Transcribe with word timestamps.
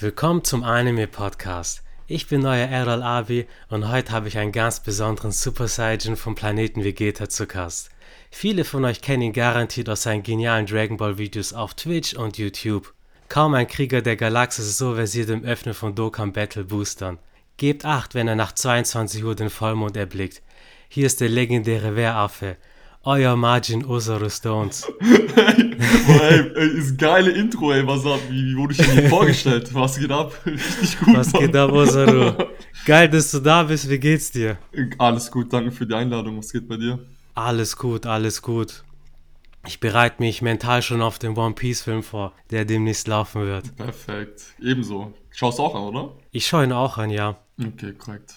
Willkommen 0.00 0.44
zum 0.44 0.62
Anime 0.62 1.08
Podcast. 1.08 1.82
Ich 2.06 2.28
bin 2.28 2.42
neuer 2.42 2.68
Errol 2.68 3.02
Abi 3.02 3.48
und 3.68 3.88
heute 3.88 4.12
habe 4.12 4.28
ich 4.28 4.38
einen 4.38 4.52
ganz 4.52 4.78
besonderen 4.78 5.32
Super 5.32 5.66
Saiyan 5.66 6.14
vom 6.14 6.36
Planeten 6.36 6.84
Vegeta 6.84 7.28
zu 7.28 7.48
Gast. 7.48 7.90
Viele 8.30 8.62
von 8.64 8.84
euch 8.84 9.02
kennen 9.02 9.22
ihn 9.22 9.32
garantiert 9.32 9.88
aus 9.88 10.04
seinen 10.04 10.22
genialen 10.22 10.66
Dragon 10.66 10.98
Ball 10.98 11.18
Videos 11.18 11.52
auf 11.52 11.74
Twitch 11.74 12.14
und 12.14 12.38
YouTube. 12.38 12.94
Kaum 13.28 13.54
ein 13.54 13.66
Krieger 13.66 14.00
der 14.00 14.14
Galaxis 14.14 14.66
ist 14.66 14.78
so 14.78 14.94
versiert 14.94 15.30
im 15.30 15.42
Öffnen 15.42 15.74
von 15.74 15.96
Dokkan 15.96 16.32
Battle 16.32 16.62
Boostern. 16.62 17.18
Gebt 17.56 17.84
acht, 17.84 18.14
wenn 18.14 18.28
er 18.28 18.36
nach 18.36 18.52
22 18.52 19.24
Uhr 19.24 19.34
den 19.34 19.50
Vollmond 19.50 19.96
erblickt. 19.96 20.42
Hier 20.88 21.06
ist 21.06 21.20
der 21.20 21.28
legendäre 21.28 21.96
Wehraffe, 21.96 22.56
euer 23.04 23.36
Margin 23.36 23.84
Osaru 23.84 24.28
Stones. 24.28 24.86
Boah, 25.00 26.22
ey, 26.22 26.52
ey, 26.54 26.68
ist 26.78 26.98
geile 26.98 27.30
Intro, 27.30 27.72
ey. 27.72 27.86
Was 27.86 28.04
ab? 28.04 28.20
Wie, 28.28 28.44
wie 28.52 28.56
wurde 28.56 28.72
ich 28.72 28.78
denn 28.78 28.90
hier 28.92 29.08
vorgestellt? 29.08 29.72
Was 29.74 29.98
geht 29.98 30.10
ab? 30.10 30.32
Richtig 30.46 30.98
gut. 30.98 31.16
Was 31.16 31.32
Mann. 31.32 31.42
geht 31.42 31.56
ab, 31.56 31.72
Osaru? 31.72 32.32
Geil, 32.84 33.08
dass 33.08 33.30
du 33.30 33.40
da 33.40 33.62
bist. 33.62 33.88
Wie 33.88 33.98
geht's 33.98 34.30
dir? 34.30 34.58
Alles 34.98 35.30
gut, 35.30 35.52
danke 35.52 35.70
für 35.70 35.86
die 35.86 35.94
Einladung. 35.94 36.38
Was 36.38 36.52
geht 36.52 36.68
bei 36.68 36.76
dir? 36.76 36.98
Alles 37.34 37.76
gut, 37.76 38.06
alles 38.06 38.42
gut. 38.42 38.82
Ich 39.66 39.80
bereite 39.80 40.16
mich 40.22 40.40
mental 40.42 40.82
schon 40.82 41.02
auf 41.02 41.18
den 41.18 41.36
One 41.36 41.54
Piece 41.54 41.82
Film 41.82 42.02
vor, 42.02 42.32
der 42.50 42.64
demnächst 42.64 43.06
laufen 43.06 43.42
wird. 43.42 43.76
Perfekt. 43.76 44.42
Ebenso. 44.60 45.12
Schaust 45.30 45.58
du 45.58 45.62
auch 45.64 45.74
an, 45.74 45.82
oder? 45.82 46.12
Ich 46.32 46.46
schaue 46.46 46.64
ihn 46.64 46.72
auch 46.72 46.96
an, 46.98 47.10
ja. 47.10 47.36
Okay, 47.60 47.92
korrekt. 47.92 48.36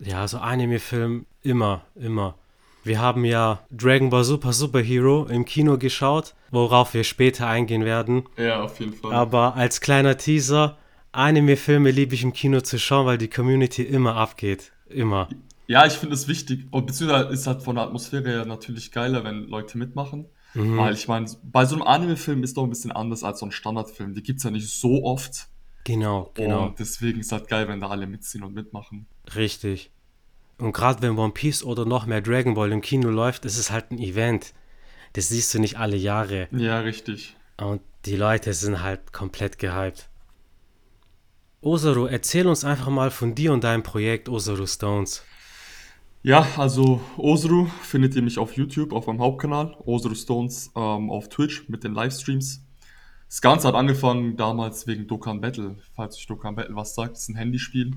Ja, 0.00 0.26
so 0.26 0.38
Anime-Film 0.38 1.26
immer, 1.42 1.82
immer. 1.94 2.34
Wir 2.84 3.00
haben 3.00 3.24
ja 3.24 3.64
Dragon 3.70 4.10
Ball 4.10 4.24
Super 4.24 4.52
Super 4.52 4.80
Hero 4.80 5.26
im 5.26 5.46
Kino 5.46 5.78
geschaut, 5.78 6.34
worauf 6.50 6.92
wir 6.92 7.02
später 7.02 7.46
eingehen 7.46 7.84
werden. 7.86 8.24
Ja, 8.36 8.62
auf 8.62 8.78
jeden 8.78 8.92
Fall. 8.92 9.12
Aber 9.12 9.56
als 9.56 9.80
kleiner 9.80 10.18
Teaser, 10.18 10.76
Anime-Filme 11.12 11.90
liebe 11.90 12.14
ich 12.14 12.22
im 12.22 12.34
Kino 12.34 12.60
zu 12.60 12.78
schauen, 12.78 13.06
weil 13.06 13.16
die 13.16 13.28
Community 13.28 13.82
immer 13.82 14.16
abgeht. 14.16 14.72
Immer. 14.86 15.30
Ja, 15.66 15.86
ich 15.86 15.94
finde 15.94 16.14
es 16.14 16.28
wichtig. 16.28 16.66
Und 16.70 16.86
beziehungsweise 16.86 17.30
ist 17.30 17.46
halt 17.46 17.62
von 17.62 17.76
der 17.76 17.84
Atmosphäre 17.84 18.28
her 18.28 18.44
natürlich 18.44 18.92
geiler, 18.92 19.24
wenn 19.24 19.44
Leute 19.44 19.78
mitmachen. 19.78 20.26
Mhm. 20.52 20.76
Weil 20.76 20.92
ich 20.92 21.08
meine, 21.08 21.26
bei 21.42 21.64
so 21.64 21.76
einem 21.76 21.84
Anime-Film 21.84 22.42
ist 22.42 22.58
doch 22.58 22.64
ein 22.64 22.70
bisschen 22.70 22.92
anders 22.92 23.24
als 23.24 23.40
so 23.40 23.46
ein 23.46 23.52
Standardfilm. 23.52 24.12
Die 24.12 24.22
gibt 24.22 24.38
es 24.38 24.44
ja 24.44 24.50
nicht 24.50 24.68
so 24.68 25.04
oft. 25.04 25.48
Genau, 25.84 26.30
genau. 26.34 26.66
Und 26.66 26.78
deswegen 26.78 27.20
ist 27.20 27.26
es 27.26 27.32
halt 27.32 27.48
geil, 27.48 27.66
wenn 27.68 27.80
da 27.80 27.88
alle 27.88 28.06
mitziehen 28.06 28.44
und 28.44 28.54
mitmachen. 28.54 29.06
Richtig. 29.34 29.90
Und 30.58 30.72
gerade 30.72 31.02
wenn 31.02 31.18
One 31.18 31.32
Piece 31.32 31.64
oder 31.64 31.84
noch 31.84 32.06
mehr 32.06 32.20
Dragon 32.20 32.54
Ball 32.54 32.72
im 32.72 32.80
Kino 32.80 33.10
läuft, 33.10 33.44
ist 33.44 33.58
es 33.58 33.70
halt 33.70 33.90
ein 33.90 33.98
Event. 33.98 34.54
Das 35.14 35.28
siehst 35.28 35.52
du 35.54 35.58
nicht 35.58 35.78
alle 35.78 35.96
Jahre. 35.96 36.48
Ja, 36.52 36.80
richtig. 36.80 37.36
Und 37.56 37.80
die 38.04 38.16
Leute 38.16 38.52
sind 38.52 38.82
halt 38.82 39.12
komplett 39.12 39.58
gehypt. 39.58 40.08
Osaru, 41.60 42.06
erzähl 42.06 42.46
uns 42.46 42.64
einfach 42.64 42.90
mal 42.90 43.10
von 43.10 43.34
dir 43.34 43.52
und 43.52 43.64
deinem 43.64 43.82
Projekt 43.82 44.28
Osaru 44.28 44.66
Stones. 44.66 45.24
Ja, 46.22 46.46
also 46.56 47.00
Osaru 47.16 47.66
findet 47.82 48.14
ihr 48.16 48.22
mich 48.22 48.38
auf 48.38 48.56
YouTube, 48.56 48.92
auf 48.92 49.06
meinem 49.06 49.20
Hauptkanal. 49.20 49.76
Osaru 49.84 50.14
Stones 50.14 50.70
ähm, 50.74 51.10
auf 51.10 51.28
Twitch 51.28 51.68
mit 51.68 51.84
den 51.84 51.94
Livestreams. 51.94 52.64
Das 53.28 53.40
Ganze 53.40 53.68
hat 53.68 53.74
angefangen 53.74 54.36
damals 54.36 54.86
wegen 54.86 55.06
Dokkan 55.06 55.40
Battle. 55.40 55.76
Falls 55.94 56.16
euch 56.16 56.26
Dokkan 56.26 56.54
Battle 56.54 56.76
was 56.76 56.94
sagt, 56.94 57.12
das 57.12 57.22
ist 57.22 57.28
ein 57.30 57.36
Handyspiel 57.36 57.92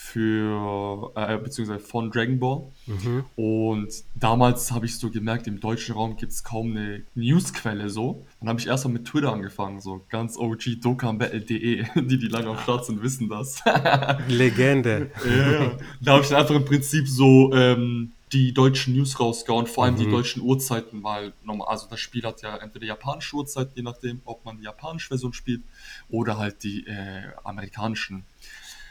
für, 0.00 1.12
äh, 1.16 1.36
beziehungsweise 1.38 1.80
von 1.80 2.10
Dragon 2.10 2.38
Ball. 2.38 2.62
Mhm. 2.86 3.24
Und 3.34 3.88
damals 4.14 4.70
habe 4.70 4.86
ich 4.86 4.96
so 4.96 5.10
gemerkt, 5.10 5.48
im 5.48 5.58
deutschen 5.58 5.96
Raum 5.96 6.16
gibt 6.16 6.30
es 6.32 6.44
kaum 6.44 6.70
eine 6.70 7.02
Newsquelle 7.16 7.90
so. 7.90 8.24
Dann 8.38 8.48
habe 8.48 8.60
ich 8.60 8.68
erstmal 8.68 8.94
mit 8.94 9.06
Twitter 9.06 9.32
angefangen, 9.32 9.80
so 9.80 10.04
ganz 10.08 10.38
OG 10.38 10.80
dokanbattle.de. 10.80 11.84
Die, 12.08 12.18
die 12.18 12.28
lange 12.28 12.48
am 12.48 12.58
Start 12.58 12.86
sind, 12.86 13.02
wissen 13.02 13.28
das. 13.28 13.62
Legende. 14.28 15.10
ja. 15.26 15.76
Da 16.00 16.12
habe 16.12 16.22
ich 16.22 16.28
dann 16.28 16.40
einfach 16.40 16.54
im 16.54 16.64
Prinzip 16.64 17.08
so 17.08 17.52
ähm, 17.52 18.12
die 18.32 18.54
deutschen 18.54 18.94
News 18.94 19.18
rausgehauen, 19.18 19.66
vor 19.66 19.84
allem 19.84 19.94
mhm. 19.94 19.98
die 19.98 20.10
deutschen 20.10 20.42
Uhrzeiten, 20.42 21.02
weil 21.02 21.32
normal, 21.42 21.68
also 21.68 21.88
das 21.90 21.98
Spiel 21.98 22.22
hat 22.22 22.40
ja 22.42 22.56
entweder 22.56 22.86
japanische 22.86 23.36
Uhrzeiten, 23.36 23.72
je 23.74 23.82
nachdem, 23.82 24.20
ob 24.24 24.44
man 24.44 24.58
die 24.58 24.64
japanische 24.64 25.08
Version 25.08 25.32
spielt, 25.32 25.62
oder 26.08 26.38
halt 26.38 26.62
die 26.62 26.86
äh, 26.86 27.24
amerikanischen. 27.42 28.24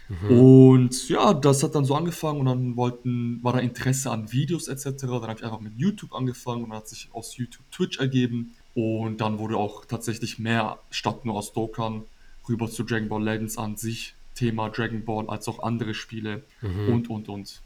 Mhm. 0.09 0.39
Und 0.39 1.09
ja, 1.09 1.33
das 1.33 1.63
hat 1.63 1.75
dann 1.75 1.85
so 1.85 1.95
angefangen 1.95 2.39
und 2.39 2.45
dann 2.45 2.77
wollten, 2.77 3.43
war 3.43 3.53
da 3.53 3.59
Interesse 3.59 4.11
an 4.11 4.31
Videos 4.31 4.67
etc. 4.67 5.01
Dann 5.01 5.21
habe 5.23 5.33
ich 5.37 5.43
einfach 5.43 5.59
mit 5.59 5.73
YouTube 5.77 6.13
angefangen 6.13 6.63
und 6.63 6.69
dann 6.69 6.79
hat 6.79 6.87
sich 6.87 7.09
aus 7.13 7.35
YouTube 7.37 7.69
Twitch 7.71 7.99
ergeben. 7.99 8.55
Und 8.73 9.21
dann 9.21 9.39
wurde 9.39 9.57
auch 9.57 9.85
tatsächlich 9.85 10.39
mehr 10.39 10.77
statt 10.91 11.25
nur 11.25 11.35
aus 11.35 11.51
Dokkan 11.53 12.03
rüber 12.47 12.69
zu 12.69 12.83
Dragon 12.83 13.09
Ball 13.09 13.23
Legends 13.23 13.57
an 13.57 13.75
sich, 13.75 14.13
Thema 14.35 14.69
Dragon 14.69 15.03
Ball, 15.03 15.29
als 15.29 15.47
auch 15.47 15.63
andere 15.63 15.93
Spiele 15.93 16.43
mhm. 16.61 16.89
und 16.89 17.09
und 17.09 17.29
und. 17.29 17.61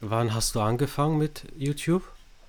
Wann 0.00 0.34
hast 0.34 0.54
du 0.54 0.60
angefangen 0.60 1.18
mit 1.18 1.44
YouTube? 1.58 2.02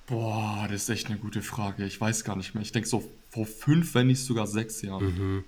Boah, 0.05 0.67
das 0.69 0.83
ist 0.83 0.89
echt 0.89 1.07
eine 1.07 1.17
gute 1.17 1.41
Frage. 1.41 1.85
Ich 1.85 1.99
weiß 1.99 2.23
gar 2.23 2.35
nicht 2.35 2.53
mehr. 2.53 2.61
Ich 2.61 2.71
denke 2.71 2.87
so 2.87 3.09
vor 3.29 3.45
fünf, 3.45 3.95
wenn 3.95 4.07
nicht 4.07 4.23
sogar 4.23 4.47
sechs 4.47 4.81
Jahren. 4.81 5.05
Mhm. 5.05 5.43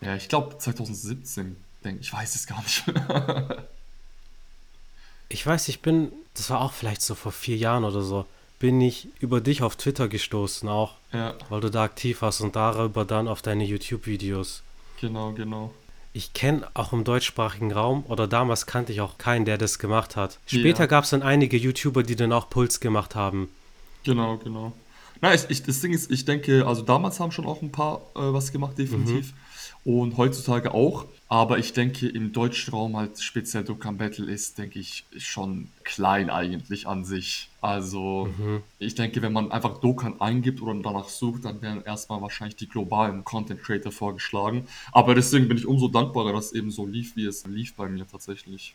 Ja, 0.00 0.14
ich 0.16 0.28
glaube 0.28 0.58
2017, 0.58 1.56
denke 1.84 2.00
ich, 2.00 2.12
weiß 2.12 2.34
es 2.34 2.46
gar 2.46 2.62
nicht. 2.62 2.84
ich 5.28 5.46
weiß, 5.46 5.68
ich 5.68 5.80
bin, 5.80 6.12
das 6.34 6.50
war 6.50 6.60
auch 6.60 6.72
vielleicht 6.72 7.02
so 7.02 7.14
vor 7.14 7.32
vier 7.32 7.56
Jahren 7.56 7.84
oder 7.84 8.02
so, 8.02 8.26
bin 8.58 8.80
ich 8.80 9.08
über 9.20 9.40
dich 9.40 9.62
auf 9.62 9.76
Twitter 9.76 10.08
gestoßen 10.08 10.68
auch, 10.68 10.94
ja. 11.12 11.34
weil 11.48 11.60
du 11.60 11.70
da 11.70 11.84
aktiv 11.84 12.22
warst 12.22 12.40
und 12.40 12.56
darüber 12.56 13.04
dann 13.04 13.28
auf 13.28 13.42
deine 13.42 13.64
YouTube-Videos. 13.64 14.62
Genau, 15.00 15.32
genau. 15.32 15.72
Ich 16.12 16.32
kenne 16.32 16.66
auch 16.72 16.94
im 16.94 17.04
deutschsprachigen 17.04 17.72
Raum 17.72 18.04
oder 18.06 18.26
damals 18.26 18.64
kannte 18.64 18.92
ich 18.92 19.02
auch 19.02 19.18
keinen, 19.18 19.44
der 19.44 19.58
das 19.58 19.78
gemacht 19.78 20.16
hat. 20.16 20.38
Später 20.46 20.84
ja. 20.84 20.86
gab 20.86 21.04
es 21.04 21.10
dann 21.10 21.22
einige 21.22 21.58
YouTuber, 21.58 22.02
die 22.02 22.16
dann 22.16 22.32
auch 22.32 22.48
Puls 22.48 22.80
gemacht 22.80 23.14
haben. 23.14 23.50
Genau, 24.04 24.38
genau. 24.38 24.72
Na, 25.20 25.34
ich, 25.34 25.44
ich, 25.50 25.62
das 25.62 25.80
Ding 25.80 25.92
ist, 25.92 26.10
ich 26.10 26.24
denke, 26.24 26.66
also 26.66 26.80
damals 26.80 27.20
haben 27.20 27.32
schon 27.32 27.44
auch 27.44 27.60
ein 27.60 27.72
paar 27.72 28.00
äh, 28.14 28.32
was 28.32 28.52
gemacht, 28.52 28.78
definitiv. 28.78 29.32
Mhm 29.32 29.45
und 29.86 30.16
heutzutage 30.16 30.74
auch. 30.74 31.06
Aber 31.28 31.58
ich 31.58 31.72
denke, 31.72 32.08
im 32.08 32.32
deutschen 32.32 32.72
Raum 32.72 32.96
halt 32.96 33.20
speziell 33.20 33.64
Dokkan 33.64 33.96
Battle 33.96 34.30
ist, 34.30 34.58
denke 34.58 34.80
ich, 34.80 35.04
schon 35.16 35.68
klein 35.84 36.28
eigentlich 36.28 36.86
an 36.88 37.04
sich. 37.04 37.48
Also 37.60 38.28
mhm. 38.36 38.62
ich 38.80 38.96
denke, 38.96 39.22
wenn 39.22 39.32
man 39.32 39.52
einfach 39.52 39.80
Dokkan 39.80 40.20
eingibt 40.20 40.60
oder 40.60 40.74
danach 40.82 41.08
sucht, 41.08 41.44
dann 41.44 41.62
werden 41.62 41.82
erstmal 41.84 42.20
wahrscheinlich 42.20 42.56
die 42.56 42.68
globalen 42.68 43.24
Content 43.24 43.62
Creator 43.62 43.92
vorgeschlagen. 43.92 44.66
Aber 44.92 45.14
deswegen 45.14 45.46
bin 45.48 45.56
ich 45.56 45.66
umso 45.66 45.88
dankbarer, 45.88 46.32
dass 46.32 46.46
es 46.46 46.52
eben 46.52 46.70
so 46.72 46.84
lief, 46.84 47.14
wie 47.16 47.26
es 47.26 47.46
lief 47.46 47.74
bei 47.74 47.88
mir 47.88 48.06
tatsächlich. 48.08 48.74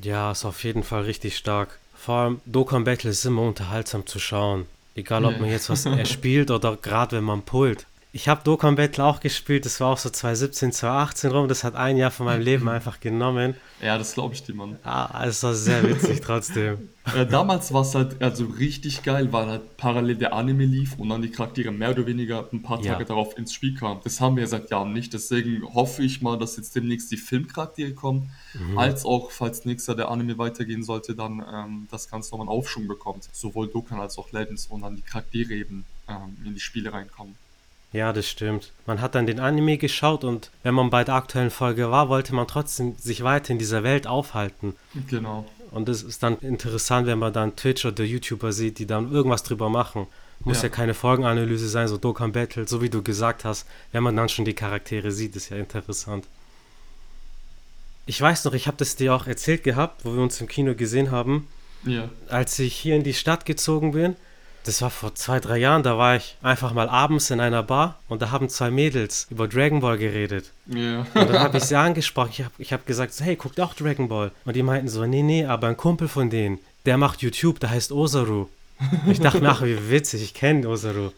Ja, 0.00 0.32
ist 0.32 0.44
auf 0.44 0.64
jeden 0.64 0.82
Fall 0.82 1.02
richtig 1.02 1.36
stark. 1.36 1.78
Vor 1.94 2.14
allem 2.16 2.40
Dokkan 2.46 2.82
Battle 2.82 3.10
ist 3.10 3.24
immer 3.24 3.42
unterhaltsam 3.42 4.06
zu 4.06 4.18
schauen. 4.18 4.66
Egal, 4.96 5.24
ob 5.24 5.40
man 5.40 5.50
jetzt 5.50 5.70
was 5.70 5.86
erspielt 5.86 6.50
oder 6.50 6.76
gerade 6.76 7.16
wenn 7.16 7.24
man 7.24 7.42
pullt. 7.42 7.86
Ich 8.14 8.28
habe 8.28 8.44
Dokkan 8.44 8.76
Battle 8.76 9.02
auch 9.04 9.20
gespielt, 9.20 9.64
das 9.64 9.80
war 9.80 9.88
auch 9.88 9.96
so 9.96 10.10
2017, 10.10 10.70
2018 10.72 11.30
rum, 11.30 11.48
das 11.48 11.64
hat 11.64 11.74
ein 11.74 11.96
Jahr 11.96 12.10
von 12.10 12.26
meinem 12.26 12.42
Leben 12.42 12.68
einfach 12.68 13.00
genommen. 13.00 13.54
Ja, 13.80 13.96
das 13.96 14.12
glaube 14.12 14.34
ich 14.34 14.42
dir, 14.42 14.54
Mann. 14.54 14.78
Ah, 14.84 15.24
es 15.26 15.42
war 15.42 15.54
sehr 15.54 15.82
witzig 15.88 16.20
trotzdem. 16.24 16.90
Äh, 17.16 17.24
damals 17.24 17.72
war 17.72 17.80
es 17.80 17.94
halt 17.94 18.20
also 18.22 18.44
richtig 18.44 19.02
geil, 19.02 19.32
weil 19.32 19.46
halt 19.46 19.78
parallel 19.78 20.16
der 20.16 20.34
Anime 20.34 20.66
lief 20.66 20.98
und 20.98 21.08
dann 21.08 21.22
die 21.22 21.30
Charaktere 21.30 21.70
mehr 21.70 21.92
oder 21.92 22.04
weniger 22.04 22.46
ein 22.52 22.60
paar 22.60 22.82
Tage 22.82 23.02
ja. 23.02 23.04
darauf 23.04 23.38
ins 23.38 23.54
Spiel 23.54 23.74
kamen. 23.74 24.02
Das 24.04 24.20
haben 24.20 24.36
wir 24.36 24.42
ja 24.42 24.48
seit 24.48 24.68
Jahren 24.68 24.92
nicht, 24.92 25.14
deswegen 25.14 25.62
hoffe 25.72 26.02
ich 26.02 26.20
mal, 26.20 26.38
dass 26.38 26.58
jetzt 26.58 26.76
demnächst 26.76 27.10
die 27.12 27.16
Filmcharaktere 27.16 27.92
kommen, 27.92 28.30
mhm. 28.52 28.76
als 28.76 29.06
auch, 29.06 29.30
falls 29.30 29.64
nächstes 29.64 29.86
Jahr 29.86 29.96
der 29.96 30.10
Anime 30.10 30.36
weitergehen 30.36 30.82
sollte, 30.82 31.14
dann 31.14 31.42
ähm, 31.50 31.88
das 31.90 32.10
Ganze 32.10 32.32
nochmal 32.32 32.46
einen 32.46 32.58
Aufschwung 32.58 32.88
bekommt. 32.88 33.26
Sowohl 33.32 33.68
Dokkan 33.68 34.00
als 34.00 34.18
auch 34.18 34.30
Legends 34.32 34.66
und 34.66 34.82
dann 34.82 34.96
die 34.96 35.02
Charaktere 35.02 35.54
eben 35.54 35.86
ähm, 36.08 36.36
in 36.44 36.52
die 36.52 36.60
Spiele 36.60 36.92
reinkommen. 36.92 37.36
Ja, 37.92 38.12
das 38.12 38.28
stimmt. 38.28 38.72
Man 38.86 39.00
hat 39.00 39.14
dann 39.14 39.26
den 39.26 39.38
Anime 39.38 39.76
geschaut 39.76 40.24
und 40.24 40.50
wenn 40.62 40.74
man 40.74 40.88
bei 40.88 41.04
der 41.04 41.14
aktuellen 41.14 41.50
Folge 41.50 41.90
war, 41.90 42.08
wollte 42.08 42.34
man 42.34 42.48
trotzdem 42.48 42.96
sich 42.96 43.22
weiter 43.22 43.50
in 43.50 43.58
dieser 43.58 43.82
Welt 43.82 44.06
aufhalten. 44.06 44.74
Genau. 45.08 45.44
Und 45.70 45.88
es 45.88 46.02
ist 46.02 46.22
dann 46.22 46.38
interessant, 46.38 47.06
wenn 47.06 47.18
man 47.18 47.32
dann 47.32 47.56
Twitch 47.56 47.84
oder 47.84 48.04
YouTuber 48.04 48.52
sieht, 48.52 48.78
die 48.78 48.86
dann 48.86 49.12
irgendwas 49.12 49.42
drüber 49.42 49.68
machen. 49.68 50.06
Muss 50.40 50.58
ja, 50.58 50.64
ja 50.64 50.68
keine 50.70 50.94
Folgenanalyse 50.94 51.68
sein, 51.68 51.86
so 51.86 51.98
Dokkan 51.98 52.32
Battle, 52.32 52.66
so 52.66 52.82
wie 52.82 52.90
du 52.90 53.02
gesagt 53.02 53.44
hast. 53.44 53.66
Wenn 53.92 54.02
man 54.02 54.16
dann 54.16 54.28
schon 54.28 54.44
die 54.44 54.54
Charaktere 54.54 55.12
sieht, 55.12 55.36
ist 55.36 55.50
ja 55.50 55.56
interessant. 55.56 56.26
Ich 58.06 58.20
weiß 58.20 58.44
noch, 58.44 58.54
ich 58.54 58.66
habe 58.66 58.76
das 58.78 58.96
dir 58.96 59.14
auch 59.14 59.26
erzählt 59.26 59.62
gehabt, 59.62 60.04
wo 60.04 60.14
wir 60.14 60.22
uns 60.22 60.40
im 60.40 60.48
Kino 60.48 60.74
gesehen 60.74 61.10
haben. 61.10 61.46
Ja. 61.84 62.08
Als 62.28 62.58
ich 62.58 62.74
hier 62.74 62.96
in 62.96 63.04
die 63.04 63.14
Stadt 63.14 63.46
gezogen 63.46 63.92
bin 63.92 64.16
das 64.64 64.82
war 64.82 64.90
vor 64.90 65.14
zwei, 65.14 65.40
drei 65.40 65.58
Jahren, 65.58 65.82
da 65.82 65.98
war 65.98 66.16
ich 66.16 66.36
einfach 66.42 66.72
mal 66.72 66.88
abends 66.88 67.30
in 67.30 67.40
einer 67.40 67.62
Bar 67.62 67.98
und 68.08 68.22
da 68.22 68.30
haben 68.30 68.48
zwei 68.48 68.70
Mädels 68.70 69.26
über 69.30 69.48
Dragon 69.48 69.80
Ball 69.80 69.98
geredet. 69.98 70.52
Ja. 70.66 70.78
Yeah. 70.78 71.06
Und 71.14 71.30
dann 71.30 71.40
habe 71.40 71.58
ich 71.58 71.64
sie 71.64 71.76
angesprochen. 71.76 72.30
Ich 72.32 72.40
habe 72.42 72.54
ich 72.58 72.72
hab 72.72 72.86
gesagt, 72.86 73.14
hey, 73.20 73.36
guckt 73.36 73.60
auch 73.60 73.74
Dragon 73.74 74.08
Ball. 74.08 74.30
Und 74.44 74.54
die 74.56 74.62
meinten 74.62 74.88
so, 74.88 75.04
nee, 75.06 75.22
nee, 75.22 75.44
aber 75.44 75.68
ein 75.68 75.76
Kumpel 75.76 76.08
von 76.08 76.30
denen, 76.30 76.58
der 76.86 76.96
macht 76.96 77.22
YouTube, 77.22 77.60
der 77.60 77.70
heißt 77.70 77.92
Osaru. 77.92 78.48
Und 79.04 79.10
ich 79.10 79.20
dachte 79.20 79.40
mir, 79.40 79.50
ach, 79.50 79.62
wie 79.62 79.90
witzig, 79.90 80.22
ich 80.22 80.34
kenne 80.34 80.68
Osaru. 80.68 81.10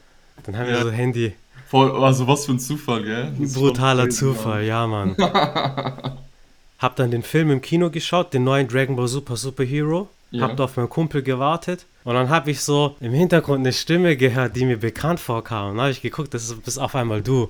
Dann 0.44 0.56
haben 0.56 0.68
ja. 0.68 0.76
wir 0.76 0.82
so 0.82 0.90
Handy, 0.90 1.34
Voll, 1.74 1.90
also 2.04 2.28
was 2.28 2.46
für 2.46 2.52
ein 2.52 2.60
Zufall, 2.60 3.02
gell? 3.02 3.32
Das 3.36 3.54
Brutaler 3.54 4.08
Zufall, 4.08 4.62
ja, 4.64 4.86
Mann. 4.86 5.16
Hab 6.78 6.94
dann 6.94 7.10
den 7.10 7.22
Film 7.22 7.50
im 7.50 7.60
Kino 7.60 7.90
geschaut, 7.90 8.32
den 8.32 8.44
neuen 8.44 8.68
Dragon 8.68 8.94
Ball 8.94 9.08
Super 9.08 9.36
Super 9.36 9.64
Hero. 9.64 10.08
Ja. 10.34 10.42
Hab 10.48 10.56
da 10.56 10.64
auf 10.64 10.76
meinen 10.76 10.88
Kumpel 10.88 11.22
gewartet. 11.22 11.86
Und 12.04 12.14
dann 12.14 12.28
habe 12.28 12.50
ich 12.50 12.60
so 12.60 12.96
im 13.00 13.12
Hintergrund 13.12 13.60
eine 13.60 13.72
Stimme 13.72 14.16
gehört, 14.16 14.56
die 14.56 14.64
mir 14.66 14.78
bekannt 14.78 15.20
vorkam. 15.20 15.70
Und 15.70 15.76
dann 15.76 15.82
habe 15.84 15.92
ich 15.92 16.02
geguckt, 16.02 16.34
das 16.34 16.50
ist 16.50 16.78
auf 16.78 16.94
einmal 16.94 17.22
du. 17.22 17.48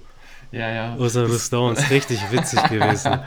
Ja, 0.52 0.70
ja. 0.70 0.96
Das- 0.96 1.46
Stones, 1.46 1.90
richtig 1.90 2.20
witzig 2.30 2.62
gewesen. 2.68 3.18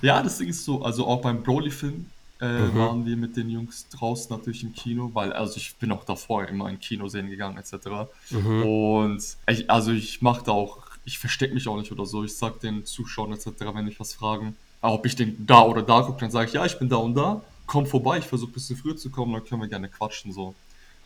Ja, 0.00 0.22
das 0.22 0.38
Ding 0.38 0.48
ist 0.48 0.64
so, 0.64 0.82
also 0.82 1.06
auch 1.06 1.20
beim 1.20 1.42
Broly-Film 1.42 2.06
äh, 2.40 2.46
Mhm. 2.46 2.74
waren 2.78 3.04
wir 3.06 3.16
mit 3.18 3.36
den 3.36 3.50
Jungs 3.50 3.86
draußen 3.90 4.34
natürlich 4.34 4.62
im 4.62 4.72
Kino, 4.74 5.10
weil, 5.12 5.30
also 5.34 5.58
ich 5.58 5.74
bin 5.76 5.92
auch 5.92 6.04
davor 6.04 6.46
immer 6.46 6.70
in 6.70 6.80
Kino 6.80 7.06
sehen 7.08 7.28
gegangen, 7.28 7.58
etc. 7.58 8.08
Mhm. 8.30 8.62
Und 8.62 9.22
ich, 9.50 9.68
also 9.68 9.92
ich 9.92 10.22
mache 10.22 10.44
da 10.46 10.52
auch, 10.52 10.78
ich 11.04 11.18
verstecke 11.18 11.52
mich 11.52 11.68
auch 11.68 11.76
nicht 11.76 11.92
oder 11.92 12.06
so. 12.06 12.24
Ich 12.24 12.34
sag 12.36 12.60
den 12.60 12.86
Zuschauern 12.86 13.32
etc., 13.34 13.46
wenn 13.74 13.84
mich 13.84 14.00
was 14.00 14.14
fragen, 14.14 14.56
auch 14.80 14.94
ob 14.94 15.04
ich 15.04 15.16
den 15.16 15.44
da 15.46 15.60
oder 15.64 15.82
da 15.82 16.00
gucke, 16.00 16.20
dann 16.20 16.30
sage 16.30 16.46
ich, 16.48 16.54
ja, 16.54 16.64
ich 16.64 16.78
bin 16.78 16.88
da 16.88 16.96
und 16.96 17.14
da, 17.14 17.42
komm 17.70 17.86
vorbei, 17.86 18.18
ich 18.18 18.24
versuche 18.24 18.50
ein 18.50 18.54
bisschen 18.54 18.76
früher 18.76 18.96
zu 18.96 19.10
kommen, 19.10 19.32
dann 19.32 19.44
können 19.44 19.60
wir 19.62 19.68
gerne 19.68 19.88
quatschen, 19.88 20.32
so. 20.32 20.54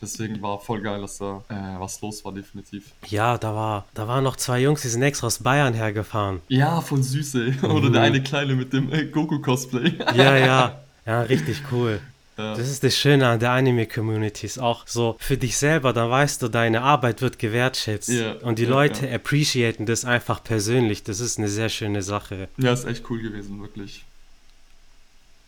Deswegen 0.01 0.41
war 0.41 0.59
voll 0.59 0.81
geil, 0.81 0.99
dass 0.99 1.19
da 1.19 1.43
äh, 1.47 1.79
was 1.79 2.01
los 2.01 2.25
war, 2.25 2.33
definitiv. 2.33 2.91
Ja, 3.07 3.37
da 3.37 3.53
war, 3.53 3.85
da 3.93 4.07
waren 4.07 4.23
noch 4.23 4.35
zwei 4.35 4.59
Jungs, 4.59 4.81
die 4.81 4.89
sind 4.89 5.03
extra 5.03 5.27
aus 5.27 5.39
Bayern 5.39 5.75
hergefahren. 5.75 6.41
Ja, 6.49 6.81
voll 6.81 7.03
süß, 7.03 7.35
ey. 7.35 7.53
Oder 7.63 7.91
der 7.91 8.01
eine 8.01 8.21
Kleine 8.21 8.55
mit 8.55 8.73
dem 8.73 8.91
äh, 8.91 9.05
Goku-Cosplay. 9.05 9.93
Ja, 10.15 10.35
ja. 10.35 10.81
Ja, 11.05 11.21
richtig 11.21 11.61
cool. 11.71 12.01
Ja. 12.37 12.55
Das 12.55 12.67
ist 12.67 12.83
das 12.83 12.97
Schöne 12.97 13.27
an 13.27 13.39
der 13.39 13.51
Anime-Community. 13.51 14.47
Ist 14.47 14.57
auch 14.57 14.87
so 14.87 15.15
für 15.19 15.37
dich 15.37 15.55
selber, 15.57 15.93
dann 15.93 16.09
weißt 16.09 16.41
du, 16.41 16.47
deine 16.49 16.81
Arbeit 16.81 17.21
wird 17.21 17.37
gewertschätzt. 17.37 18.09
Ja, 18.09 18.33
Und 18.41 18.57
die 18.57 18.63
ja, 18.63 18.69
Leute 18.69 19.07
ja. 19.07 19.15
appreciaten 19.15 19.85
das 19.85 20.03
einfach 20.03 20.43
persönlich. 20.43 21.03
Das 21.03 21.19
ist 21.19 21.37
eine 21.37 21.47
sehr 21.47 21.69
schöne 21.69 22.01
Sache. 22.01 22.49
Ja, 22.57 22.73
ist 22.73 22.85
echt 22.85 23.09
cool 23.09 23.21
gewesen, 23.21 23.61
wirklich. 23.61 24.03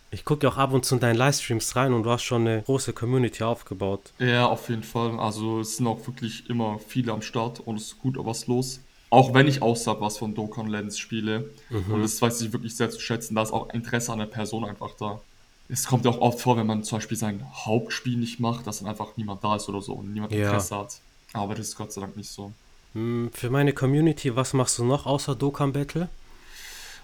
Ich 0.10 0.24
gucke 0.24 0.48
auch 0.48 0.58
ab 0.58 0.72
und 0.74 0.86
zu 0.86 0.96
in 0.96 1.02
deinen 1.02 1.18
Livestreams 1.18 1.76
rein 1.76 1.94
und 1.94 2.04
du 2.04 2.10
hast 2.10 2.24
schon 2.24 2.48
eine 2.48 2.62
große 2.64 2.94
Community 2.94 3.44
aufgebaut. 3.44 4.14
Ja, 4.20 4.46
auf 4.48 4.70
jeden 4.70 4.84
Fall. 4.84 5.20
Also 5.20 5.60
es 5.60 5.78
sind 5.78 5.88
auch 5.88 6.06
wirklich 6.08 6.50
immer 6.50 6.80
viele 6.80 7.12
am 7.12 7.22
Start 7.22 7.60
und 7.60 7.76
es 7.76 7.88
ist 7.88 8.00
gut 8.00 8.16
was 8.18 8.48
los. 8.48 8.80
Auch 9.10 9.34
wenn 9.34 9.48
ich 9.48 9.62
außerhalb 9.62 10.02
was 10.02 10.18
von 10.18 10.34
Dokkan 10.36 10.68
Lens 10.68 10.98
spiele. 10.98 11.50
Und 11.70 12.02
das 12.02 12.22
weiß 12.22 12.42
ich 12.42 12.52
wirklich 12.54 12.76
sehr 12.76 12.90
zu 12.90 13.00
schätzen. 13.00 13.36
Da 13.36 13.42
ist 13.44 13.52
auch 13.54 13.70
Interesse 13.74 14.12
an 14.12 14.20
der 14.20 14.26
Person 14.26 14.66
einfach 14.66 14.92
da. 15.00 15.22
Es 15.70 15.86
kommt 15.86 16.06
ja 16.06 16.12
auch 16.12 16.20
oft 16.20 16.40
vor, 16.40 16.56
wenn 16.58 16.68
man 16.68 16.84
zum 16.84 16.98
Beispiel 16.98 17.18
sein 17.18 17.46
Hauptspiel 17.54 18.18
nicht 18.18 18.40
macht, 18.40 18.66
dass 18.68 18.80
dann 18.80 18.88
einfach 18.88 19.18
niemand 19.18 19.44
da 19.44 19.58
ist 19.58 19.68
oder 19.68 19.82
so 19.82 19.94
und 19.94 20.14
niemand 20.14 20.32
Ja. 20.32 20.48
Interesse 20.48 20.78
hat. 20.78 21.00
Aber 21.34 21.56
das 21.56 21.68
ist 21.70 21.78
Gott 21.78 21.92
sei 21.92 22.02
Dank 22.02 22.16
nicht 22.16 22.30
so. 22.30 22.52
Hm, 22.94 23.30
Für 23.34 23.50
meine 23.50 23.74
Community, 23.74 24.34
was 24.36 24.54
machst 24.54 24.78
du 24.80 24.86
noch 24.86 25.06
außer 25.06 25.36
Dokkan 25.36 25.74
Battle? 25.74 26.08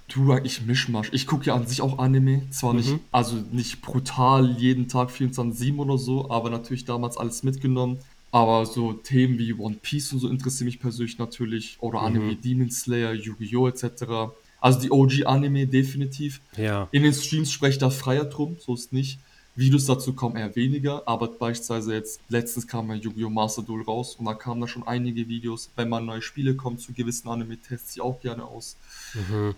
Du, 0.08 0.36
ich 0.44 0.62
Mischmasch. 0.66 1.10
Ich 1.12 1.26
gucke 1.26 1.46
ja 1.46 1.56
an 1.56 1.66
sich 1.66 1.82
auch 1.82 1.98
Anime. 1.98 2.44
Zwar 2.52 2.74
nicht, 2.74 2.94
also 3.12 3.38
nicht 3.52 3.82
brutal 3.82 4.52
jeden 4.58 4.88
Tag 4.88 5.10
24-7 5.10 5.78
oder 5.78 5.98
so, 5.98 6.30
aber 6.30 6.50
natürlich 6.50 6.86
damals 6.86 7.18
alles 7.18 7.44
mitgenommen. 7.44 7.98
Aber 8.32 8.66
so 8.66 8.94
Themen 8.94 9.38
wie 9.38 9.54
One 9.54 9.78
Piece 9.82 10.12
und 10.14 10.20
so 10.20 10.28
interessieren 10.28 10.66
mich 10.66 10.80
persönlich 10.80 11.20
natürlich. 11.20 11.78
Oder 11.80 12.02
Anime 12.02 12.32
wie 12.32 12.36
Demon 12.36 12.72
Slayer, 12.72 13.14
Yu-Gi-Oh! 13.14 13.68
etc. 13.68 14.34
Also 14.60 14.80
die 14.80 14.92
OG-Anime 14.92 15.68
definitiv. 15.68 16.42
Ja. 16.58 16.88
In 16.92 17.04
den 17.04 17.14
Streams 17.14 17.52
spreche 17.52 17.74
ich 17.74 17.78
da 17.80 17.90
freier 17.90 18.26
drum, 18.26 18.58
so 18.60 18.74
ist 18.74 18.94
nicht. 18.94 19.20
Videos 19.56 19.86
dazu 19.86 20.14
kommen 20.14 20.36
eher 20.36 20.56
weniger, 20.56 21.08
aber 21.08 21.28
beispielsweise 21.28 21.94
jetzt 21.94 22.20
letztens 22.30 22.68
kam 22.68 22.90
ja 22.90 22.96
Yu-Gi-Oh! 22.96 23.30
Master 23.30 23.62
Duel 23.62 23.84
raus 23.84 24.16
und 24.16 24.26
da 24.26 24.34
kamen 24.34 24.62
da 24.62 24.68
schon 24.68 24.88
einige 24.88 25.28
Videos. 25.28 25.70
Wenn 25.76 25.90
mal 25.90 26.02
neue 26.02 26.22
Spiele 26.24 26.56
kommen 26.56 26.80
zu 26.80 26.92
gewissen 26.94 27.28
Anime, 27.28 27.58
teste 27.58 27.92
ich 27.94 28.02
auch 28.02 28.20
gerne 28.22 28.46
aus. 28.46 28.78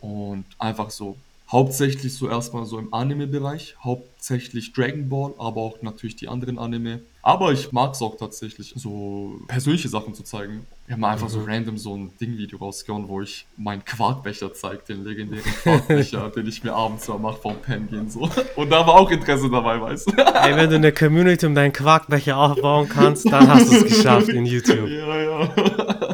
Und 0.01 0.45
einfach 0.59 0.89
so, 0.89 1.15
hauptsächlich 1.49 2.13
so 2.13 2.27
erstmal 2.27 2.65
so 2.65 2.77
im 2.77 2.93
Anime-Bereich, 2.93 3.77
hauptsächlich 3.81 4.73
Dragon 4.73 5.07
Ball, 5.07 5.33
aber 5.37 5.61
auch 5.61 5.81
natürlich 5.81 6.17
die 6.17 6.27
anderen 6.27 6.59
Anime. 6.59 7.01
Aber 7.21 7.53
ich 7.53 7.71
mag 7.71 7.93
es 7.93 8.01
auch 8.01 8.17
tatsächlich, 8.17 8.73
so 8.75 9.39
persönliche 9.47 9.87
Sachen 9.87 10.13
zu 10.13 10.23
zeigen. 10.23 10.65
Wir 10.87 10.93
haben 10.93 11.03
einfach 11.03 11.29
so 11.29 11.43
random 11.43 11.77
so 11.79 11.95
ein 11.95 12.11
Ding-Video 12.21 12.59
rausgehauen, 12.59 13.07
wo 13.07 13.19
ich 13.19 13.47
meinen 13.57 13.83
Quarkbecher 13.83 14.53
zeige, 14.53 14.83
den 14.87 15.03
legendären 15.03 15.43
Quarkbecher, 15.63 16.29
den 16.29 16.45
ich 16.45 16.63
mir 16.63 16.73
abends 16.73 17.07
mal 17.07 17.17
mache 17.17 17.41
vorm 17.41 17.55
Pennen 17.59 17.89
gehen 17.89 18.07
so. 18.07 18.29
Und 18.55 18.69
da 18.69 18.85
war 18.85 18.93
auch 18.93 19.09
Interesse 19.09 19.49
dabei, 19.49 19.81
weißt 19.81 20.09
du? 20.09 20.11
Ey, 20.15 20.55
wenn 20.55 20.69
du 20.69 20.75
eine 20.75 20.91
Community 20.91 21.43
um 21.47 21.55
deinen 21.55 21.73
Quarkbecher 21.73 22.37
aufbauen 22.37 22.87
kannst, 22.87 23.25
dann 23.31 23.47
hast 23.47 23.71
du 23.71 23.77
es 23.77 23.83
geschafft 23.85 24.29
in 24.29 24.45
YouTube. 24.45 24.87
ja, 24.87 25.21
ja. 25.21 26.04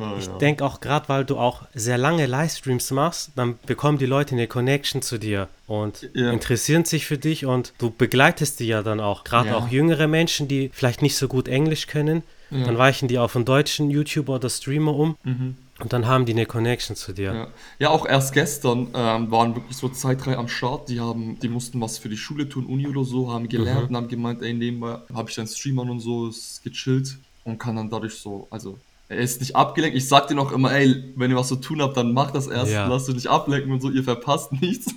Ah, 0.00 0.16
Ich 0.18 0.26
ja. 0.26 0.38
denke 0.38 0.64
auch 0.64 0.80
gerade, 0.80 1.08
weil 1.08 1.24
du 1.24 1.36
auch 1.36 1.62
sehr 1.74 1.98
lange 1.98 2.26
Livestreams 2.26 2.90
machst, 2.90 3.32
dann 3.36 3.58
bekommen 3.66 3.98
die 3.98 4.06
Leute 4.06 4.34
eine 4.34 4.46
Connection 4.46 5.02
zu 5.02 5.18
dir 5.18 5.48
und 5.66 6.08
Ja. 6.14 6.30
interessieren 6.30 6.84
sich 6.84 7.06
für 7.06 7.18
dich 7.18 7.44
und 7.46 7.72
du 7.78 7.90
begleitest 7.90 8.60
die 8.60 8.66
ja 8.66 8.82
dann 8.82 9.00
auch. 9.00 9.24
Gerade 9.24 9.50
Ja. 9.50 9.56
auch 9.58 9.68
jüngere 9.68 10.06
Menschen, 10.08 10.48
die 10.48 10.70
vielleicht 10.72 11.02
nicht 11.02 11.16
so 11.16 11.28
gut 11.28 11.48
Englisch 11.48 11.86
können, 11.86 12.22
dann 12.50 12.76
weichen 12.78 13.06
die 13.06 13.18
auf 13.18 13.36
einen 13.36 13.44
deutschen 13.44 13.90
YouTuber 13.90 14.34
oder 14.34 14.50
Streamer 14.50 14.92
um 14.94 15.16
und 15.24 15.92
dann 15.92 16.08
haben 16.08 16.26
die 16.26 16.32
eine 16.32 16.46
Connection 16.46 16.96
zu 16.96 17.12
dir. 17.12 17.30
Mhm. 17.32 17.36
Ja. 17.38 17.48
ja, 17.78 17.90
auch 17.90 18.06
erst 18.06 18.32
gestern 18.34 18.88
ähm, 18.92 19.30
waren 19.30 19.54
wirklich 19.54 19.76
so 19.76 19.88
zwei, 19.88 20.16
drei 20.16 20.36
am 20.36 20.48
Start, 20.48 20.88
die 20.88 20.98
haben, 20.98 21.38
die 21.38 21.48
mussten 21.48 21.80
was 21.80 21.98
für 21.98 22.08
die 22.08 22.16
Schule 22.16 22.48
tun, 22.48 22.66
Uni 22.66 22.88
oder 22.88 23.04
so, 23.04 23.30
haben 23.32 23.48
gelernt 23.48 23.90
und 23.90 23.96
haben 23.96 24.08
gemeint, 24.08 24.42
ey, 24.42 24.52
nebenbei 24.52 24.98
habe 25.14 25.30
ich 25.30 25.36
dann 25.36 25.46
Streamern 25.46 25.90
und 25.90 26.00
so, 26.00 26.28
ist 26.28 26.62
gechillt 26.64 27.18
und 27.44 27.58
kann 27.58 27.76
dann 27.76 27.88
dadurch 27.88 28.14
so, 28.14 28.48
also 28.50 28.80
er 29.10 29.18
ist 29.18 29.40
nicht 29.40 29.56
abgelenkt. 29.56 29.96
Ich 29.96 30.06
sag 30.08 30.28
dir 30.28 30.36
noch 30.36 30.52
immer, 30.52 30.72
ey, 30.72 31.12
wenn 31.16 31.32
ihr 31.32 31.36
was 31.36 31.48
zu 31.48 31.56
tun 31.56 31.82
habt, 31.82 31.96
dann 31.96 32.12
macht 32.12 32.36
das 32.36 32.46
erst, 32.46 32.70
Ja. 32.70 32.86
lasst 32.86 33.08
euch 33.08 33.16
nicht 33.16 33.26
ablenken 33.26 33.72
und 33.72 33.80
so, 33.82 33.90
ihr 33.90 34.04
verpasst 34.04 34.52
nichts. 34.52 34.94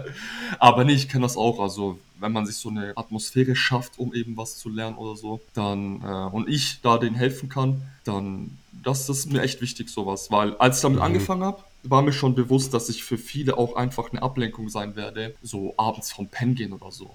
Aber 0.58 0.84
nee, 0.84 0.92
ich 0.92 1.08
kenne 1.08 1.22
das 1.22 1.36
auch, 1.38 1.58
also 1.60 1.98
wenn 2.20 2.32
man 2.32 2.44
sich 2.46 2.56
so 2.56 2.68
eine 2.68 2.92
Atmosphäre 2.94 3.56
schafft, 3.56 3.98
um 3.98 4.12
eben 4.14 4.36
was 4.36 4.58
zu 4.58 4.68
lernen 4.68 4.96
oder 4.96 5.16
so, 5.16 5.40
dann 5.54 6.02
äh, 6.02 6.34
und 6.34 6.48
ich 6.48 6.80
da 6.82 6.98
denen 6.98 7.16
helfen 7.16 7.48
kann, 7.48 7.82
dann 8.04 8.58
das, 8.82 9.06
das 9.06 9.20
ist 9.20 9.32
mir 9.32 9.40
echt 9.42 9.62
wichtig, 9.62 9.88
sowas. 9.88 10.30
Weil 10.30 10.54
als 10.58 10.76
ich 10.76 10.82
damit 10.82 11.00
angefangen 11.00 11.42
habe, 11.42 11.62
war 11.84 12.02
mir 12.02 12.12
schon 12.12 12.34
bewusst, 12.34 12.74
dass 12.74 12.90
ich 12.90 13.02
für 13.02 13.16
viele 13.18 13.56
auch 13.56 13.76
einfach 13.76 14.10
eine 14.12 14.22
Ablenkung 14.22 14.68
sein 14.68 14.94
werde, 14.94 15.34
so 15.42 15.72
abends 15.78 16.12
vom 16.12 16.28
Pen 16.28 16.54
gehen 16.54 16.72
oder 16.74 16.92
so. 16.92 17.10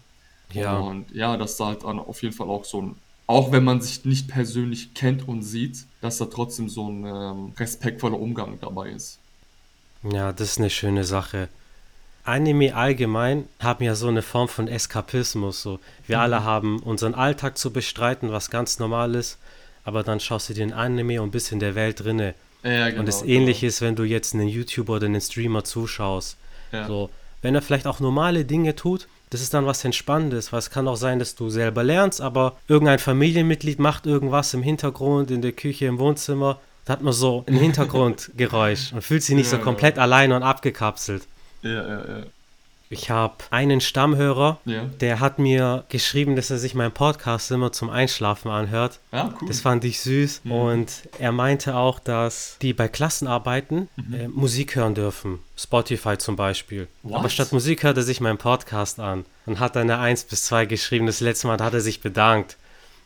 Ja. 0.52 0.80
Und 0.80 1.12
ja, 1.14 1.38
dass 1.38 1.58
da 1.58 1.68
halt 1.68 1.84
dann 1.84 2.00
auf 2.00 2.24
jeden 2.24 2.34
Fall 2.36 2.50
auch 2.50 2.66
so 2.66 2.82
ein, 2.82 2.96
auch 3.30 3.52
wenn 3.52 3.64
man 3.64 3.80
sich 3.80 4.06
nicht 4.06 4.28
persönlich 4.28 4.96
kennt 4.96 5.28
und 5.28 5.44
sieht, 5.44 5.86
dass 6.02 6.18
da 6.18 6.26
trotzdem 6.26 6.68
so 6.68 6.90
ein 6.90 7.06
ähm, 7.06 7.54
respektvoller 7.60 8.20
Umgang 8.20 8.58
dabei 8.60 8.90
ist. 8.90 9.20
Ja, 10.02 10.34
das 10.34 10.54
ist 10.54 10.58
eine 10.58 10.72
schöne 10.72 11.04
Sache. 11.04 11.48
Anime 12.24 12.74
allgemein 12.74 13.48
haben 13.60 13.84
ja 13.84 13.94
so 13.94 14.08
eine 14.08 14.24
Form 14.24 14.48
von 14.48 14.68
Eskapismus. 14.68 15.62
So. 15.62 15.80
Wir 16.08 16.20
alle 16.20 16.44
haben 16.44 16.80
unseren 16.80 17.14
Alltag 17.14 17.60
zu 17.60 17.72
bestreiten, 17.72 18.32
was 18.32 18.50
ganz 18.50 18.80
normal 18.80 19.14
ist, 19.14 19.38
aber 19.84 20.02
dann 20.02 20.20
schaust 20.20 20.50
du 20.50 20.56
dir 20.56 20.64
ein 20.64 20.74
Anime 20.74 21.22
und 21.22 21.30
bist 21.30 21.52
in 21.52 21.60
der 21.60 21.76
Welt 21.76 22.04
drinne. 22.04 22.34
Ja, 22.64 22.90
genau, 22.90 23.02
und 23.02 23.06
das 23.06 23.22
ähnliche 23.22 23.68
ist, 23.68 23.82
wenn 23.82 23.96
du 23.96 24.06
jetzt 24.06 24.34
einen 24.34 24.48
YouTuber 24.48 24.94
oder 24.94 25.06
einen 25.06 25.22
Streamer 25.22 25.64
zuschaust. 25.64 26.36
Ja. 26.72 26.88
So, 26.88 27.12
wenn 27.44 27.54
er 27.54 27.62
vielleicht 27.62 27.86
auch 27.86 28.00
normale 28.00 28.44
Dinge 28.44 28.76
tut, 28.76 29.08
das 29.30 29.42
ist 29.42 29.54
dann 29.54 29.66
was 29.66 29.86
Entspannendes, 29.86 30.52
weil 30.52 30.60
es 30.60 30.70
kann 30.70 30.88
auch 30.88 30.96
sein, 30.96 31.20
dass 31.20 31.36
du 31.36 31.50
selber 31.50 31.84
lernst, 31.84 32.22
aber 32.22 32.58
irgendein 32.68 33.00
Familienmitglied 33.00 33.80
macht 33.80 34.06
irgendwas 34.06 34.54
im 34.54 34.64
Hintergrund, 34.64 35.30
in 35.32 35.42
der 35.42 35.52
Küche, 35.52 35.86
im 35.86 36.00
Wohnzimmer. 36.00 36.60
Da 36.86 36.94
hat 36.94 37.02
man 37.02 37.14
so 37.14 37.44
ein 37.48 37.56
Hintergrundgeräusch 37.60 38.94
und 38.94 39.04
fühlt 39.04 39.24
sich 39.24 39.36
nicht 39.36 39.50
so 39.50 39.58
Ja, 39.58 39.62
komplett 39.62 40.00
allein 40.00 40.32
und 40.32 40.44
abgekapselt. 40.44 41.28
Ja, 41.62 41.70
ja, 41.72 41.98
ja. 42.08 42.24
Ich 42.92 43.12
habe 43.12 43.36
einen 43.52 43.82
Stammhörer, 43.82 44.58
Ja. 44.66 44.86
der 45.00 45.20
hat 45.20 45.38
mir 45.38 45.86
geschrieben, 45.90 46.36
dass 46.36 46.50
er 46.50 46.58
sich 46.58 46.74
meinen 46.74 46.92
Podcast 46.92 47.52
immer 47.52 47.72
zum 47.72 47.92
Einschlafen 47.92 48.50
anhört. 48.50 49.00
Ja, 49.12 49.32
cool. 49.40 49.48
Das 49.48 49.62
fand 49.62 49.84
ich 49.86 50.00
süß. 50.00 50.42
Und 50.50 50.92
er 51.20 51.32
meinte 51.32 51.76
auch, 51.76 52.00
dass 52.00 52.58
die 52.64 52.74
bei 52.74 52.88
Klassenarbeiten 52.88 53.90
äh, 54.12 54.28
Musik 54.28 54.76
hören 54.76 54.96
dürfen. 54.96 55.38
Spotify 55.56 56.18
zum 56.18 56.36
Beispiel. 56.36 56.88
What? 57.04 57.20
Aber 57.20 57.30
statt 57.30 57.52
Musik 57.52 57.84
hört 57.84 57.98
er 57.98 58.04
sich 58.04 58.22
meinen 58.22 58.40
Podcast 58.40 59.00
an. 59.00 59.26
Und 59.46 59.60
hat 59.60 59.76
dann 59.76 59.84
eine 59.92 60.00
1 60.00 60.24
bis 60.24 60.46
2 60.46 60.66
geschrieben. 60.66 61.06
Das 61.06 61.20
letzte 61.20 61.46
Mal 61.46 61.60
hat 61.60 61.74
er 61.76 61.82
sich 61.82 62.02
bedankt. 62.02 62.58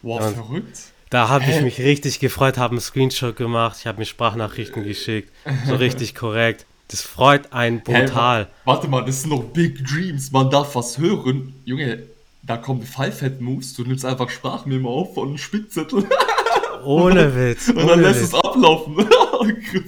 wow, 0.01 0.25
und- 0.25 0.33
verrückt. 0.35 0.79
Da 1.09 1.27
habe 1.29 1.43
ich 1.47 1.61
mich 1.61 1.77
richtig 1.79 2.19
gefreut, 2.19 2.57
habe 2.57 2.71
einen 2.71 2.81
Screenshot 2.81 3.35
gemacht, 3.35 3.77
ich 3.79 3.85
habe 3.85 3.99
mir 3.99 4.05
Sprachnachrichten 4.05 4.83
geschickt. 4.83 5.31
So 5.67 5.75
richtig 5.75 6.15
korrekt. 6.15 6.65
Das 6.93 7.01
freut 7.01 7.51
einen 7.51 7.81
brutal. 7.81 8.43
wa- 8.65 8.73
warte 8.73 8.87
mal, 8.87 9.03
das 9.03 9.21
sind 9.21 9.31
noch 9.31 9.41
Big 9.45 9.83
Dreams. 9.83 10.31
Man 10.31 10.51
darf 10.51 10.75
was 10.75 10.99
hören. 10.99 11.55
Junge, 11.65 12.03
da 12.43 12.57
kommen 12.57 12.83
Five-Head-Moves. 12.83 13.73
Du 13.73 13.83
nimmst 13.83 14.05
einfach 14.05 14.29
Sprachmemo 14.29 14.89
auf 15.01 15.15
von 15.15 15.29
einem 15.29 15.37
Spickzettel 15.39 16.05
Ohne 16.85 17.35
Witz. 17.35 17.69
und 17.69 17.77
dann 17.87 18.01
lässt 18.01 18.19
Witz. 18.21 18.27
es 18.27 18.33
ablaufen. 18.35 18.95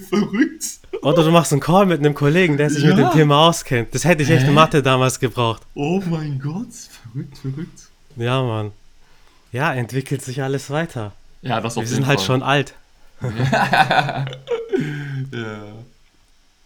Verrückt. 0.08 0.64
Oder 1.02 1.22
du 1.22 1.30
machst 1.30 1.52
einen 1.52 1.60
Call 1.60 1.86
mit 1.86 2.00
einem 2.00 2.14
Kollegen, 2.14 2.56
der 2.56 2.70
sich 2.70 2.82
mit 2.84 2.98
Ja. 2.98 3.08
dem 3.08 3.12
Thema 3.16 3.46
auskennt. 3.46 3.94
Das 3.94 4.04
hätte 4.04 4.24
ich 4.24 4.30
echt 4.30 4.48
in? 4.48 4.54
Mathe 4.54 4.82
damals 4.82 5.20
gebraucht. 5.20 5.62
Oh 5.74 6.02
mein 6.10 6.40
Gott, 6.40 6.66
verrückt, 7.12 7.38
verrückt. 7.38 7.80
Ja, 8.16 8.42
Mann. 8.42 8.72
Ja, 9.52 9.72
entwickelt 9.74 10.22
sich 10.22 10.42
alles 10.42 10.70
weiter. 10.70 11.12
Ja, 11.42 11.60
das 11.60 11.76
auf 11.76 11.84
Wir 11.84 11.88
sind 11.88 12.06
halt 12.08 12.18
Fall. 12.18 12.26
schon 12.26 12.42
alt. 12.42 12.74
ja. 13.22 14.26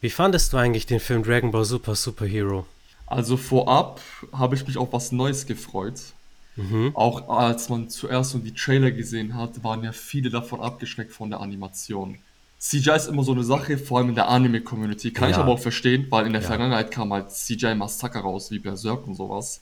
Wie 0.00 0.10
fandest 0.10 0.52
du 0.52 0.56
eigentlich 0.56 0.86
den 0.86 1.00
Film 1.00 1.22
Dragon 1.22 1.50
Ball 1.50 1.64
Super 1.64 1.94
Superhero? 1.94 2.66
Also 3.06 3.36
vorab 3.36 4.00
habe 4.32 4.54
ich 4.54 4.66
mich 4.66 4.78
auf 4.78 4.92
was 4.92 5.12
Neues 5.12 5.46
gefreut. 5.46 6.00
Mhm. 6.56 6.92
Auch 6.94 7.28
als 7.28 7.68
man 7.68 7.90
zuerst 7.90 8.30
so 8.30 8.38
die 8.38 8.54
Trailer 8.54 8.90
gesehen 8.90 9.34
hat, 9.34 9.62
waren 9.62 9.84
ja 9.84 9.92
viele 9.92 10.30
davon 10.30 10.60
abgeschreckt 10.60 11.12
von 11.12 11.30
der 11.30 11.40
Animation. 11.40 12.18
CGI 12.58 12.96
ist 12.96 13.08
immer 13.08 13.24
so 13.24 13.32
eine 13.32 13.44
Sache, 13.44 13.78
vor 13.78 13.98
allem 13.98 14.10
in 14.10 14.14
der 14.14 14.28
Anime-Community. 14.28 15.12
Kann 15.12 15.30
ja. 15.30 15.36
ich 15.36 15.42
aber 15.42 15.52
auch 15.52 15.58
verstehen, 15.58 16.06
weil 16.10 16.26
in 16.26 16.32
der 16.32 16.42
ja. 16.42 16.48
Vergangenheit 16.48 16.90
kam 16.90 17.12
halt 17.12 17.30
CGI-Massaker 17.30 18.20
raus, 18.20 18.50
wie 18.50 18.58
Berserk 18.58 19.06
und 19.06 19.14
sowas. 19.14 19.60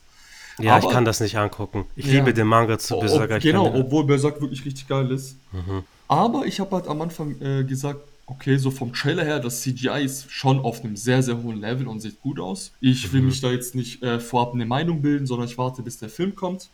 Ja, 0.59 0.77
aber, 0.77 0.87
ich 0.87 0.93
kann 0.93 1.05
das 1.05 1.21
nicht 1.21 1.37
angucken. 1.39 1.85
Ich 1.95 2.07
ja. 2.07 2.15
liebe 2.15 2.35
den 2.35 2.49
Manga 2.49 2.79
zu 2.79 2.99
Berserk. 2.99 3.31
Ob, 3.31 3.41
genau, 3.41 3.73
obwohl 3.73 4.05
Berserk 4.05 4.41
wirklich 4.41 4.65
richtig 4.65 4.89
geil 4.89 5.11
ist. 5.13 5.37
Mhm. 5.53 5.85
Aber 6.09 6.47
ich 6.47 6.59
habe 6.59 6.75
halt 6.75 6.89
am 6.89 7.01
Anfang 7.01 7.41
äh, 7.41 7.63
gesagt, 7.63 8.01
okay, 8.29 8.57
so 8.59 8.71
vom 8.71 8.93
Trailer 8.93 9.25
her, 9.25 9.41
das 9.41 9.63
CGI 9.63 10.05
ist 10.05 10.31
schon 10.31 10.61
auf 10.61 10.85
einem 10.85 10.97
sehr, 10.97 11.23
sehr 11.23 11.43
hohen 11.43 11.61
Level 11.61 11.89
und 11.89 12.01
sieht 12.01 12.21
gut 12.21 12.39
aus. 12.39 12.73
Ich 12.81 13.13
will 13.13 13.23
mhm. 13.23 13.29
mich 13.29 13.41
da 13.41 13.51
jetzt 13.51 13.75
nicht 13.75 14.03
äh, 14.03 14.21
vorab 14.21 14.55
eine 14.55 14.67
Meinung 14.67 15.03
bilden, 15.03 15.27
sondern 15.27 15.49
ich 15.49 15.59
warte, 15.59 15.83
bis 15.83 15.99
der 15.99 16.09
Film 16.09 16.35
kommt. 16.35 16.69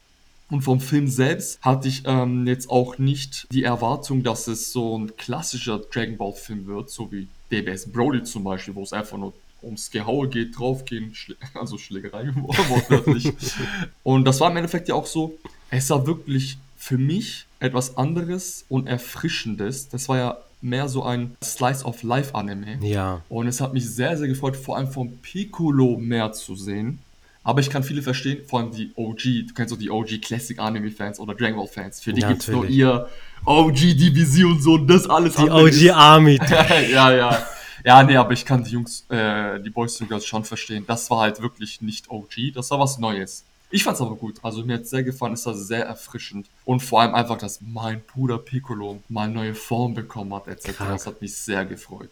Und 0.51 0.63
vom 0.63 0.81
Film 0.81 1.09
selbst 1.09 1.61
hatte 1.63 1.89
ich 1.89 2.03
ähm, 2.05 2.47
jetzt 2.47 2.69
auch 2.69 2.99
nicht 2.99 3.47
die 3.51 3.63
Erwartung, 3.63 4.23
dass 4.23 4.47
es 4.47 4.73
so 4.73 4.99
ein 4.99 5.17
klassischer 5.17 5.79
Dragon 5.79 6.17
Ball 6.17 6.33
Film 6.33 6.67
wird, 6.67 6.91
so 6.91 7.11
wie 7.11 7.29
DBS 7.51 7.91
Brody 7.91 8.25
zum 8.25 8.45
Beispiel, 8.45 8.75
wo 8.75 8.83
es 8.83 8.93
einfach 8.93 9.17
nur 9.17 9.33
ums 9.63 9.91
Gehaue 9.91 10.29
geht, 10.29 10.59
draufgehen, 10.59 11.15
Schlä 11.15 11.37
also 11.55 11.79
Schlägerei 11.79 12.31
wortwörtlich. 12.35 13.33
und 14.03 14.27
das 14.27 14.41
war 14.41 14.51
im 14.51 14.57
Endeffekt 14.59 14.89
ja 14.89 14.95
auch 14.95 15.07
so, 15.07 15.39
es 15.71 15.89
war 15.89 16.07
wirklich 16.07 16.59
für 16.77 16.99
mich 16.99 17.47
etwas 17.61 17.97
anderes 17.97 18.67
und 18.69 18.87
erfrischendes. 18.87 19.89
Das 19.89 20.09
war 20.11 20.19
ja 20.19 20.39
mehr 20.65 20.89
so 20.89 21.03
ein 21.05 21.37
Slice 21.43 21.85
of 21.85 22.03
Life 22.03 22.35
Anime. 22.35 22.79
Ja. 22.81 23.23
Und 23.29 23.47
es 23.47 23.61
hat 23.61 23.75
mich 23.75 23.89
sehr, 23.89 24.17
sehr 24.17 24.27
gefreut, 24.27 24.57
vor 24.57 24.77
allem 24.77 24.89
vom 24.89 25.19
Piccolo 25.19 25.97
mehr 25.99 26.33
zu 26.33 26.57
sehen. 26.57 26.99
Aber 27.43 27.61
ich 27.61 27.69
kann 27.69 27.85
viele 27.85 28.01
verstehen, 28.01 28.43
vor 28.47 28.61
allem 28.61 28.71
die 28.71 28.91
OG, 28.97 29.23
du 29.49 29.55
kennst 29.55 29.71
so 29.71 29.77
die 29.77 29.91
OG 29.91 30.23
Classic 30.23 30.59
Anime 30.59 30.91
Fans 30.91 31.21
oder 31.21 31.35
Dragon 31.35 31.57
Ball 31.57 31.67
Fans. 31.67 32.01
Für 32.01 32.15
die 32.15 32.23
ja, 32.23 32.29
gibt's 32.29 32.49
nur 32.49 32.67
ihr 32.67 33.07
OG 33.45 33.75
Division 33.75 34.59
so 34.61 34.75
und 34.75 34.87
das 34.87 35.07
alles. 35.09 35.37
Die 35.37 35.51
OG 35.51 35.95
Army. 35.95 36.41
ja, 36.91 37.13
ja. 37.13 37.47
Ja, 37.85 38.03
nee, 38.03 38.17
aber 38.17 38.33
ich 38.33 38.47
kann 38.47 38.65
die 38.65 38.71
Jungs, 38.71 39.05
äh, 39.11 39.61
die 39.61 39.69
Boys 39.69 40.01
and 40.01 40.09
Girls 40.09 40.25
schon 40.25 40.43
verstehen. 40.45 40.85
Das 40.87 41.11
war 41.11 41.21
halt 41.21 41.43
wirklich 41.43 41.83
nicht 41.83 42.11
OG, 42.11 42.55
das 42.55 42.71
war 42.71 42.79
was 42.79 42.99
Neues. 42.99 43.45
Ich 43.75 43.83
fand's 43.83 44.01
aber 44.01 44.15
gut. 44.15 44.39
Also 44.45 44.65
mir 44.65 44.75
hat's 44.75 44.91
sehr 44.91 45.03
gefallen, 45.03 45.33
ist 45.33 45.47
das 45.47 45.67
sehr 45.67 45.85
erfrischend. 45.85 46.47
Und 46.65 46.79
vor 46.79 47.01
allem 47.01 47.13
einfach, 47.13 47.37
dass 47.37 47.59
mein 47.61 48.03
Bruder 48.03 48.39
Piccolo 48.39 49.01
mal 49.09 49.29
neue 49.29 49.57
Form 49.57 49.95
bekommen 49.95 50.33
hat, 50.33 50.47
etc. 50.47 50.77
Krank. 50.77 50.91
Das 50.91 51.09
hat 51.09 51.21
mich 51.21 51.37
sehr 51.37 51.65
gefreut. 51.65 52.11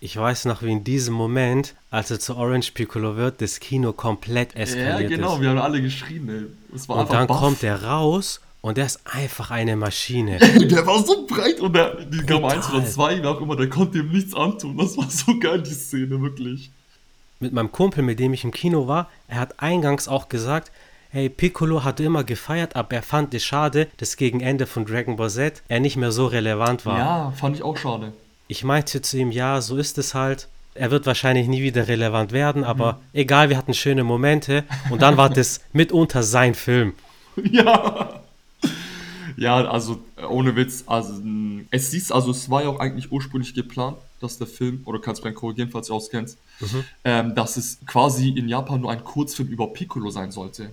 Ich 0.00 0.16
weiß 0.16 0.46
noch, 0.46 0.62
wie 0.62 0.72
in 0.72 0.82
diesem 0.82 1.14
Moment, 1.14 1.76
als 1.92 2.10
er 2.10 2.18
zu 2.18 2.34
Orange 2.34 2.72
Piccolo 2.72 3.16
wird, 3.16 3.40
das 3.40 3.60
Kino 3.60 3.92
komplett 3.92 4.56
eskaliert 4.56 4.94
ist. 4.94 5.10
Ja, 5.10 5.16
genau, 5.16 5.34
ist. 5.36 5.42
wir 5.42 5.50
haben 5.50 5.58
alle 5.58 5.80
geschrien, 5.80 6.28
ey. 6.28 6.46
Es 6.74 6.88
war 6.88 6.96
und 6.96 7.12
dann 7.12 7.28
baff. 7.28 7.38
kommt 7.38 7.62
er 7.62 7.84
raus 7.84 8.40
und 8.60 8.76
der 8.76 8.86
ist 8.86 8.98
einfach 9.04 9.52
eine 9.52 9.76
Maschine. 9.76 10.38
der 10.40 10.84
war 10.88 11.04
so 11.04 11.24
breit 11.24 11.60
und 11.60 11.72
der, 11.72 12.04
die 12.04 12.18
kam 12.26 12.44
eins 12.46 12.68
oder 12.68 12.84
zwei, 12.84 13.22
wie 13.22 13.26
auch 13.26 13.40
immer, 13.40 13.54
der 13.54 13.68
konnte 13.68 13.98
ihm 13.98 14.10
nichts 14.10 14.34
antun. 14.34 14.76
Das 14.76 14.96
war 14.96 15.08
so 15.08 15.38
geil, 15.38 15.62
die 15.62 15.70
Szene, 15.70 16.20
wirklich. 16.20 16.72
Mit 17.42 17.54
meinem 17.54 17.72
Kumpel, 17.72 18.02
mit 18.02 18.20
dem 18.20 18.34
ich 18.34 18.44
im 18.44 18.50
Kino 18.50 18.86
war, 18.86 19.08
er 19.26 19.40
hat 19.40 19.60
eingangs 19.60 20.08
auch 20.08 20.28
gesagt, 20.28 20.70
hey, 21.08 21.30
Piccolo 21.30 21.84
hatte 21.84 22.04
immer 22.04 22.22
gefeiert, 22.22 22.76
aber 22.76 22.96
er 22.96 23.02
fand 23.02 23.32
es 23.32 23.42
schade, 23.42 23.88
dass 23.96 24.18
gegen 24.18 24.40
Ende 24.40 24.66
von 24.66 24.84
Dragon 24.84 25.16
Ball 25.16 25.30
Z 25.30 25.62
er 25.68 25.80
nicht 25.80 25.96
mehr 25.96 26.12
so 26.12 26.26
relevant 26.26 26.84
war. 26.84 26.98
Ja, 26.98 27.30
fand 27.30 27.56
ich 27.56 27.62
auch 27.62 27.78
schade. 27.78 28.12
Ich 28.46 28.62
meinte 28.62 29.00
zu 29.00 29.16
ihm, 29.16 29.30
ja, 29.30 29.62
so 29.62 29.78
ist 29.78 29.96
es 29.96 30.12
halt. 30.12 30.48
Er 30.74 30.90
wird 30.90 31.06
wahrscheinlich 31.06 31.48
nie 31.48 31.62
wieder 31.62 31.88
relevant 31.88 32.32
werden, 32.32 32.62
aber 32.62 32.92
mhm. 32.92 32.98
egal, 33.14 33.48
wir 33.48 33.56
hatten 33.56 33.72
schöne 33.72 34.04
Momente 34.04 34.64
und 34.90 35.00
dann 35.00 35.16
war 35.16 35.30
das 35.30 35.62
mitunter 35.72 36.22
sein 36.22 36.54
Film. 36.54 36.92
Ja. 37.42 38.20
Ja, 39.38 39.64
also 39.66 40.02
ohne 40.28 40.56
Witz, 40.56 40.84
also 40.86 41.14
es 41.70 41.94
ist, 41.94 42.12
also 42.12 42.32
es 42.32 42.50
war 42.50 42.64
ja 42.64 42.68
auch 42.68 42.80
eigentlich 42.80 43.10
ursprünglich 43.10 43.54
geplant, 43.54 43.96
dass 44.20 44.38
der 44.38 44.46
Film, 44.46 44.82
oder 44.84 45.00
kannst 45.00 45.24
du 45.24 45.28
mich 45.28 45.36
korrigieren, 45.36 45.70
falls 45.70 45.88
du 45.88 45.94
auskennst, 45.94 46.38
mhm. 46.60 46.84
ähm, 47.04 47.34
dass 47.34 47.56
es 47.56 47.78
quasi 47.86 48.28
in 48.28 48.48
Japan 48.48 48.80
nur 48.80 48.90
ein 48.90 49.02
Kurzfilm 49.02 49.48
über 49.48 49.72
Piccolo 49.72 50.10
sein 50.10 50.30
sollte 50.30 50.70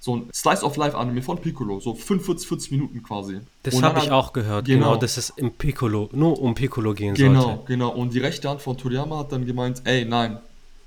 so 0.00 0.16
ein 0.16 0.30
Slice 0.32 0.64
of 0.64 0.76
Life 0.76 0.96
Anime 0.96 1.20
von 1.20 1.38
Piccolo, 1.38 1.78
so 1.78 1.94
45, 1.94 2.48
40 2.48 2.70
Minuten 2.72 3.02
quasi. 3.02 3.40
Das 3.62 3.80
habe 3.82 4.00
ich 4.00 4.10
auch 4.10 4.32
gehört, 4.32 4.64
genau. 4.64 4.92
genau, 4.92 4.96
dass 4.96 5.18
es 5.18 5.28
im 5.30 5.52
Piccolo, 5.52 6.08
nur 6.12 6.40
um 6.40 6.54
Piccolo 6.54 6.94
gehen 6.94 7.14
genau, 7.14 7.42
sollte. 7.42 7.64
Genau, 7.66 7.90
genau. 7.90 8.00
Und 8.02 8.14
die 8.14 8.18
rechte 8.18 8.48
Hand 8.48 8.62
von 8.62 8.78
Toriyama 8.78 9.18
hat 9.18 9.32
dann 9.32 9.44
gemeint, 9.44 9.82
ey, 9.84 10.06
nein, 10.06 10.38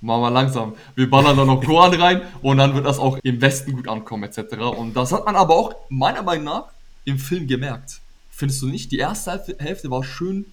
machen 0.01 0.21
wir 0.21 0.31
langsam. 0.31 0.73
Wir 0.95 1.07
ballern 1.07 1.37
da 1.37 1.45
noch 1.45 1.63
Koan 1.63 1.93
rein 1.93 2.21
und 2.41 2.57
dann 2.57 2.73
wird 2.73 2.87
das 2.87 2.97
auch 2.97 3.19
im 3.21 3.39
Westen 3.39 3.73
gut 3.73 3.87
ankommen, 3.87 4.23
etc. 4.23 4.55
Und 4.75 4.95
das 4.95 5.11
hat 5.11 5.25
man 5.25 5.35
aber 5.35 5.55
auch 5.55 5.75
meiner 5.89 6.23
Meinung 6.23 6.45
nach 6.45 6.65
im 7.05 7.19
Film 7.19 7.45
gemerkt. 7.45 8.01
Findest 8.31 8.63
du 8.63 8.67
nicht? 8.67 8.91
Die 8.91 8.97
erste 8.97 9.43
Hälfte 9.59 9.91
war 9.91 10.03
schön, 10.03 10.45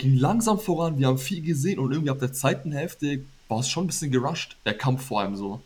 ging 0.00 0.16
langsam 0.16 0.58
voran, 0.58 0.98
wir 0.98 1.06
haben 1.06 1.18
viel 1.18 1.42
gesehen 1.42 1.78
und 1.78 1.92
irgendwie 1.92 2.10
ab 2.10 2.18
der 2.18 2.32
zweiten 2.32 2.72
Hälfte 2.72 3.20
war 3.48 3.60
es 3.60 3.68
schon 3.68 3.84
ein 3.84 3.86
bisschen 3.86 4.10
gerusht, 4.10 4.56
der 4.64 4.74
Kampf 4.74 5.04
vor 5.04 5.20
allem 5.20 5.36
so. 5.36 5.60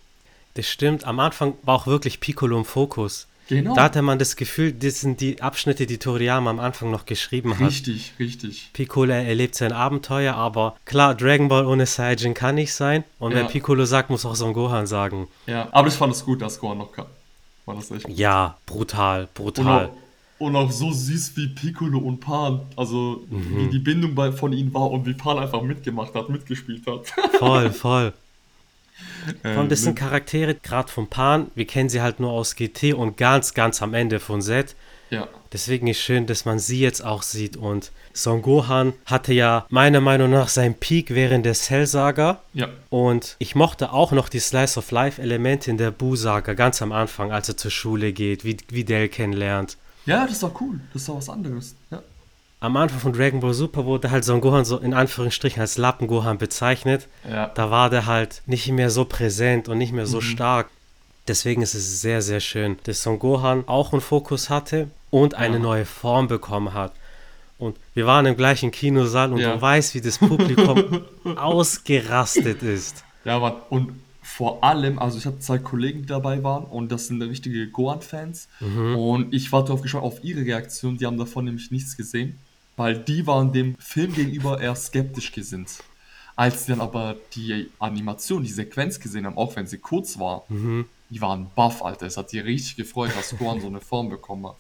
Das 0.54 0.68
stimmt. 0.68 1.04
Am 1.04 1.20
Anfang 1.20 1.54
war 1.62 1.74
auch 1.74 1.86
wirklich 1.86 2.20
Piccolo 2.20 2.58
im 2.58 2.64
Fokus. 2.64 3.26
Genau. 3.48 3.74
Da 3.74 3.84
hatte 3.84 4.00
man 4.00 4.18
das 4.18 4.36
Gefühl, 4.36 4.72
das 4.72 5.00
sind 5.00 5.20
die 5.20 5.42
Abschnitte, 5.42 5.86
die 5.86 5.98
Toriyama 5.98 6.48
am 6.48 6.60
Anfang 6.60 6.90
noch 6.90 7.04
geschrieben 7.04 7.58
hat. 7.58 7.68
Richtig, 7.68 8.14
richtig. 8.18 8.70
Piccolo 8.72 9.12
erlebt 9.12 9.54
sein 9.54 9.72
Abenteuer, 9.72 10.34
aber 10.34 10.76
klar, 10.86 11.14
Dragon 11.14 11.48
Ball 11.48 11.66
ohne 11.66 11.84
Saiyajin 11.84 12.32
kann 12.32 12.54
nicht 12.54 12.72
sein. 12.72 13.04
Und 13.18 13.32
ja. 13.32 13.38
wenn 13.38 13.48
Piccolo 13.48 13.84
sagt, 13.84 14.08
muss 14.08 14.24
auch 14.24 14.34
Son 14.34 14.54
Gohan 14.54 14.86
sagen. 14.86 15.28
Ja, 15.46 15.68
aber 15.72 15.88
ich 15.88 15.94
fand 15.94 16.14
es 16.14 16.24
gut, 16.24 16.40
dass 16.40 16.58
Gohan 16.58 16.78
noch 16.78 16.92
kam. 16.92 17.06
War 17.66 17.74
das 17.74 17.90
echt? 17.90 18.08
Ja, 18.08 18.56
brutal, 18.64 19.28
brutal. 19.34 19.88
Und 19.88 20.03
und 20.38 20.56
auch 20.56 20.70
so 20.70 20.92
süß 20.92 21.36
wie 21.36 21.48
Piccolo 21.48 21.98
und 21.98 22.20
Pan, 22.20 22.60
also 22.76 23.24
mhm. 23.30 23.56
wie 23.56 23.68
die 23.70 23.78
Bindung 23.78 24.14
bei, 24.14 24.32
von 24.32 24.52
ihnen 24.52 24.74
war 24.74 24.90
und 24.90 25.06
wie 25.06 25.14
Pan 25.14 25.38
einfach 25.38 25.62
mitgemacht 25.62 26.14
hat, 26.14 26.28
mitgespielt 26.28 26.86
hat. 26.86 27.06
Voll, 27.38 27.70
voll. 27.72 28.12
Von 29.42 29.68
das 29.68 29.82
sind 29.82 29.96
Charaktere, 29.96 30.54
gerade 30.54 30.90
von 30.90 31.08
Pan, 31.08 31.50
wir 31.54 31.66
kennen 31.66 31.88
sie 31.88 32.00
halt 32.00 32.20
nur 32.20 32.30
aus 32.30 32.54
GT 32.54 32.94
und 32.94 33.16
ganz, 33.16 33.54
ganz 33.54 33.82
am 33.82 33.94
Ende 33.94 34.20
von 34.20 34.40
Z. 34.40 34.76
Ja. 35.10 35.28
Deswegen 35.52 35.86
ist 35.86 36.00
schön, 36.00 36.26
dass 36.26 36.44
man 36.44 36.58
sie 36.58 36.80
jetzt 36.80 37.04
auch 37.04 37.22
sieht. 37.22 37.56
Und 37.56 37.92
Son 38.12 38.42
Gohan 38.42 38.92
hatte 39.06 39.32
ja 39.32 39.66
meiner 39.68 40.00
Meinung 40.00 40.30
nach 40.30 40.48
seinen 40.48 40.74
Peak 40.74 41.14
während 41.14 41.46
der 41.46 41.54
Cell-Saga. 41.54 42.40
Ja. 42.54 42.68
Und 42.90 43.36
ich 43.38 43.54
mochte 43.54 43.92
auch 43.92 44.12
noch 44.12 44.28
die 44.28 44.40
Slice 44.40 44.78
of 44.78 44.90
Life-Elemente 44.90 45.70
in 45.70 45.78
der 45.78 45.90
Buu-Saga 45.90 46.54
ganz 46.54 46.82
am 46.82 46.92
Anfang, 46.92 47.30
als 47.30 47.48
er 47.48 47.56
zur 47.56 47.70
Schule 47.70 48.12
geht, 48.12 48.44
wie, 48.44 48.56
wie 48.68 48.84
Dell 48.84 49.08
kennenlernt. 49.08 49.76
Ja, 50.06 50.26
das 50.26 50.42
war 50.42 50.52
cool. 50.60 50.80
Das 50.92 51.08
war 51.08 51.16
was 51.16 51.28
anderes. 51.28 51.74
Ja 51.90 52.02
am 52.64 52.78
Anfang 52.78 52.98
von 52.98 53.12
Dragon 53.12 53.40
Ball 53.40 53.52
Super 53.52 53.84
wurde 53.84 54.10
halt 54.10 54.24
Son 54.24 54.40
Gohan 54.40 54.64
so 54.64 54.78
in 54.78 54.94
Anführungsstrichen 54.94 55.60
als 55.60 55.76
Lappen 55.76 56.08
Gohan 56.08 56.38
bezeichnet. 56.38 57.08
Ja. 57.30 57.48
Da 57.48 57.70
war 57.70 57.90
der 57.90 58.06
halt 58.06 58.40
nicht 58.46 58.70
mehr 58.70 58.88
so 58.88 59.04
präsent 59.04 59.68
und 59.68 59.76
nicht 59.76 59.92
mehr 59.92 60.06
so 60.06 60.16
mhm. 60.16 60.22
stark. 60.22 60.70
Deswegen 61.28 61.60
ist 61.60 61.74
es 61.74 62.00
sehr, 62.00 62.22
sehr 62.22 62.40
schön, 62.40 62.78
dass 62.84 63.02
Son 63.02 63.18
Gohan 63.18 63.64
auch 63.66 63.92
einen 63.92 64.00
Fokus 64.00 64.48
hatte 64.48 64.88
und 65.10 65.34
eine 65.34 65.56
ja. 65.56 65.62
neue 65.62 65.84
Form 65.84 66.26
bekommen 66.26 66.72
hat. 66.72 66.92
Und 67.58 67.76
wir 67.92 68.06
waren 68.06 68.24
im 68.24 68.36
gleichen 68.36 68.70
Kinosaal 68.70 69.32
und 69.32 69.40
ja. 69.40 69.56
du 69.56 69.60
weißt, 69.60 69.94
wie 69.94 70.00
das 70.00 70.16
Publikum 70.16 71.04
ausgerastet 71.36 72.62
ist. 72.62 73.04
Ja, 73.26 73.38
Mann. 73.38 73.56
Und 73.68 73.92
vor 74.24 74.64
allem, 74.64 74.98
also 74.98 75.18
ich 75.18 75.26
hatte 75.26 75.38
zwei 75.38 75.58
Kollegen, 75.58 76.02
die 76.02 76.06
dabei 76.06 76.42
waren 76.42 76.64
und 76.64 76.90
das 76.90 77.06
sind 77.06 77.22
richtige 77.22 77.68
Gohan-Fans. 77.68 78.48
Mhm. 78.58 78.96
Und 78.96 79.34
ich 79.34 79.52
warte 79.52 79.68
darauf 79.68 79.82
gespannt 79.82 80.04
auf 80.04 80.24
ihre 80.24 80.40
Reaktion. 80.40 80.98
Die 80.98 81.06
haben 81.06 81.18
davon 81.18 81.44
nämlich 81.44 81.70
nichts 81.70 81.96
gesehen 81.96 82.38
weil 82.76 82.98
die 82.98 83.26
waren 83.26 83.52
dem 83.52 83.76
Film 83.78 84.12
gegenüber 84.12 84.60
eher 84.60 84.74
skeptisch 84.74 85.32
gesinnt. 85.32 85.82
Als 86.36 86.66
sie 86.66 86.72
dann 86.72 86.80
aber 86.80 87.16
die 87.34 87.70
Animation, 87.78 88.42
die 88.42 88.50
Sequenz 88.50 88.98
gesehen 88.98 89.26
haben, 89.26 89.38
auch 89.38 89.54
wenn 89.54 89.66
sie 89.66 89.78
kurz 89.78 90.18
war, 90.18 90.44
mhm. 90.48 90.86
die 91.10 91.20
waren 91.20 91.48
baff, 91.54 91.82
Alter. 91.82 92.06
Es 92.06 92.16
hat 92.16 92.32
die 92.32 92.40
richtig 92.40 92.76
gefreut, 92.76 93.12
dass 93.16 93.36
Gohan 93.38 93.60
so 93.60 93.68
eine 93.68 93.80
Form 93.80 94.08
bekommen 94.08 94.48
hat. 94.48 94.56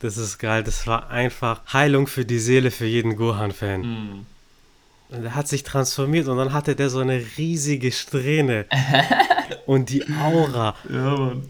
Das 0.00 0.18
ist 0.18 0.38
geil. 0.38 0.62
Das 0.62 0.86
war 0.86 1.08
einfach 1.08 1.62
Heilung 1.72 2.06
für 2.06 2.26
die 2.26 2.38
Seele 2.38 2.70
für 2.70 2.84
jeden 2.84 3.16
Gohan-Fan. 3.16 3.80
Mhm. 3.80 4.26
Er 5.10 5.34
hat 5.34 5.48
sich 5.48 5.62
transformiert 5.62 6.28
und 6.28 6.36
dann 6.36 6.52
hatte 6.52 6.76
der 6.76 6.88
so 6.88 7.00
eine 7.00 7.22
riesige 7.36 7.92
Strähne. 7.92 8.66
und 9.66 9.90
die 9.90 10.04
Aura. 10.22 10.74
Ja, 10.88 11.16
Mann. 11.16 11.42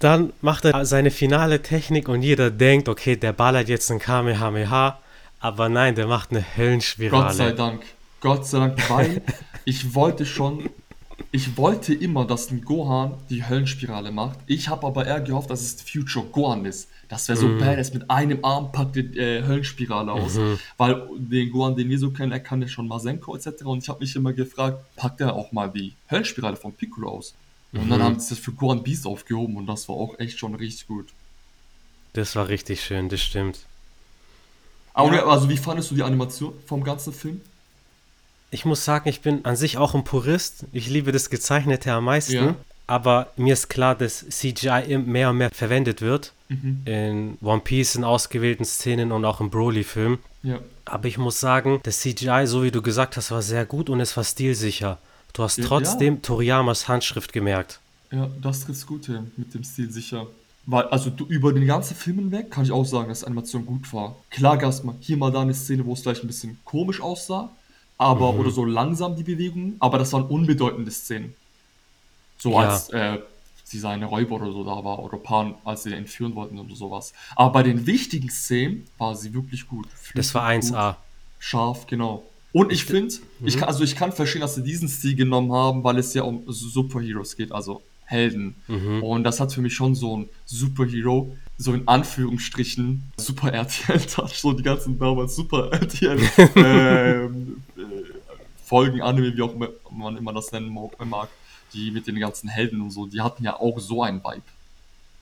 Dann 0.00 0.32
macht 0.42 0.66
er 0.66 0.84
seine 0.84 1.10
finale 1.10 1.62
Technik 1.62 2.08
und 2.08 2.22
jeder 2.22 2.50
denkt, 2.50 2.88
okay, 2.88 3.16
der 3.16 3.32
ballert 3.32 3.68
jetzt 3.68 3.90
ein 3.90 3.98
Kamehameha. 3.98 4.98
Aber 5.40 5.68
nein, 5.68 5.94
der 5.94 6.06
macht 6.06 6.30
eine 6.30 6.44
Höllenspirale. 6.56 7.26
Gott 7.26 7.34
sei 7.34 7.52
Dank. 7.52 7.82
Gott 8.20 8.46
sei 8.46 8.58
Dank, 8.58 8.90
weil 8.90 9.22
ich 9.64 9.94
wollte 9.94 10.26
schon 10.26 10.68
ich 11.36 11.56
wollte 11.58 11.92
immer, 11.92 12.24
dass 12.24 12.50
ein 12.50 12.62
Gohan 12.64 13.14
die 13.28 13.44
Höllenspirale 13.46 14.10
macht. 14.10 14.38
Ich 14.46 14.68
habe 14.68 14.86
aber 14.86 15.06
eher 15.06 15.20
gehofft, 15.20 15.50
dass 15.50 15.60
es 15.60 15.82
Future 15.82 16.24
Gohan 16.26 16.64
ist. 16.64 16.88
Das 17.08 17.28
wäre 17.28 17.38
so 17.38 17.48
Mhm. 17.48 17.58
badass. 17.58 17.92
Mit 17.92 18.10
einem 18.10 18.44
Arm 18.44 18.72
packt 18.72 18.96
die 18.96 19.18
äh, 19.18 19.42
Höllenspirale 19.44 20.10
aus. 20.12 20.38
Weil 20.78 21.06
den 21.18 21.50
Gohan, 21.52 21.76
den 21.76 21.88
wir 21.90 21.98
so 21.98 22.10
kennen, 22.10 22.32
er 22.32 22.40
kann 22.40 22.62
ja 22.62 22.68
schon 22.68 22.88
Masenko 22.88 23.36
etc. 23.36 23.62
Und 23.64 23.82
ich 23.82 23.88
habe 23.90 24.00
mich 24.00 24.16
immer 24.16 24.32
gefragt, 24.32 24.78
packt 24.96 25.20
er 25.20 25.34
auch 25.34 25.52
mal 25.52 25.68
die 25.70 25.92
Höllenspirale 26.10 26.56
von 26.56 26.72
Piccolo 26.72 27.10
aus? 27.10 27.34
Und 27.74 27.90
dann 27.90 28.00
Mhm. 28.00 28.04
haben 28.04 28.20
sie 28.20 28.30
das 28.30 28.38
für 28.38 28.52
Gohan 28.52 28.82
Beast 28.82 29.06
aufgehoben 29.06 29.56
und 29.58 29.66
das 29.66 29.88
war 29.88 29.96
auch 29.96 30.18
echt 30.18 30.38
schon 30.38 30.54
richtig 30.54 30.86
gut. 30.88 31.08
Das 32.14 32.34
war 32.34 32.48
richtig 32.48 32.80
schön, 32.82 33.10
das 33.10 33.20
stimmt. 33.20 33.58
Aber 34.94 35.14
Ja. 35.14 35.26
also 35.26 35.50
wie 35.50 35.58
fandest 35.58 35.90
du 35.90 35.94
die 35.96 36.02
Animation 36.02 36.54
vom 36.66 36.82
ganzen 36.82 37.12
Film? 37.12 37.42
Ich 38.50 38.64
muss 38.64 38.84
sagen, 38.84 39.08
ich 39.08 39.20
bin 39.20 39.44
an 39.44 39.56
sich 39.56 39.76
auch 39.76 39.94
ein 39.94 40.04
Purist. 40.04 40.64
Ich 40.72 40.88
liebe 40.88 41.12
das 41.12 41.30
Gezeichnete 41.30 41.92
am 41.92 42.04
meisten. 42.04 42.34
Ja. 42.34 42.54
Aber 42.86 43.32
mir 43.36 43.52
ist 43.52 43.68
klar, 43.68 43.94
dass 43.96 44.24
CGI 44.28 44.98
mehr 44.98 45.30
und 45.30 45.38
mehr 45.38 45.50
verwendet 45.50 46.00
wird. 46.00 46.32
In 46.48 47.36
One 47.40 47.60
Piece, 47.62 47.96
in 47.96 48.04
ausgewählten 48.04 48.64
Szenen 48.64 49.10
und 49.10 49.24
auch 49.24 49.40
im 49.40 49.50
Broly-Film. 49.50 50.18
Ja. 50.44 50.60
Aber 50.84 51.08
ich 51.08 51.18
muss 51.18 51.40
sagen, 51.40 51.80
das 51.82 51.98
CGI, 52.00 52.46
so 52.46 52.62
wie 52.62 52.70
du 52.70 52.82
gesagt 52.82 53.16
hast, 53.16 53.32
war 53.32 53.42
sehr 53.42 53.66
gut 53.66 53.90
und 53.90 53.98
es 53.98 54.16
war 54.16 54.22
stilsicher. 54.22 54.98
Du 55.32 55.42
hast 55.42 55.58
Ja, 55.58 55.64
trotzdem 55.66 56.22
Toriyamas 56.22 56.86
Handschrift 56.86 57.32
gemerkt. 57.32 57.80
Ja, 58.12 58.30
das 58.40 58.60
trifft's 58.60 58.86
gut 58.86 59.06
hin, 59.06 59.32
mit 59.36 59.52
dem 59.52 59.64
Stil 59.64 59.90
sicher. 59.90 60.28
Weil, 60.64 60.84
also 60.84 61.10
du, 61.10 61.26
über 61.26 61.52
den 61.52 61.66
ganzen 61.66 61.96
Film 61.96 62.18
hinweg 62.18 62.50
kann 62.50 62.64
ich 62.64 62.72
auch 62.72 62.84
sagen, 62.84 63.08
dass 63.08 63.24
Animation 63.24 63.66
gut 63.66 63.92
war. 63.92 64.16
Klar 64.30 64.56
gab 64.58 64.70
es 64.70 64.82
mal 64.84 64.94
hier 65.00 65.16
mal 65.16 65.32
da 65.32 65.42
eine 65.42 65.54
Szene, 65.54 65.84
wo 65.84 65.92
es 65.92 66.02
vielleicht 66.02 66.24
ein 66.24 66.28
bisschen 66.28 66.58
komisch 66.64 67.00
aussah, 67.00 67.50
aber 67.98 68.34
oder 68.34 68.50
so 68.50 68.64
langsam 68.64 69.16
die 69.16 69.22
Bewegungen, 69.22 69.76
aber 69.78 69.98
das 69.98 70.12
waren 70.12 70.24
unbedeutende 70.26 70.90
Szenen. 70.90 71.34
So 72.38 72.50
Ja. 72.52 72.68
als 72.68 72.90
äh, 72.90 73.18
sie 73.64 73.78
seine 73.78 74.06
Räuber 74.06 74.36
oder 74.36 74.52
so 74.52 74.62
da 74.64 74.84
war 74.84 74.98
oder 75.00 75.16
Pan, 75.18 75.54
als 75.64 75.82
sie 75.84 75.92
entführen 75.92 76.34
wollten 76.34 76.58
oder 76.58 76.74
sowas. 76.76 77.12
Aber 77.34 77.52
bei 77.52 77.62
den 77.62 77.86
wichtigen 77.86 78.30
Szenen 78.30 78.86
war 78.98 79.14
sie 79.16 79.32
wirklich 79.34 79.66
gut. 79.66 79.86
Das 80.14 80.34
war 80.34 80.50
Flüssig, 80.52 80.70
gut. 80.72 80.78
1A. 80.80 80.96
Scharf, 81.38 81.86
genau. 81.86 82.22
Und 82.52 82.72
ich 82.72 82.84
finde, 82.84 83.14
ich 83.44 83.56
kann, 83.58 83.68
also 83.68 83.84
ich 83.84 83.96
kann 83.96 84.12
verstehen, 84.12 84.40
dass 84.40 84.54
sie 84.54 84.62
diesen 84.62 84.88
Stil 84.88 85.14
genommen 85.14 85.52
haben, 85.52 85.84
weil 85.84 85.98
es 85.98 86.14
ja 86.14 86.22
um 86.22 86.42
Superheroes 86.46 87.36
geht, 87.36 87.52
also 87.52 87.82
Helden. 88.04 88.54
Und 89.02 89.24
das 89.24 89.40
hat 89.40 89.52
für 89.52 89.60
mich 89.60 89.74
schon 89.74 89.94
so 89.94 90.16
ein 90.16 90.28
Superhero, 90.46 91.36
so 91.58 91.74
in 91.74 91.86
Anführungsstrichen, 91.88 93.02
Super 93.18 93.52
RTL-Touch, 93.52 94.34
so 94.38 94.52
die 94.52 94.62
ganzen 94.62 94.98
damals 94.98 95.34
Super 95.36 95.70
RTL 95.72 96.18
ähm, 96.56 97.62
äh, 97.75 97.75
Folgen, 98.66 99.00
Anime, 99.00 99.36
wie 99.36 99.42
auch 99.42 99.54
immer 99.54 99.68
man 99.90 100.16
immer 100.16 100.32
das 100.32 100.50
nennen 100.52 100.68
mo- 100.68 100.92
mag, 101.04 101.28
die 101.72 101.90
mit 101.90 102.06
den 102.06 102.18
ganzen 102.18 102.48
Helden 102.48 102.80
und 102.82 102.90
so, 102.90 103.06
die 103.06 103.20
hatten 103.20 103.44
ja 103.44 103.54
auch 103.58 103.78
so 103.78 104.02
einen 104.02 104.18
Vibe. 104.22 104.42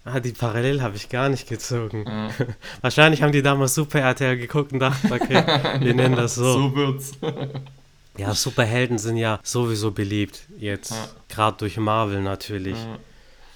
Ah, 0.06 0.20
die 0.20 0.32
Parallel 0.32 0.82
habe 0.82 0.96
ich 0.96 1.08
gar 1.08 1.28
nicht 1.30 1.48
gezogen. 1.48 2.06
Äh, 2.06 2.28
Wahrscheinlich 2.82 3.22
haben 3.22 3.32
die 3.32 3.40
damals 3.42 3.74
Super 3.74 4.00
RTL 4.00 4.36
geguckt 4.36 4.72
und 4.72 4.80
dachten, 4.80 5.12
okay, 5.12 5.44
wir 5.80 5.94
nennen 5.94 6.16
das 6.16 6.34
so. 6.34 6.52
so 6.52 6.74
wird's. 6.74 7.12
Ja, 8.16 8.32
Superhelden 8.32 8.96
sind 8.98 9.16
ja 9.16 9.40
sowieso 9.42 9.90
beliebt. 9.90 10.42
Jetzt, 10.58 10.92
Ja. 10.92 11.08
gerade 11.28 11.56
durch 11.58 11.76
Marvel 11.78 12.22
natürlich. 12.22 12.76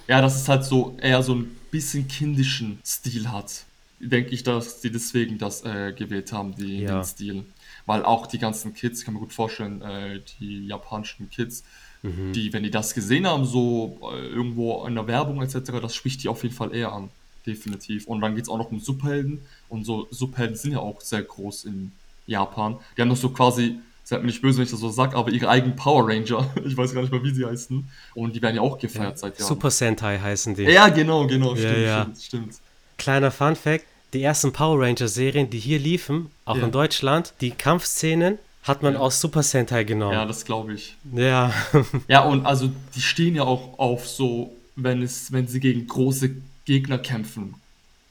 Ja, 0.09 0.21
dass 0.21 0.35
es 0.35 0.49
halt 0.49 0.65
so 0.65 0.97
eher 1.01 1.23
so 1.23 1.37
ein 1.37 1.57
bisschen 1.71 2.09
kindischen 2.09 2.81
Stil 2.85 3.31
hat. 3.31 3.63
Denke 4.01 4.31
ich, 4.31 4.43
dass 4.45 4.81
die 4.81 4.91
deswegen 4.91 5.39
das 5.39 5.65
äh, 5.65 5.93
gewählt 5.93 6.33
haben, 6.33 6.55
die, 6.55 6.81
Ja. 6.83 7.01
den 7.01 7.05
Stil. 7.05 7.45
Weil 7.87 8.05
auch 8.05 8.27
die 8.27 8.39
ganzen 8.39 8.75
Kids, 8.75 9.01
ich 9.01 9.05
kann 9.05 9.15
mir 9.15 9.21
gut 9.21 9.33
vorstellen, 9.33 9.83
äh, 9.83 10.21
die 10.41 10.67
japanischen 10.67 11.31
Kids, 11.31 11.65
Mhm. 12.03 12.33
die, 12.33 12.53
wenn 12.53 12.63
die 12.63 12.71
das 12.71 12.95
gesehen 12.95 13.27
haben, 13.27 13.45
so 13.45 13.99
äh, 14.15 14.29
irgendwo 14.29 14.87
in 14.87 14.95
der 14.95 15.07
Werbung 15.09 15.43
etc., 15.43 15.81
das 15.83 15.97
spricht 15.97 16.23
die 16.23 16.29
auf 16.29 16.45
jeden 16.45 16.55
Fall 16.55 16.73
eher 16.73 16.93
an. 16.93 17.09
Definitiv. 17.45 18.07
Und 18.07 18.21
dann 18.21 18.35
geht 18.37 18.45
es 18.45 18.49
auch 18.49 18.59
noch 18.59 18.71
um 18.71 18.79
Superhelden. 18.79 19.41
Und 19.69 19.85
so 19.85 20.07
Superhelden 20.11 20.55
sind 20.57 20.73
ja 20.73 20.79
auch 20.79 21.01
sehr 21.01 21.23
groß 21.23 21.65
in 21.65 21.91
Japan. 22.27 22.77
Die 22.97 23.01
haben 23.03 23.09
doch 23.09 23.17
so 23.17 23.31
quasi, 23.31 23.79
seid 24.05 24.21
mir 24.21 24.27
nicht 24.27 24.43
böse, 24.43 24.59
wenn 24.59 24.65
ich 24.65 24.71
das 24.71 24.79
so 24.81 24.91
sage, 24.91 25.17
aber 25.17 25.31
ihre 25.33 25.49
eigenen 25.49 25.75
Power 25.75 26.07
Ranger. 26.09 26.49
Ich 26.65 26.77
weiß 26.77 26.93
gar 26.95 27.01
nicht 27.01 27.11
mal, 27.11 27.25
wie 27.25 27.35
sie 27.35 27.45
heißen. 27.45 27.89
Und 28.15 28.37
die 28.37 28.43
werden 28.43 28.55
ja 28.57 28.63
auch 28.63 28.79
gefeiert 28.79 29.19
seit 29.19 29.37
Jahren. 29.39 29.49
Super 29.49 29.71
Sentai 29.71 30.19
heißen 30.21 30.55
die. 30.55 30.63
Ja, 30.65 30.89
genau, 30.91 31.27
genau, 31.27 31.55
Ja, 31.57 31.69
stimmt, 31.69 31.79
ja. 31.85 32.03
stimmt, 32.03 32.19
stimmt. 32.23 32.55
Kleiner 32.99 33.31
Fun 33.31 33.57
Fact: 33.57 33.85
Die 34.13 34.23
ersten 34.23 34.53
Power 34.53 34.81
Ranger-Serien, 34.81 35.51
die 35.51 35.59
hier 35.59 35.79
liefen, 35.79 36.31
auch 36.45 36.57
Ja. 36.57 36.65
in 36.65 36.73
Deutschland, 36.73 37.33
die 37.41 37.51
Kampfszenen 37.51 38.39
hat 38.65 38.83
man 38.83 38.95
Ja. 38.95 39.01
aus 39.01 39.21
Super 39.21 39.43
Sentai 39.43 39.79
Ja, 39.79 39.83
genommen. 39.85 40.29
das 40.29 40.45
glaube 40.45 40.75
ich. 40.75 40.97
Ja, 41.15 41.53
Ja, 42.09 42.21
und 42.25 42.45
also 42.45 42.71
die 42.95 43.01
stehen 43.01 43.35
ja 43.35 43.43
auch 43.45 43.79
auf 43.79 44.07
so, 44.07 44.53
wenn 44.77 45.03
es, 45.03 45.33
wenn 45.33 45.47
sie 45.49 45.61
gegen 45.61 45.87
große 45.87 46.31
Gegner 46.65 46.99
kämpfen. 46.99 47.55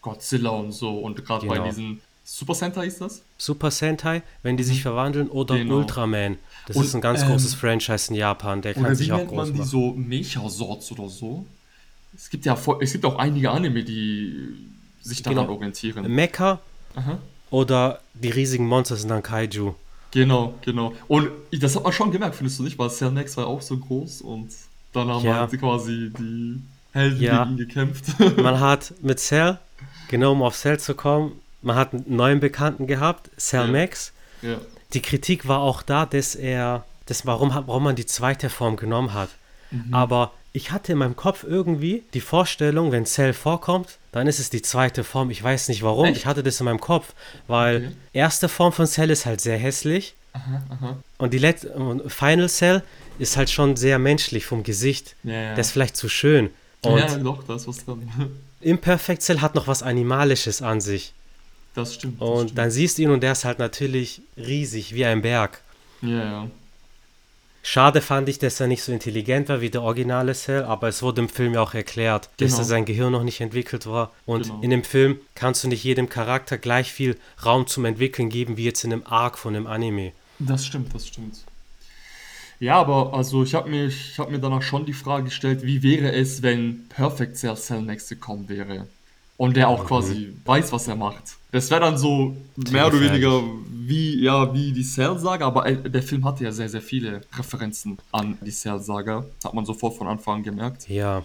Godzilla 0.01 0.49
und 0.51 0.71
so. 0.71 0.97
Und 0.99 1.23
gerade 1.25 1.45
bei 1.47 1.55
Genau. 1.55 1.67
diesen 1.67 2.01
Super 2.23 2.55
Sentai 2.55 2.87
ist 2.87 2.99
das? 3.01 3.21
Super 3.37 3.71
Sentai, 3.71 4.21
wenn 4.43 4.57
die 4.57 4.63
sich 4.63 4.81
verwandeln, 4.81 5.29
oder 5.29 5.55
Mhm. 5.55 5.59
Genau. 5.59 5.75
Ultraman. 5.77 6.37
Das 6.67 6.75
Und, 6.75 6.83
ist 6.85 6.93
ein 6.95 7.01
ganz 7.01 7.21
ähm, 7.21 7.29
großes 7.29 7.53
Franchise 7.55 8.09
in 8.11 8.15
Japan, 8.17 8.61
der 8.61 8.73
kann 8.73 8.89
wie 8.91 8.95
sich 8.95 9.11
auch 9.13 9.17
nennt 9.17 9.29
groß 9.29 9.37
man 9.37 9.53
die 9.53 9.59
machen. 9.59 9.69
so 9.69 9.91
Mecha-Sorts 9.93 10.91
oder 10.91 11.07
so? 11.07 11.45
Es 12.15 12.29
gibt 12.29 12.45
ja 12.45 12.57
es 12.81 12.91
gibt 12.91 13.05
auch 13.05 13.17
einige 13.17 13.51
Anime, 13.51 13.83
die 13.83 14.33
sich 15.07 15.23
daran 15.23 15.45
Genau. 15.45 15.53
orientieren. 15.55 16.11
Mecha 16.13 16.59
Aha. 16.95 17.17
oder 17.49 17.99
die 18.13 18.29
riesigen 18.29 18.65
Monster 18.67 18.95
sind 18.95 19.09
dann 19.09 19.23
Kaiju. 19.23 19.73
Genau, 20.11 20.53
genau. 20.61 20.93
Und 21.07 21.29
das 21.51 21.75
hat 21.75 21.83
man 21.83 21.91
schon 21.93 22.11
gemerkt, 22.11 22.35
findest 22.35 22.59
du 22.59 22.63
nicht? 22.63 22.77
Weil 22.79 22.89
Cell 22.89 23.11
Max 23.11 23.35
war 23.37 23.47
auch 23.47 23.61
so 23.61 23.77
groß 23.77 24.21
und 24.21 24.49
dann 24.93 25.09
haben 25.09 25.23
Ja. 25.25 25.39
halt 25.41 25.59
quasi 25.59 26.11
die 26.17 26.61
Helden 26.93 27.21
Ja. 27.21 27.43
gegen 27.43 27.51
ihn 27.51 27.57
gekämpft. 27.57 28.05
Man 28.37 28.59
hat 28.59 28.93
mit 29.01 29.19
Cell, 29.19 29.59
genau 30.07 30.31
um 30.31 30.41
auf 30.41 30.55
Cell 30.55 30.79
zu 30.79 30.95
kommen, 30.95 31.33
man 31.61 31.75
hat 31.75 31.93
einen 31.93 32.05
neuen 32.15 32.39
Bekannten 32.39 32.87
gehabt, 32.87 33.29
Cell 33.37 33.65
Ja. 33.65 33.71
Max. 33.71 34.13
ja. 34.41 34.57
Die 34.93 35.01
Kritik 35.01 35.47
war 35.49 35.59
auch 35.59 35.81
da, 35.83 36.05
dass 36.05 36.33
er, 36.35 36.85
das 37.07 37.25
warum, 37.25 37.49
warum 37.49 37.83
man 37.83 37.95
die 37.97 38.05
zweite 38.05 38.49
Form 38.49 38.77
genommen 38.77 39.13
hat. 39.13 39.29
Mhm. 39.71 39.93
Aber 39.93 40.31
ich 40.57 40.71
hatte 40.71 40.91
in 40.93 40.97
meinem 40.97 41.15
Kopf 41.15 41.43
irgendwie 41.43 42.03
die 42.13 42.19
Vorstellung, 42.21 42.91
wenn 42.91 43.05
Cell 43.05 43.33
vorkommt, 43.33 43.97
dann 44.11 44.27
ist 44.27 44.39
es 44.39 44.49
die 44.49 44.61
zweite 44.61 45.03
Form. 45.03 45.29
Ich 45.29 45.41
weiß 45.43 45.69
nicht 45.69 45.83
warum. 45.83 46.05
Echt? 46.07 46.17
Ich 46.17 46.25
hatte 46.25 46.41
das 46.43 46.59
in 46.59 46.65
meinem 46.65 46.81
Kopf, 46.81 47.13
weil 47.47 47.77
Okay. 47.77 47.91
erste 48.13 48.49
Form 48.49 48.73
von 48.73 48.87
Cell 48.87 49.09
ist 49.11 49.25
halt 49.25 49.39
sehr 49.41 49.57
hässlich. 49.57 50.15
Und 51.17 51.33
die 51.33 51.39
letzte 51.39 51.73
Final 52.07 52.47
Cell 52.49 52.83
ist 53.17 53.37
halt 53.37 53.49
schon 53.49 53.75
sehr 53.75 53.97
menschlich 53.99 54.45
vom 54.45 54.61
Gesicht. 54.63 55.15
Ja, 55.23 55.33
ja. 55.33 55.55
Das 55.55 55.67
ist 55.67 55.73
vielleicht 55.73 55.95
zu 55.97 56.09
schön. 56.09 56.49
Und 56.81 56.99
ja, 56.99 57.17
doch, 57.17 57.43
da 57.43 57.55
ist 57.55 57.67
was 57.67 57.83
dran. 57.85 58.07
Imperfect 58.61 59.21
Cell 59.23 59.41
hat 59.41 59.55
noch 59.55 59.67
was 59.67 59.81
Animalisches 59.83 60.61
an 60.61 60.81
sich. 60.81 61.13
Das 61.75 61.93
stimmt. 61.95 62.21
Das 62.21 62.27
Und 62.29 62.37
stimmt. 62.47 62.57
dann 62.57 62.71
siehst 62.71 62.97
du 62.97 63.03
ihn 63.03 63.09
und 63.11 63.21
der 63.21 63.31
ist 63.33 63.45
halt 63.45 63.59
natürlich 63.59 64.21
riesig, 64.37 64.93
wie 64.95 65.05
ein 65.05 65.21
Berg. 65.21 65.61
Ja, 66.01 66.09
ja. 66.23 66.47
Schade 67.69 67.99
fand 67.99 68.29
ich, 68.29 68.39
dass 68.39 68.61
er 68.61 68.67
nicht 68.67 68.81
so 68.81 68.93
intelligent 68.93 69.49
war 69.49 69.59
wie 69.59 69.69
der 69.69 69.81
originale 69.81 70.33
Cell, 70.33 70.63
aber 70.63 70.87
es 70.87 71.03
wurde 71.03 71.19
im 71.19 71.27
Film 71.27 71.53
ja 71.53 71.61
auch 71.61 71.73
erklärt, 71.73 72.29
dass 72.37 72.51
Genau. 72.51 72.59
er 72.59 72.63
sein 72.63 72.85
Gehirn 72.85 73.11
noch 73.11 73.25
nicht 73.25 73.41
entwickelt 73.41 73.85
war. 73.87 74.13
Und 74.25 74.43
Genau. 74.43 74.61
in 74.61 74.69
dem 74.69 74.85
Film 74.85 75.19
kannst 75.35 75.65
du 75.65 75.67
nicht 75.67 75.83
jedem 75.83 76.07
Charakter 76.07 76.57
gleich 76.57 76.93
viel 76.93 77.17
Raum 77.43 77.67
zum 77.67 77.83
Entwickeln 77.83 78.29
geben, 78.29 78.55
wie 78.55 78.63
jetzt 78.63 78.85
in 78.85 78.93
einem 78.93 79.03
Arc 79.05 79.37
von 79.37 79.53
einem 79.53 79.67
Anime. 79.67 80.13
Das 80.39 80.65
stimmt, 80.65 80.95
das 80.95 81.09
stimmt. 81.09 81.39
Ja, 82.61 82.77
aber 82.79 83.13
also 83.13 83.43
ich 83.43 83.53
habe 83.53 83.69
mir, 83.69 83.87
ich 83.87 84.17
hab 84.17 84.31
mir 84.31 84.39
danach 84.39 84.61
schon 84.61 84.85
die 84.85 84.93
Frage 84.93 85.25
gestellt, 85.25 85.63
wie 85.63 85.83
wäre 85.83 86.13
es, 86.13 86.41
wenn 86.41 86.87
Perfect 86.87 87.35
Cell 87.35 87.57
Cell 87.57 87.81
Next 87.81 88.07
gekommen 88.07 88.47
wäre? 88.47 88.87
Und 89.37 89.55
der 89.55 89.69
auch 89.69 89.85
quasi 89.85 90.33
weiß, 90.45 90.71
was 90.71 90.87
er 90.87 90.95
macht. 90.95 91.37
Das 91.51 91.69
wäre 91.69 91.81
dann 91.81 91.97
so 91.97 92.35
mehr 92.71 92.87
oder 92.87 92.99
weniger 92.99 93.43
wie, 93.69 94.21
ja, 94.23 94.53
wie 94.53 94.71
die 94.71 94.83
Cell-Saga, 94.83 95.45
aber 95.45 95.65
äh, 95.67 95.89
der 95.89 96.03
Film 96.03 96.25
hatte 96.25 96.43
ja 96.43 96.51
sehr, 96.51 96.67
sehr 96.67 96.81
viele 96.81 97.21
Referenzen 97.37 97.97
an 98.11 98.37
die 98.41 98.51
Cell-Saga. 98.51 99.25
Hat 99.43 99.53
man 99.53 99.65
sofort 99.65 99.95
von 99.95 100.07
Anfang 100.07 100.37
an 100.37 100.43
gemerkt. 100.43 100.89
Ja, 100.89 101.23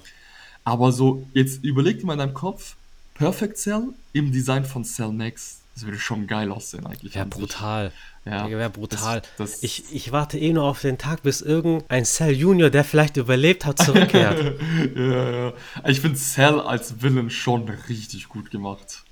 Aber 0.62 0.92
so, 0.92 1.26
jetzt 1.32 1.64
überleg 1.64 1.98
dir 1.98 2.06
mal 2.06 2.12
in 2.12 2.20
deinem 2.20 2.34
Kopf, 2.34 2.76
Perfect 3.14 3.56
Cell 3.56 3.88
im 4.12 4.30
Design 4.30 4.64
von 4.64 4.84
Cell 4.84 5.12
Next. 5.12 5.61
Das 5.74 5.84
würde 5.84 5.98
schon 5.98 6.26
geil 6.26 6.52
aussehen 6.52 6.86
eigentlich. 6.86 7.14
wäre 7.14 7.26
brutal. 7.26 7.92
Ja, 8.24 8.48
wäre 8.48 8.70
brutal. 8.70 9.22
Das, 9.38 9.52
das, 9.52 9.62
Ich, 9.62 9.84
ich 9.92 10.12
warte 10.12 10.38
eh 10.38 10.52
nur 10.52 10.64
auf 10.64 10.80
den 10.80 10.98
Tag, 10.98 11.22
bis 11.22 11.40
irgendein 11.40 12.04
Cell 12.04 12.32
Junior, 12.32 12.70
der 12.70 12.84
vielleicht 12.84 13.16
überlebt 13.16 13.64
hat, 13.64 13.78
zurückkehrt. 13.82 14.54
ja, 14.96 15.30
ja. 15.46 15.52
Ich 15.86 16.00
finde 16.00 16.18
Cell 16.18 16.60
als 16.60 17.02
Villain 17.02 17.30
schon 17.30 17.68
richtig 17.88 18.28
gut 18.28 18.50
gemacht. 18.50 19.02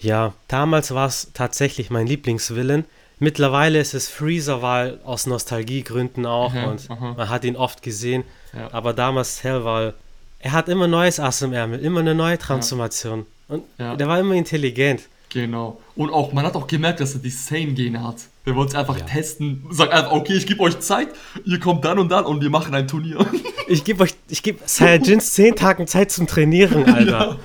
ja, 0.00 0.34
damals 0.48 0.92
war 0.92 1.06
es 1.08 1.30
tatsächlich 1.34 1.88
mein 1.90 2.06
Lieblingsvillain. 2.06 2.84
Mittlerweile 3.20 3.80
ist 3.80 3.94
es 3.94 4.08
Freezer, 4.08 4.60
weil 4.62 5.00
aus 5.04 5.26
Nostalgiegründen 5.26 6.24
auch 6.26 6.54
Aha, 6.54 6.66
und 6.70 6.90
aha. 6.90 7.14
man 7.16 7.28
hat 7.28 7.44
ihn 7.44 7.56
oft 7.56 7.82
gesehen. 7.82 8.22
Ja. 8.52 8.72
Aber 8.72 8.92
damals 8.92 9.38
Cell, 9.38 9.64
weil 9.64 9.94
er 10.40 10.52
hat 10.52 10.68
immer 10.68 10.86
neues 10.88 11.18
Ass 11.18 11.42
im 11.42 11.52
Ärmel, 11.52 11.80
immer 11.80 12.00
eine 12.00 12.14
neue 12.14 12.38
Transformation. 12.38 13.26
Und 13.48 13.64
Ja. 13.78 13.96
der 13.96 14.06
war 14.08 14.20
immer 14.20 14.34
intelligent. 14.34 15.08
Genau. 15.30 15.80
Und 15.98 16.10
auch, 16.12 16.32
man 16.32 16.46
hat 16.46 16.54
auch 16.54 16.68
gemerkt, 16.68 17.00
dass 17.00 17.14
er 17.14 17.20
die 17.20 17.28
Sane-Gene 17.30 18.02
hat. 18.06 18.18
Der 18.46 18.54
wollte 18.54 18.70
es 18.70 18.78
einfach 18.78 18.96
Ja. 19.00 19.04
testen. 19.04 19.66
Sagt 19.70 19.92
einfach, 19.92 20.12
okay, 20.12 20.34
ich 20.34 20.46
gebe 20.46 20.60
euch 20.60 20.78
Zeit, 20.78 21.08
ihr 21.44 21.58
kommt 21.58 21.84
dann 21.84 21.98
und 21.98 22.08
dann 22.08 22.24
und 22.24 22.40
wir 22.40 22.50
machen 22.50 22.72
ein 22.74 22.86
Turnier. 22.88 23.18
Ich 23.70 23.84
gebe 23.84 24.02
euch, 24.04 24.14
ich 24.30 24.42
gebe 24.42 24.60
Saiyajins 24.64 25.34
10 25.34 25.54
Tagen 25.56 25.86
Zeit 25.86 26.10
zum 26.10 26.26
Trainieren, 26.26 26.84
Alter. 26.94 27.38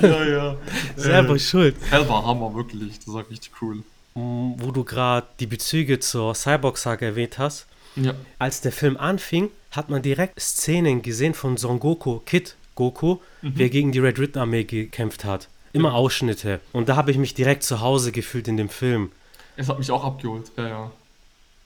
ja, 0.00 0.24
ja. 0.24 0.56
Selber 0.96 1.34
Äh, 1.34 1.38
schuld. 1.38 1.76
Er 1.90 2.08
war 2.08 2.24
Hammer, 2.24 2.54
wirklich. 2.54 2.98
Das 3.00 3.12
war 3.12 3.28
richtig 3.28 3.50
cool. 3.60 3.82
Mm, 4.14 4.52
Wo 4.56 4.70
du 4.70 4.84
gerade 4.84 5.26
die 5.38 5.46
Bezüge 5.46 5.98
zur 6.00 6.34
Cyborg-Saga 6.34 7.04
erwähnt 7.04 7.36
hast. 7.38 7.66
Ja. 7.96 8.14
Als 8.38 8.62
der 8.62 8.72
Film 8.72 8.96
anfing, 8.96 9.50
hat 9.70 9.90
man 9.90 10.00
direkt 10.00 10.40
Szenen 10.40 11.02
gesehen 11.02 11.34
von 11.34 11.58
Son 11.58 11.78
Goku, 11.78 12.20
Kid 12.20 12.56
Goku, 12.74 13.18
wer 13.42 13.68
gegen 13.68 13.92
die 13.92 13.98
Red 13.98 14.18
Ribbon 14.18 14.40
Armee 14.42 14.64
gekämpft 14.64 15.26
hat. 15.26 15.48
Immer 15.76 15.94
Ausschnitte. 15.94 16.60
Und 16.72 16.88
da 16.88 16.96
habe 16.96 17.10
ich 17.10 17.18
mich 17.18 17.34
direkt 17.34 17.62
zu 17.62 17.80
Hause 17.80 18.10
gefühlt 18.12 18.48
in 18.48 18.56
dem 18.56 18.68
Film. 18.68 19.10
Es 19.56 19.68
hat 19.68 19.78
mich 19.78 19.90
auch 19.90 20.04
abgeholt. 20.04 20.50
Ja, 20.56 20.68
ja. 20.68 20.90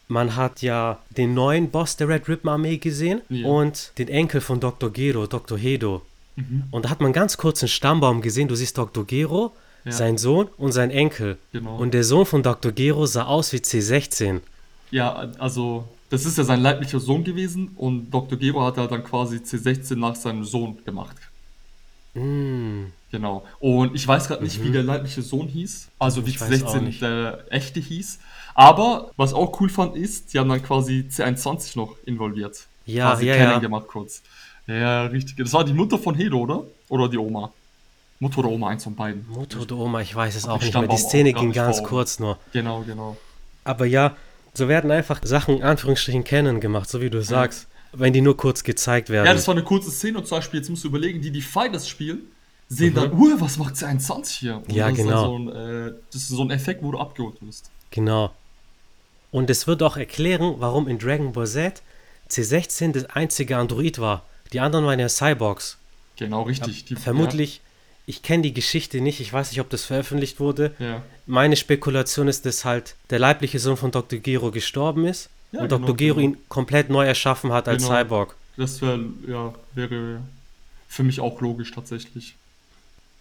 Man 0.08 0.34
hat 0.34 0.62
ja 0.62 0.98
den 1.16 1.34
neuen 1.34 1.70
Boss 1.70 1.96
der 1.96 2.08
Red 2.08 2.28
Ribbon 2.28 2.50
Armee 2.52 2.78
gesehen 2.78 3.20
Ja. 3.28 3.46
und 3.46 3.92
den 3.98 4.08
Enkel 4.08 4.40
von 4.40 4.58
Dr. 4.58 4.90
Gero, 4.90 5.26
Dr. 5.28 5.56
Hedo. 5.56 6.02
Mhm. 6.34 6.64
Und 6.72 6.84
da 6.84 6.90
hat 6.90 7.00
man 7.00 7.12
ganz 7.12 7.36
kurz 7.36 7.62
einen 7.62 7.68
Stammbaum 7.68 8.20
gesehen. 8.20 8.48
Du 8.48 8.56
siehst 8.56 8.76
Dr. 8.76 9.06
Gero, 9.06 9.52
Ja. 9.84 9.92
sein 9.92 10.18
Sohn 10.18 10.48
und 10.58 10.72
sein 10.72 10.90
Enkel. 10.90 11.38
Genau. 11.52 11.76
Und 11.76 11.94
der 11.94 12.02
Sohn 12.04 12.26
von 12.26 12.42
Dr. 12.42 12.72
Gero 12.72 13.06
sah 13.06 13.26
aus 13.26 13.52
wie 13.52 13.58
C16. 13.58 14.40
Ja, 14.90 15.14
also, 15.38 15.84
das 16.10 16.26
ist 16.26 16.36
ja 16.36 16.42
sein 16.42 16.60
leiblicher 16.60 16.98
Sohn 16.98 17.22
gewesen 17.22 17.70
und 17.76 18.10
Dr. 18.10 18.36
Gero 18.36 18.62
hat 18.64 18.76
halt 18.78 18.90
dann 18.90 19.04
quasi 19.04 19.36
C16 19.36 19.94
nach 19.96 20.16
seinem 20.16 20.42
Sohn 20.44 20.78
gemacht. 20.84 21.16
Mm, 22.14 22.86
Genau. 23.10 23.44
Und 23.58 23.94
ich 23.94 24.06
weiß 24.06 24.28
gerade 24.28 24.44
nicht, 24.44 24.62
wie 24.62 24.70
der 24.70 24.82
leibliche 24.82 25.22
Sohn 25.22 25.48
hieß. 25.48 25.88
Also 25.98 26.26
wie 26.26 26.30
Mhm. 26.30 26.34
Ich 26.36 26.40
weiß 26.40 26.62
auch 26.64 26.74
C16 26.76 26.80
nicht. 26.80 27.02
der 27.02 27.44
echte 27.50 27.80
hieß. 27.80 28.20
Aber 28.54 29.10
was 29.16 29.32
auch 29.32 29.60
cool 29.60 29.68
fand, 29.68 29.96
ist, 29.96 30.32
die 30.32 30.38
haben 30.38 30.48
dann 30.48 30.62
quasi 30.62 31.08
C21 31.10 31.76
noch 31.76 31.96
involviert. 32.04 32.66
Ja, 32.86 33.10
quasi 33.10 33.26
ja, 33.26 33.36
ja. 33.36 33.58
gemacht 33.58 33.86
kurz. 33.86 34.22
Ja, 34.66 35.06
richtig. 35.06 35.36
Das 35.36 35.52
war 35.52 35.64
die 35.64 35.72
Mutter 35.72 35.98
von 35.98 36.14
Hedo, 36.14 36.38
oder? 36.38 36.64
Oder 36.88 37.08
die 37.08 37.18
Oma? 37.18 37.52
Mutter 38.20 38.38
oder 38.38 38.50
Oma, 38.50 38.68
eins 38.68 38.84
von 38.84 38.94
beiden. 38.94 39.26
Mutter 39.28 39.60
oder 39.60 39.76
Oma, 39.76 40.00
ich 40.02 40.14
weiß 40.14 40.36
es 40.36 40.46
auch 40.46 40.58
den 40.58 40.66
nicht 40.66 40.78
mehr. 40.78 40.88
Die 40.88 40.96
Szene 40.96 41.32
ging 41.32 41.52
ganz 41.52 41.78
vor 41.78 41.88
kurz 41.88 42.18
nur. 42.20 42.38
Genau, 42.52 42.82
genau. 42.82 43.16
Aber 43.64 43.86
ja, 43.86 44.16
so 44.52 44.68
werden 44.68 44.90
einfach 44.90 45.20
Sachen 45.24 45.56
in 45.56 45.62
Anführungsstrichen 45.62 46.24
kennen 46.24 46.60
gemacht, 46.60 46.88
so 46.88 47.00
wie 47.00 47.10
du 47.10 47.22
sagst. 47.22 47.66
Wenn 47.92 48.12
die 48.12 48.20
nur 48.20 48.36
kurz 48.36 48.62
gezeigt 48.62 49.08
werden. 49.08 49.26
Ja, 49.26 49.34
das 49.34 49.48
war 49.48 49.54
eine 49.54 49.64
kurze 49.64 49.90
Szene 49.90 50.18
und 50.18 50.26
zum 50.26 50.38
Beispiel, 50.38 50.60
jetzt 50.60 50.68
musst 50.68 50.84
du 50.84 50.88
überlegen, 50.88 51.20
die, 51.20 51.32
die 51.32 51.42
Fighters 51.42 51.88
spielen, 51.88 52.20
sehen 52.70 52.92
Mhm. 52.92 52.94
dann, 52.94 53.12
uh, 53.12 53.40
was 53.40 53.58
macht 53.58 53.74
C21 53.74 54.30
hier? 54.38 54.56
Und 54.56 54.72
Ja, 54.72 54.88
das 54.88 54.98
Ist 54.98 55.04
genau. 55.04 55.36
dann 55.36 55.46
so 55.46 55.52
ein, 55.58 55.88
äh, 55.88 55.92
das 56.12 56.22
ist 56.22 56.28
so 56.28 56.42
ein 56.42 56.50
Effekt, 56.50 56.82
wo 56.82 56.92
du 56.92 56.98
abgeholt 56.98 57.36
wirst. 57.42 57.70
Genau. 57.90 58.32
Und 59.32 59.50
es 59.50 59.66
wird 59.66 59.82
auch 59.82 59.96
erklären, 59.98 60.54
warum 60.58 60.88
in 60.88 60.98
Dragon 60.98 61.32
Ball 61.32 61.46
Z 61.46 61.82
C16 62.30 62.92
das 62.92 63.04
einzige 63.06 63.56
Android 63.56 63.98
war. 63.98 64.24
Die 64.52 64.60
anderen 64.60 64.86
waren 64.86 64.98
ja 65.00 65.08
Cyborgs. 65.08 65.76
Genau, 66.16 66.42
richtig. 66.42 66.84
Die, 66.84 66.94
Vermutlich, 66.96 67.60
ich 68.06 68.22
kenne 68.22 68.42
die 68.44 68.52
Geschichte 68.54 69.00
nicht, 69.00 69.20
ich 69.20 69.32
weiß 69.32 69.50
nicht, 69.50 69.60
ob 69.60 69.68
das 69.70 69.84
veröffentlicht 69.84 70.38
wurde. 70.40 70.74
Ja, 70.78 70.86
ja. 70.86 71.02
Meine 71.26 71.56
Spekulation 71.56 72.28
ist, 72.28 72.46
dass 72.46 72.64
halt 72.64 72.94
der 73.10 73.18
leibliche 73.18 73.58
Sohn 73.58 73.76
von 73.76 73.90
Dr. 73.90 74.18
Gero 74.20 74.50
gestorben 74.50 75.06
ist 75.06 75.28
Ja, 75.52 75.60
und 75.62 75.68
genau, 75.68 75.80
Dr. 75.86 75.96
Gero 75.96 76.16
genau. 76.16 76.28
ihn 76.30 76.36
komplett 76.48 76.88
neu 76.90 77.04
erschaffen 77.06 77.52
hat 77.52 77.66
als 77.68 77.82
Genau. 77.84 77.94
Cyborg. 77.96 78.36
Das 78.56 78.80
wär, 78.82 78.98
ja, 79.28 79.54
wäre 79.74 80.20
für 80.88 81.02
mich 81.02 81.20
auch 81.20 81.40
logisch 81.40 81.72
tatsächlich. 81.72 82.34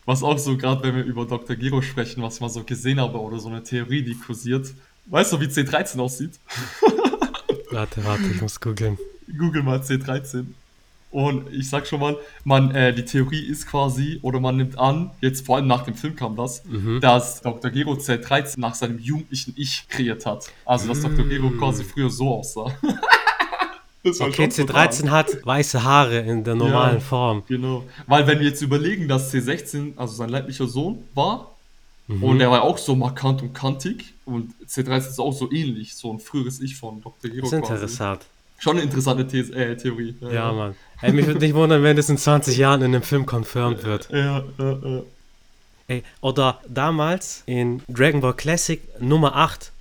Was 0.06 0.24
auch 0.24 0.38
so, 0.40 0.58
gerade 0.58 0.82
wenn 0.84 0.96
wir 0.96 1.04
über 1.04 1.26
Dr. 1.26 1.56
Gero 1.56 1.82
sprechen, 1.82 2.24
was 2.24 2.36
ich 2.36 2.42
mal 2.42 2.50
so 2.50 2.64
gesehen 2.64 3.00
habe 3.00 3.20
oder 3.20 3.40
so 3.40 3.50
eine 3.50 3.64
Theorie, 3.64 4.02
die 4.04 4.16
kursiert. 4.16 4.68
Weißt 5.06 5.34
du, 5.34 5.40
wie 5.40 5.46
C13 5.46 6.00
aussieht? 6.00 6.40
Warte, 7.72 8.04
warte, 8.04 8.24
ich 8.34 8.42
muss 8.42 8.60
googeln. 8.60 8.98
Google 9.38 9.62
mal 9.62 9.80
C13. 9.80 10.46
Und 11.12 11.52
ich 11.54 11.70
sag 11.70 11.86
schon 11.88 12.00
mal, 12.00 12.18
man, 12.44 12.72
äh, 12.74 12.94
die 12.94 13.06
Theorie 13.06 13.42
ist 13.44 13.68
quasi, 13.68 14.20
oder 14.24 14.40
man 14.40 14.58
nimmt 14.58 14.78
an, 14.78 15.12
jetzt 15.22 15.46
vor 15.46 15.56
allem 15.58 15.68
nach 15.68 15.84
dem 15.84 15.96
Film 15.96 16.16
kam 16.16 16.36
das, 16.36 16.64
Mhm. 16.66 17.00
dass 17.00 17.42
Dr. 17.42 17.70
Gero 17.72 17.94
C13 17.94 18.60
nach 18.60 18.76
seinem 18.76 19.00
jugendlichen 19.00 19.54
Ich 19.56 19.88
kreiert 19.88 20.26
hat. 20.26 20.52
Also, 20.66 20.88
dass 20.88 21.02
Dr. 21.02 21.26
Gero 21.26 21.50
quasi 21.52 21.84
früher 21.84 22.10
so 22.10 22.30
aussah. 22.36 22.72
war 24.04 24.28
Okay, 24.28 24.50
schon 24.52 24.66
brutal. 24.66 24.88
C13 24.88 25.10
hat 25.10 25.46
weiße 25.46 25.84
Haare 25.84 26.20
in 26.20 26.44
der 26.44 26.56
normalen 26.56 26.96
Ja. 26.96 27.00
Form. 27.02 27.44
Genau. 27.48 27.84
Weil 28.08 28.26
wenn 28.28 28.40
wir 28.40 28.48
jetzt 28.48 28.62
überlegen, 28.62 29.08
dass 29.08 29.32
C16, 29.34 29.94
also 29.98 30.14
sein 30.16 30.30
leiblicher 30.30 30.68
Sohn 30.68 31.04
war, 31.16 31.52
Mhm. 32.08 32.24
und 32.24 32.42
er 32.42 32.50
war 32.50 32.64
auch 32.64 32.78
so 32.80 32.96
markant 32.96 33.42
und 33.44 33.54
kantig, 33.54 34.14
und 34.26 34.54
C13 34.68 35.10
ist 35.10 35.20
auch 35.20 35.32
so 35.34 35.52
ähnlich, 35.52 35.94
so 35.96 36.12
ein 36.12 36.20
früheres 36.20 36.60
Ich 36.60 36.76
von 36.76 37.02
Dr. 37.02 37.30
Hero 37.30 37.42
Das 37.42 37.54
ist 37.54 37.58
interessant. 37.70 38.22
Schon 38.58 38.76
eine 38.78 38.82
interessante 38.84 39.26
These, 39.28 39.54
äh, 39.54 39.78
Theorie. 39.78 40.16
Ja, 40.22 40.52
Mann. 40.52 40.76
Ey, 41.02 41.14
mich 41.14 41.26
würde 41.28 41.40
nicht 41.40 41.54
wundern, 41.54 41.82
wenn 41.84 41.96
das 41.96 42.10
in 42.10 42.18
20 42.18 42.58
Jahren 42.58 42.82
in 42.82 42.94
einem 42.94 43.04
Film 43.04 43.26
confirmed 43.26 43.84
wird. 43.86 44.10
Ja, 44.12 44.44
ja, 44.58 44.78
ja. 44.84 45.02
Ey, 45.88 46.04
oder 46.22 46.60
damals 46.68 47.44
in 47.46 47.82
Dragon 47.88 48.22
Ball 48.22 48.34
Classic 48.34 48.82
Nummer 49.00 49.36
8, 49.36 49.72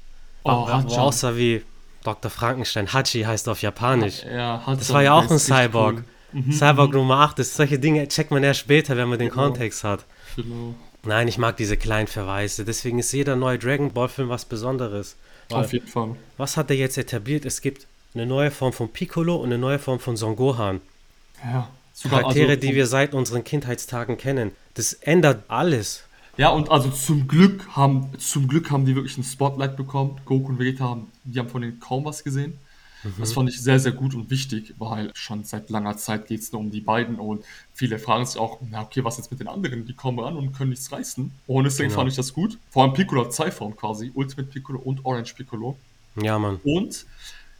Oh, 0.45 0.51
wo 0.51 0.69
Hachan. 0.69 0.91
aussah 0.99 1.37
wie 1.37 1.63
Dr. 2.15 2.31
Frankenstein. 2.31 2.93
Hachi 2.93 3.23
heißt 3.23 3.49
auf 3.49 3.61
Japanisch. 3.63 4.23
Ja, 4.25 4.61
Hachan, 4.61 4.79
Das 4.79 4.93
war 4.93 5.03
ja 5.03 5.13
auch 5.13 5.31
ein 5.31 5.39
Cyborg. 5.39 5.97
cool. 5.97 6.05
Mhm, 6.43 6.53
Cyborg 6.53 6.93
Nummer 6.93 7.19
8 7.21 7.39
ist 7.39 7.55
solche 7.57 7.79
Dinge 7.79 8.07
checkt 8.09 8.31
man 8.31 8.43
erst 8.45 8.61
später, 8.61 8.97
wenn 8.97 9.09
man 9.09 9.19
den 9.19 9.29
Genau. 9.31 9.43
Kontext 9.45 9.85
hat. 9.85 10.05
Genau. 10.37 10.75
Nein, 11.05 11.29
ich 11.29 11.39
mag 11.39 11.57
diese 11.57 11.77
kleinen 11.77 12.07
Verweise. 12.07 12.65
Deswegen 12.65 12.99
ist 12.99 13.13
jeder 13.13 13.37
neue 13.37 13.59
Dragon 13.59 13.93
Ball 13.93 14.09
Film 14.09 14.29
was 14.29 14.45
Besonderes. 14.45 15.17
Weil, 15.49 15.65
Auf 15.65 15.73
jeden 15.73 15.87
Fall. 15.87 16.17
was 16.37 16.57
hat 16.57 16.71
er 16.71 16.77
jetzt 16.77 16.99
etabliert? 16.99 17.45
Es 17.47 17.61
gibt 17.63 17.87
eine 18.15 18.27
neue 18.27 18.51
Form 18.51 18.73
von 18.73 18.89
Piccolo 18.91 19.37
und 19.37 19.47
eine 19.47 19.59
neue 19.59 19.79
Form 19.79 20.01
von 20.01 20.17
Son 20.17 20.37
Gohan. 20.37 20.81
Ja. 21.45 21.69
Charaktere, 22.09 22.51
also, 22.51 22.61
die 22.61 22.75
wir 22.75 22.87
seit 22.87 23.15
unseren 23.15 23.43
Kindheitstagen 23.45 24.19
kennen. 24.19 24.53
Das 24.75 24.93
ändert 24.93 25.45
alles. 25.49 26.05
Ja, 26.39 26.51
und 26.51 26.71
also 26.71 26.89
zum 26.91 27.29
Glück 27.29 27.69
haben, 27.77 28.09
zum 28.19 28.49
Glück 28.49 28.71
haben 28.71 28.87
die 28.87 28.95
wirklich 28.95 29.19
ein 29.19 29.25
Spotlight 29.25 29.77
bekommen. 29.77 30.21
Goku 30.25 30.49
und 30.49 30.59
Vegeta 30.59 30.85
haben, 30.85 31.09
die 31.25 31.39
haben 31.39 31.49
von 31.49 31.61
denen 31.63 31.81
kaum 31.81 32.05
was 32.05 32.25
gesehen. 32.25 32.55
Das 33.17 33.33
fand 33.33 33.49
ich 33.49 33.61
sehr, 33.61 33.79
sehr 33.79 33.93
gut 33.93 34.15
und 34.15 34.29
wichtig, 34.29 34.75
weil 34.79 35.13
schon 35.15 35.45
seit 35.45 35.71
langer 35.71 35.97
Zeit 35.97 36.27
geht 36.27 36.41
es 36.41 36.51
nur 36.53 36.61
um 36.61 36.71
die 36.73 36.81
beiden 36.81 37.17
und 37.17 37.45
viele 37.73 37.99
fragen 37.99 38.27
sich 38.27 38.41
auch, 38.41 38.59
na 38.71 38.83
okay, 38.83 39.05
was 39.05 39.19
jetzt 39.19 39.31
mit 39.31 39.39
den 39.39 39.47
anderen? 39.47 39.87
Die 39.87 39.93
kommen 39.95 40.19
ran 40.19 40.37
und 40.37 40.53
können 40.53 40.71
nichts 40.71 40.91
reißen. 40.91 41.31
Und 41.47 41.65
deswegen 41.65 41.91
Genau. 41.91 42.01
fand 42.01 42.11
ich 42.11 42.17
das 42.17 42.35
gut. 42.35 42.59
Vor 42.71 42.83
allem 42.83 42.95
Piccolo 42.95 43.25
hat 43.25 43.33
zwei 43.33 43.53
Formen 43.53 43.77
quasi, 43.77 44.11
Ultimate 44.15 44.49
Piccolo 44.51 44.81
und 44.81 45.05
Orange 45.05 45.35
Piccolo. 45.35 45.77
Ja, 46.21 46.39
Mann. 46.41 46.59
Und 46.65 47.07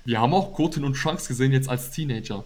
wir 0.05 0.21
haben 0.21 0.35
auch 0.35 0.55
Goten 0.55 0.85
und 0.85 0.95
Trunks 0.97 1.29
gesehen 1.29 1.53
jetzt 1.53 1.69
als 1.69 1.93
Teenager. 1.93 2.45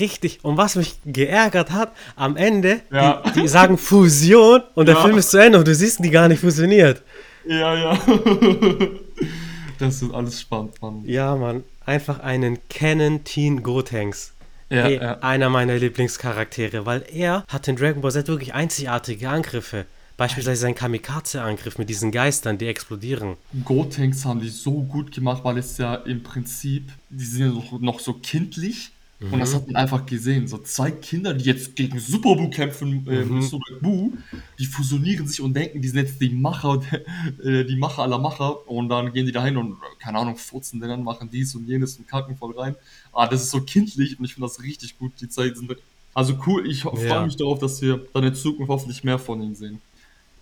Richtig. 0.00 0.38
Und 0.42 0.56
was 0.56 0.76
mich 0.76 0.96
geärgert 1.04 1.70
hat, 1.70 1.92
am 2.16 2.36
Ende, 2.36 2.80
Ja. 2.90 3.22
die, 3.34 3.42
die 3.42 3.48
sagen 3.48 3.78
Fusion 3.78 4.62
und 4.74 4.86
der 4.86 4.96
Ja. 4.96 5.02
Film 5.02 5.18
ist 5.18 5.30
zu 5.30 5.38
Ende 5.38 5.58
und 5.58 5.68
du 5.68 5.74
siehst 5.74 6.02
die 6.04 6.10
gar 6.10 6.28
nicht 6.28 6.40
fusioniert. 6.40 7.02
Ja, 7.46 7.74
ja. 7.74 7.98
das 9.78 10.02
ist 10.02 10.12
alles 10.14 10.40
spannend, 10.40 10.80
Mann. 10.80 11.02
Ja, 11.04 11.36
Mann. 11.36 11.64
Einfach 11.84 12.20
einen 12.20 12.58
Canon 12.68 13.24
Teen 13.24 13.62
Gotenks. 13.62 14.32
Ja, 14.70 14.86
Ey, 14.86 14.96
ja. 14.96 15.18
Einer 15.20 15.50
meiner 15.50 15.76
Lieblingscharaktere, 15.76 16.86
weil 16.86 17.04
er 17.12 17.44
hat 17.48 17.68
in 17.68 17.76
Dragon 17.76 18.00
Ball 18.00 18.12
Z 18.12 18.26
wirklich 18.28 18.54
einzigartige 18.54 19.28
Angriffe. 19.28 19.84
Beispielsweise 20.16 20.62
sein 20.62 20.74
Kamikaze-Angriff 20.76 21.76
mit 21.76 21.88
diesen 21.90 22.12
Geistern, 22.12 22.56
die 22.56 22.66
explodieren. 22.68 23.36
Gotenks 23.64 24.24
haben 24.24 24.40
die 24.40 24.48
so 24.48 24.82
gut 24.82 25.12
gemacht, 25.12 25.42
weil 25.44 25.58
es 25.58 25.76
ja 25.76 25.96
im 25.96 26.22
Prinzip, 26.22 26.88
die 27.10 27.24
sind 27.24 27.40
ja 27.40 27.48
noch, 27.48 27.80
noch 27.80 28.00
so 28.00 28.14
kindlich. 28.14 28.92
Und 29.20 29.38
das 29.38 29.54
hat 29.54 29.66
man 29.66 29.76
einfach 29.76 30.04
gesehen. 30.04 30.46
So 30.48 30.58
zwei 30.58 30.90
Kinder, 30.90 31.32
die 31.32 31.44
jetzt 31.44 31.76
gegen 31.76 31.98
Superbu 31.98 32.50
kämpfen, 32.50 33.06
äh, 33.08 33.24
mit 33.24 33.44
Super 33.44 33.76
Bu, 33.80 34.12
die 34.58 34.66
fusionieren 34.66 35.26
sich 35.26 35.40
und 35.40 35.54
denken, 35.54 35.80
die 35.80 35.88
sind 35.88 35.98
jetzt 35.98 36.20
die 36.20 36.28
Macher, 36.30 36.82
äh, 37.44 37.64
die 37.64 37.76
Macher 37.76 38.02
aller 38.02 38.18
Macher. 38.18 38.68
Und 38.68 38.88
dann 38.90 39.12
gehen 39.12 39.24
die 39.24 39.32
dahin 39.32 39.56
und, 39.56 39.76
keine 39.98 40.18
Ahnung, 40.18 40.36
furzen 40.36 40.80
den 40.80 40.90
an, 40.90 41.02
machen 41.04 41.30
dies 41.32 41.54
und 41.54 41.66
jenes 41.66 41.96
und 41.96 42.06
kacken 42.08 42.36
voll 42.36 42.58
rein. 42.58 42.74
Ah, 43.12 43.26
das 43.26 43.44
ist 43.44 43.50
so 43.50 43.60
kindlich 43.60 44.18
und 44.18 44.24
ich 44.26 44.34
finde 44.34 44.48
das 44.48 44.62
richtig 44.62 44.98
gut. 44.98 45.12
Die 45.20 45.28
Zeit 45.28 45.56
sind. 45.56 45.74
Also 46.12 46.38
cool, 46.46 46.66
ich 46.68 46.84
Ja. 46.84 46.90
freue 46.94 47.24
mich 47.24 47.36
darauf, 47.36 47.58
dass 47.60 47.80
wir 47.80 48.04
dann 48.12 48.24
in 48.24 48.34
Zukunft 48.34 48.68
hoffentlich 48.68 49.04
mehr 49.04 49.18
von 49.18 49.40
ihnen 49.42 49.54
sehen. 49.54 49.80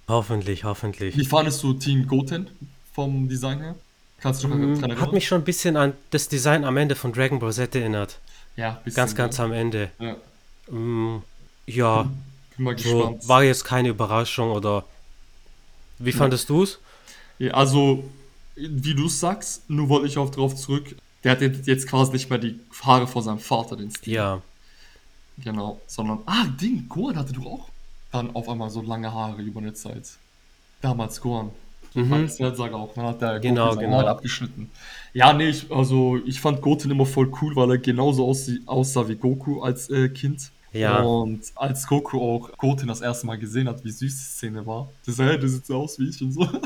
Hoffentlich, 0.08 0.64
hoffentlich. 0.64 1.16
Wie 1.16 1.24
fandest 1.24 1.62
du 1.62 1.74
Team 1.74 2.06
Goten 2.06 2.48
vom 2.92 3.28
Design 3.28 3.60
her? 3.60 3.76
Kannst 4.18 4.42
du 4.42 4.48
noch 4.48 4.56
dran 4.56 4.72
erinnern? 4.74 5.00
Hat 5.00 5.12
mich 5.12 5.26
schon 5.26 5.40
ein 5.40 5.44
bisschen 5.44 5.76
an 5.76 5.92
das 6.10 6.28
Design 6.28 6.64
am 6.64 6.76
Ende 6.76 6.94
von 6.94 7.12
Dragon 7.12 7.38
Ball 7.38 7.52
Z 7.52 7.74
erinnert. 7.74 8.18
Ja, 8.56 8.80
bisschen, 8.84 8.96
Ganz, 8.96 9.14
ganz 9.14 9.38
ja. 9.38 9.44
am 9.44 9.52
Ende. 9.52 9.90
Ja, 9.98 10.16
Mm, 10.70 11.18
Ja, 11.66 12.08
bin 12.56 12.64
mal 12.64 12.78
so 12.78 13.18
war 13.24 13.42
jetzt 13.42 13.64
keine 13.64 13.88
Überraschung 13.88 14.50
oder. 14.52 14.84
Wie 15.98 16.12
fandest 16.12 16.48
du 16.48 16.62
es? 16.62 16.78
Ja, 17.38 17.54
also, 17.54 18.04
wie 18.56 18.94
du 18.94 19.08
sagst, 19.08 19.68
nur 19.68 19.88
wollte 19.88 20.06
ich 20.06 20.18
auch 20.18 20.30
drauf 20.30 20.54
zurück. 20.54 20.94
Der 21.24 21.32
hat 21.32 21.40
jetzt 21.40 21.88
quasi 21.88 22.12
nicht 22.12 22.30
mehr 22.30 22.38
die 22.38 22.58
Haare 22.82 23.06
vor 23.06 23.22
seinem 23.22 23.38
Vater, 23.38 23.76
den 23.76 23.90
Stil. 23.90 24.14
Ja. 24.14 24.42
Genau. 25.38 25.80
Sondern, 25.86 26.20
ah, 26.26 26.46
Ding, 26.60 26.88
Gohan 26.88 27.16
hatte 27.16 27.32
doch 27.32 27.46
auch 27.46 27.68
dann 28.10 28.34
auf 28.34 28.48
einmal 28.48 28.70
so 28.70 28.82
lange 28.82 29.12
Haare 29.12 29.40
über 29.42 29.60
eine 29.60 29.74
Zeit. 29.74 30.04
Damals 30.80 31.20
Gohan. 31.20 31.50
Mhm. 31.94 32.28
Sage 32.28 32.74
auch, 32.74 32.94
man 32.96 33.06
hat 33.06 33.22
da 33.22 33.38
genau, 33.38 33.76
genau. 33.76 34.06
abgeschnitten. 34.06 34.70
Ja, 35.12 35.32
nee, 35.32 35.50
ich, 35.50 35.70
also 35.70 36.18
ich 36.24 36.40
fand 36.40 36.62
Goten 36.62 36.90
immer 36.90 37.06
voll 37.06 37.30
cool, 37.40 37.54
weil 37.54 37.70
er 37.72 37.78
genauso 37.78 38.26
aussah, 38.26 38.52
aussah 38.66 39.08
wie 39.08 39.16
Goku 39.16 39.60
als 39.60 39.90
äh, 39.90 40.08
Kind. 40.08 40.50
Ja. 40.72 41.00
Und 41.02 41.42
als 41.54 41.86
Goku 41.86 42.18
auch 42.18 42.56
Goten 42.56 42.88
das 42.88 43.02
erste 43.02 43.26
Mal 43.26 43.38
gesehen 43.38 43.68
hat, 43.68 43.84
wie 43.84 43.90
süß 43.90 44.16
die 44.16 44.24
Szene 44.24 44.66
war, 44.66 44.88
das, 45.04 45.18
hey, 45.18 45.38
das 45.38 45.52
sieht 45.52 45.66
so 45.66 45.76
aus 45.76 45.98
wie 45.98 46.08
ich 46.08 46.20
und 46.22 46.32
so. 46.32 46.48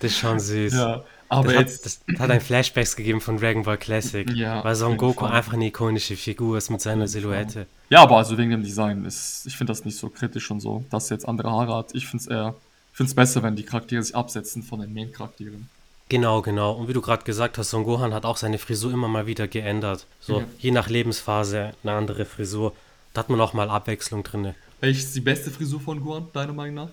Das 0.00 0.12
ist 0.12 0.18
schon 0.18 0.40
süß. 0.40 0.72
Ja, 0.72 1.04
aber 1.28 1.52
das, 1.52 1.60
jetzt. 1.60 1.84
hat, 1.84 2.02
das 2.08 2.20
hat 2.20 2.30
ein 2.30 2.40
Flashbacks 2.40 2.96
gegeben 2.96 3.20
von 3.20 3.36
Dragon 3.36 3.62
Ball 3.64 3.76
Classic. 3.76 4.28
Ja, 4.34 4.64
weil 4.64 4.74
Son 4.74 4.86
auf 4.86 4.92
jeden 4.92 4.98
Goku 4.98 5.26
Fall. 5.26 5.36
einfach 5.36 5.52
eine 5.52 5.66
ikonische 5.66 6.16
Figur 6.16 6.56
ist 6.56 6.70
mit 6.70 6.80
seiner 6.80 7.06
Silhouette. 7.06 7.66
Ja, 7.90 8.00
aber 8.02 8.16
also 8.16 8.38
wegen 8.38 8.50
dem 8.50 8.62
Design 8.62 9.04
ist, 9.04 9.46
ich 9.46 9.58
finde 9.58 9.72
das 9.72 9.84
nicht 9.84 9.98
so 9.98 10.08
kritisch 10.08 10.50
und 10.50 10.60
so, 10.60 10.84
dass 10.90 11.10
er 11.10 11.18
jetzt 11.18 11.28
andere 11.28 11.50
Haare 11.50 11.74
hat. 11.74 11.94
Ich 11.94 12.06
finde 12.06 12.22
es 12.22 12.28
eher, 12.28 12.54
finde 13.00 13.10
es 13.10 13.14
besser, 13.14 13.42
wenn 13.42 13.56
die 13.56 13.62
Charaktere 13.62 14.02
sich 14.02 14.14
absetzen 14.14 14.62
von 14.62 14.80
den 14.80 14.92
Main-Charakteren. 14.92 15.68
Genau, 16.10 16.42
genau. 16.42 16.72
Und 16.72 16.88
wie 16.88 16.92
du 16.92 17.00
gerade 17.00 17.24
gesagt 17.24 17.56
hast, 17.56 17.70
Son 17.70 17.84
Gohan 17.84 18.12
hat 18.12 18.24
auch 18.26 18.36
seine 18.36 18.58
Frisur 18.58 18.92
immer 18.92 19.08
mal 19.08 19.26
wieder 19.26 19.48
geändert. 19.48 20.06
So, 20.20 20.40
Ja. 20.40 20.44
je 20.58 20.70
nach 20.72 20.88
Lebensphase 20.90 21.72
eine 21.82 21.92
andere 21.92 22.24
Frisur. 22.26 22.74
Da 23.14 23.20
hat 23.20 23.30
man 23.30 23.40
auch 23.40 23.52
mal 23.54 23.70
Abwechslung 23.70 24.22
drin. 24.22 24.54
Welche 24.80 25.00
ist 25.00 25.14
die 25.14 25.20
beste 25.20 25.50
Frisur 25.50 25.80
von 25.80 26.02
Gohan, 26.02 26.26
deiner 26.32 26.52
Meinung 26.52 26.74
nach? 26.74 26.88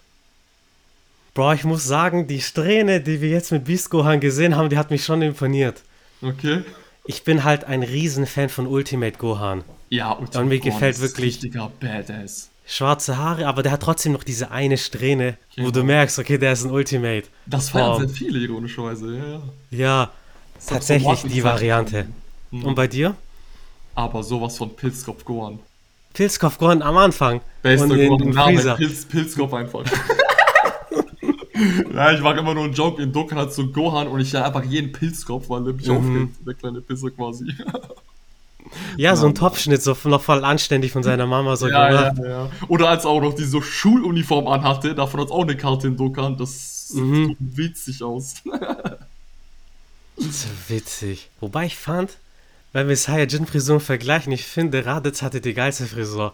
Bro, 1.34 1.54
ich 1.54 1.64
muss 1.66 1.84
sagen, 1.84 2.28
die 2.28 2.42
Strähne, 2.42 3.02
die 3.02 3.22
wir 3.22 3.30
jetzt 3.30 3.52
mit 3.52 3.66
Beast 3.66 3.90
Gohan 3.90 4.20
gesehen 4.20 4.56
haben, 4.56 4.70
die 4.70 4.78
hat 4.78 4.90
mich 4.92 5.04
schon 5.04 5.22
imponiert. 5.22 5.82
Okay. 6.22 6.62
Ich 7.06 7.24
bin 7.24 7.44
halt 7.44 7.66
ein 7.66 7.84
Riesenfan 7.84 8.50
von 8.50 8.66
Ultimate 8.68 9.18
Gohan. 9.18 9.64
Ja, 9.90 10.12
Und 10.14 10.36
mir 10.48 10.60
gefällt 10.60 10.96
ist 10.96 11.02
wirklich- 11.02 11.36
richtiger 11.36 11.72
Badass. 11.80 12.50
Schwarze 12.70 13.18
Haare, 13.18 13.48
aber 13.48 13.64
der 13.64 13.72
hat 13.72 13.82
trotzdem 13.82 14.12
noch 14.12 14.24
diese 14.26 14.52
eine 14.52 14.78
Strähne, 14.78 15.38
wo 15.56 15.64
Genau. 15.64 15.72
du 15.72 15.84
merkst, 15.86 16.20
okay, 16.20 16.38
der 16.38 16.52
ist 16.52 16.66
ein 16.66 16.72
Ultimate. 16.72 17.24
Das 17.46 17.70
feiern 17.70 18.00
sehr 18.00 18.10
viele, 18.10 18.40
ironischerweise, 18.40 19.18
ja, 19.18 19.26
ja. 19.26 19.42
Ja, 19.72 20.12
tatsächlich 20.68 21.22
die. 21.24 21.44
Variante. 21.44 22.08
Mhm. 22.52 22.66
Und 22.66 22.76
bei 22.76 22.88
dir? 22.88 23.16
Aber 23.96 24.22
sowas 24.22 24.58
von 24.58 24.76
Pilzkopf 24.76 25.24
Gohan. 25.24 25.60
Pilzkopf 26.14 26.58
Gohan 26.58 26.82
am 26.82 26.98
Anfang. 26.98 27.40
Bester 27.62 27.88
Gohan. 27.88 28.76
Pilz, 28.76 29.06
Pilzkopf 29.06 29.54
einfach. 29.54 29.86
ja, 31.94 32.12
ich 32.12 32.22
mache 32.22 32.40
immer 32.40 32.54
nur 32.54 32.66
einen 32.66 32.74
Joke, 32.74 33.02
in 33.02 33.14
hat 33.36 33.54
so 33.54 33.68
Gohan 33.72 34.08
und 34.08 34.20
ich 34.20 34.32
ja 34.34 34.46
einfach 34.46 34.64
jeden 34.66 34.92
Pilzkopf, 34.92 35.50
weil 35.50 35.66
er 35.68 35.74
mich 35.74 35.88
Mhm. 35.88 35.98
aufregt, 35.98 36.36
der 36.46 36.54
kleine 36.54 36.82
Pisser 36.82 37.12
quasi. 37.12 37.46
Ja, 38.98 39.16
so 39.16 39.26
ein 39.28 39.34
Ja. 39.34 39.40
Topfschnitt, 39.40 39.82
so 39.82 39.96
noch 40.06 40.22
voll 40.22 40.44
anständig 40.44 40.92
von 40.92 41.04
seiner 41.04 41.26
Mama 41.28 41.56
so 41.56 41.68
ja, 41.68 41.92
ja, 41.92 42.10
gemacht. 42.12 42.28
ja. 42.28 42.50
Oder 42.68 42.90
als 42.90 43.06
er 43.06 43.12
auch 43.12 43.22
noch 43.22 43.34
diese 43.34 43.62
Schuluniform 43.62 44.48
anhatte, 44.48 44.96
davon 44.96 45.20
hat 45.22 45.28
es 45.28 45.32
auch 45.34 45.44
eine 45.44 45.58
Karte 45.58 45.88
in 45.88 45.98
Dokkan, 45.98 46.38
das 46.38 46.94
Mhm. 46.94 47.28
sieht 47.28 47.38
so 47.38 47.58
witzig 47.58 48.04
aus. 48.04 48.34
So 50.18 50.48
witzig. 50.68 51.30
Wobei 51.40 51.66
ich 51.66 51.78
fand, 51.78 52.18
wenn 52.74 52.88
wir 52.88 52.96
Saiyajin-Frisuren 52.98 53.80
vergleichen, 53.80 54.32
ich 54.32 54.46
finde, 54.46 54.86
Raditz 54.86 55.22
hatte 55.22 55.42
die 55.42 55.54
geilste 55.54 55.86
Frisur. 55.86 56.34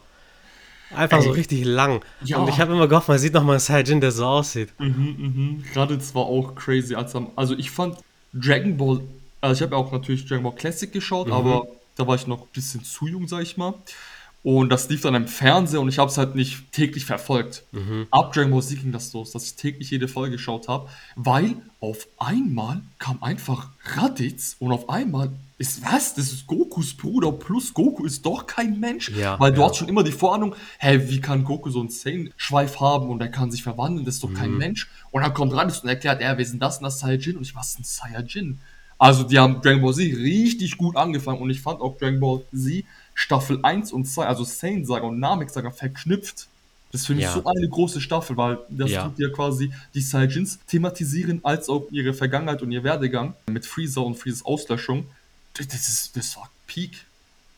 Einfach 0.96 1.22
so 1.22 1.30
Ey. 1.30 1.36
richtig 1.36 1.66
lang. 1.66 2.02
Ja. 2.24 2.38
Und 2.38 2.50
ich 2.50 2.60
habe 2.60 2.72
immer 2.74 2.88
gehofft, 2.88 3.08
man 3.08 3.18
sieht 3.18 3.34
noch 3.34 3.44
mal 3.44 3.54
einen 3.54 3.60
Saiyajin, 3.60 4.00
der 4.00 4.12
so 4.12 4.26
aussieht. 4.26 4.70
Mhm, 4.80 5.16
mhm. 5.18 5.64
Gerade 5.74 5.98
zwar 6.00 6.26
auch 6.26 6.56
crazy, 6.56 6.96
als 6.96 7.16
am, 7.16 7.32
also 7.36 7.56
ich 7.58 7.72
fand 7.72 7.98
Dragon 8.34 8.78
Ball, 8.78 9.02
also 9.42 9.56
ich 9.56 9.62
habe 9.64 9.76
ja 9.76 9.82
auch 9.82 9.92
natürlich 9.92 10.26
Dragon 10.28 10.44
Ball 10.44 10.56
Classic 10.56 10.92
geschaut, 10.92 11.28
Mhm. 11.28 11.34
aber 11.34 11.68
da 11.96 12.08
war 12.08 12.16
ich 12.16 12.28
noch 12.28 12.42
ein 12.42 12.48
bisschen 12.54 12.84
zu 12.84 13.08
jung, 13.08 13.28
sag 13.28 13.42
ich 13.44 13.58
mal. 13.58 13.74
Und 14.44 14.70
das 14.70 14.90
lief 14.90 15.02
dann 15.02 15.16
im 15.16 15.28
Fernsehen 15.30 15.80
und 15.80 15.88
ich 15.88 16.00
habe 16.00 16.12
es 16.12 16.18
halt 16.18 16.36
nicht 16.36 16.74
täglich 16.74 17.06
verfolgt. 17.06 17.64
Mhm. 17.72 18.08
Ab 18.12 18.34
Dragon 18.34 18.52
Ball 18.52 18.62
Z 18.62 18.78
ging 18.82 18.92
das 18.92 19.14
los, 19.14 19.32
dass 19.32 19.46
ich 19.46 19.56
täglich 19.56 19.90
jede 19.90 20.10
Folge 20.10 20.34
geschaut 20.36 20.68
habe, 20.68 20.90
weil 21.16 21.56
auf 21.80 22.08
einmal 22.18 22.82
kam 23.00 23.24
einfach 23.24 23.70
Raditz 23.96 24.58
und 24.60 24.74
auf 24.74 24.90
einmal 24.90 25.32
ist 25.60 25.82
was? 25.86 26.14
Das 26.16 26.34
ist 26.34 26.46
Gokus 26.46 26.94
Bruder 26.94 27.32
plus 27.32 27.74
Goku 27.74 28.04
ist 28.04 28.26
doch 28.26 28.46
kein 28.46 28.82
Mensch. 28.82 29.10
Ja, 29.12 29.40
weil 29.40 29.54
du 29.54 29.62
ja. 29.62 29.70
hast 29.70 29.78
schon 29.78 29.88
immer 29.88 30.04
die 30.04 30.12
Vorahnung, 30.12 30.56
hä, 30.80 31.00
wie 31.08 31.22
kann 31.22 31.46
Goku 31.46 31.70
so 31.70 31.80
einen 31.80 31.88
Saiyan-Schweif 31.90 32.82
haben 32.82 33.08
und 33.10 33.22
er 33.22 33.30
kann 33.30 33.50
sich 33.50 33.64
verwandeln, 33.64 34.04
das 34.06 34.16
ist 34.16 34.24
doch 34.26 34.30
Mhm. 34.30 34.36
kein 34.36 34.58
Mensch. 34.58 34.90
Und 35.12 35.22
dann 35.22 35.34
kommt 35.34 35.54
Raditz 35.54 35.80
und 35.80 35.88
erklärt, 35.88 36.22
ja, 36.22 36.38
wir 36.38 36.46
sind 36.46 36.62
das 36.62 36.80
und 36.80 36.84
das 36.84 37.00
Saiyajin 37.00 37.38
und 37.38 37.44
ich, 37.44 37.56
was 37.56 37.70
ist 37.70 37.80
ein 37.80 37.84
Saiyajin? 37.86 38.60
Also 39.04 39.24
die 39.24 39.38
haben 39.38 39.62
Dragon 39.62 39.82
Ball 39.82 39.94
Z 39.94 40.16
richtig 40.16 40.78
gut 40.78 40.96
angefangen 40.96 41.42
und 41.42 41.50
ich 41.50 41.60
fand 41.60 41.82
auch 41.82 41.98
Dragon 41.98 42.20
Ball 42.22 42.42
Z 42.56 42.86
Staffel 43.14 43.60
1 43.62 43.92
und 43.92 44.06
2, 44.06 44.26
also 44.26 44.46
Saiyan 44.46 44.86
Saga 44.86 45.06
und 45.08 45.20
Namek 45.20 45.50
Saga 45.50 45.72
verknüpft. 45.72 46.48
Das 46.92 47.02
ist 47.02 47.08
für 47.08 47.16
mich 47.16 47.26
Ja. 47.26 47.34
so 47.34 47.44
eine 47.44 47.68
große 47.68 48.00
Staffel, 48.00 48.38
weil 48.38 48.60
das 48.70 48.92
Ja. 48.92 49.04
tut 49.04 49.20
ja 49.20 49.28
quasi 49.30 49.74
die 49.94 50.00
Saiyajins 50.00 50.60
thematisieren, 50.68 51.42
als 51.44 51.68
auch 51.68 51.86
ihre 51.92 52.14
Vergangenheit 52.14 52.62
und 52.62 52.72
ihr 52.72 52.84
Werdegang 52.86 53.34
mit 53.48 53.66
Freezer 53.66 54.04
und 54.06 54.16
Freezers 54.16 54.46
Auslöschung. 54.46 55.06
Das, 55.56 55.68
das, 55.68 55.90
ist, 55.90 56.16
das 56.16 56.38
war 56.38 56.50
Peak. 56.68 57.06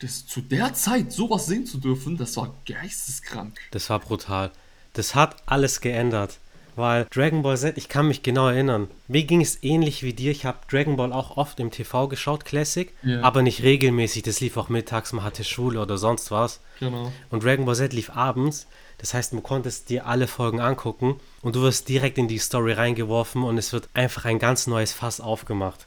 Das, 0.00 0.26
zu 0.26 0.40
der 0.40 0.74
Zeit 0.74 1.12
sowas 1.12 1.46
sehen 1.46 1.64
zu 1.64 1.78
dürfen, 1.78 2.16
das 2.16 2.36
war 2.36 2.52
geisteskrank. 2.66 3.56
Das 3.70 3.88
war 3.88 4.00
brutal. 4.00 4.50
Das 4.94 5.14
hat 5.14 5.36
alles 5.46 5.80
geändert. 5.80 6.38
Weil 6.76 7.06
Dragon 7.10 7.42
Ball 7.42 7.56
Z, 7.56 7.78
ich 7.78 7.88
kann 7.88 8.06
mich 8.06 8.22
genau 8.22 8.48
erinnern. 8.48 8.88
Mir 9.08 9.24
ging 9.24 9.40
es 9.40 9.62
ähnlich 9.62 10.02
wie 10.02 10.12
dir. 10.12 10.30
Ich 10.30 10.44
habe 10.44 10.58
Dragon 10.70 10.96
Ball 10.96 11.12
auch 11.12 11.36
oft 11.38 11.58
im 11.58 11.70
TV 11.70 12.06
geschaut, 12.08 12.44
Classic, 12.44 12.92
Ja. 13.02 13.22
aber 13.22 13.40
nicht 13.42 13.62
regelmäßig. 13.62 14.22
Das 14.24 14.40
lief 14.40 14.56
auch 14.58 14.68
mittags, 14.68 15.12
man 15.14 15.24
hatte 15.24 15.42
Schule 15.42 15.80
oder 15.80 15.96
sonst 15.98 16.30
was. 16.30 16.60
Genau. 16.80 17.10
Und 17.30 17.42
Dragon 17.42 17.64
Ball 17.64 17.74
Z 17.76 17.92
lief 17.94 18.10
abends. 18.10 18.66
Das 18.98 19.14
heißt, 19.14 19.32
du 19.32 19.40
konntest 19.40 19.88
dir 19.90 20.06
alle 20.06 20.26
Folgen 20.26 20.60
angucken 20.60 21.16
und 21.42 21.56
du 21.56 21.62
wirst 21.62 21.88
direkt 21.88 22.18
in 22.18 22.28
die 22.28 22.38
Story 22.38 22.72
reingeworfen 22.72 23.42
und 23.42 23.58
es 23.58 23.72
wird 23.72 23.88
einfach 23.94 24.24
ein 24.26 24.38
ganz 24.38 24.66
neues 24.66 24.92
Fass 24.92 25.20
aufgemacht. 25.20 25.86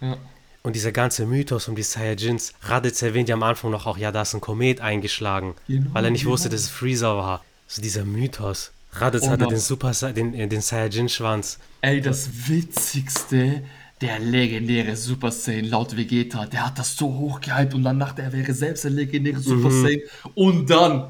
Ja. 0.00 0.16
Und 0.62 0.76
dieser 0.76 0.92
ganze 0.92 1.24
Mythos 1.26 1.68
um 1.68 1.74
die 1.74 1.82
Saiyajins, 1.82 2.52
Raditz 2.62 3.00
erwähnt 3.02 3.28
ja 3.28 3.34
am 3.34 3.42
Anfang 3.42 3.70
noch 3.70 3.86
auch, 3.86 3.96
ja, 3.96 4.12
da 4.12 4.22
ist 4.22 4.34
ein 4.34 4.40
Komet 4.40 4.80
eingeschlagen, 4.80 5.54
Genau, 5.68 5.90
weil 5.94 6.04
er 6.04 6.10
nicht 6.10 6.22
genau. 6.22 6.32
wusste, 6.32 6.48
dass 6.50 6.60
es 6.60 6.68
Freezer 6.68 7.16
war. 7.16 7.42
So 7.66 7.80
dieser 7.80 8.04
Mythos. 8.04 8.72
Raditz 8.92 9.22
Und 9.24 9.30
hatte 9.30 9.46
den 9.46 9.58
Super 9.58 9.92
den, 10.12 10.34
äh, 10.34 10.48
den 10.48 10.60
Saiyajin-Schwanz. 10.60 11.58
Ey, 11.80 12.00
das 12.00 12.48
Witzigste, 12.48 13.62
der 14.00 14.18
legendäre 14.18 14.96
Super 14.96 15.30
Saiyan 15.30 15.66
laut 15.66 15.96
Vegeta, 15.96 16.46
der 16.46 16.66
hat 16.66 16.78
das 16.78 16.96
so 16.96 17.06
hochgehypt 17.14 17.74
und 17.74 17.84
dann 17.84 17.98
dachte 18.00 18.22
er, 18.22 18.28
er 18.28 18.32
wäre 18.32 18.52
selbst 18.54 18.84
der 18.84 18.90
legendäre 18.90 19.38
Super 19.40 19.68
Mhm. 19.70 19.82
Saiyan. 19.82 20.00
Und 20.34 20.70
dann, 20.70 21.04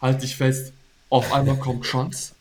halt 0.00 0.22
dich 0.22 0.36
fest, 0.36 0.72
auf 1.08 1.32
einmal 1.32 1.56
kommt 1.56 1.84
Trunks 1.86 2.34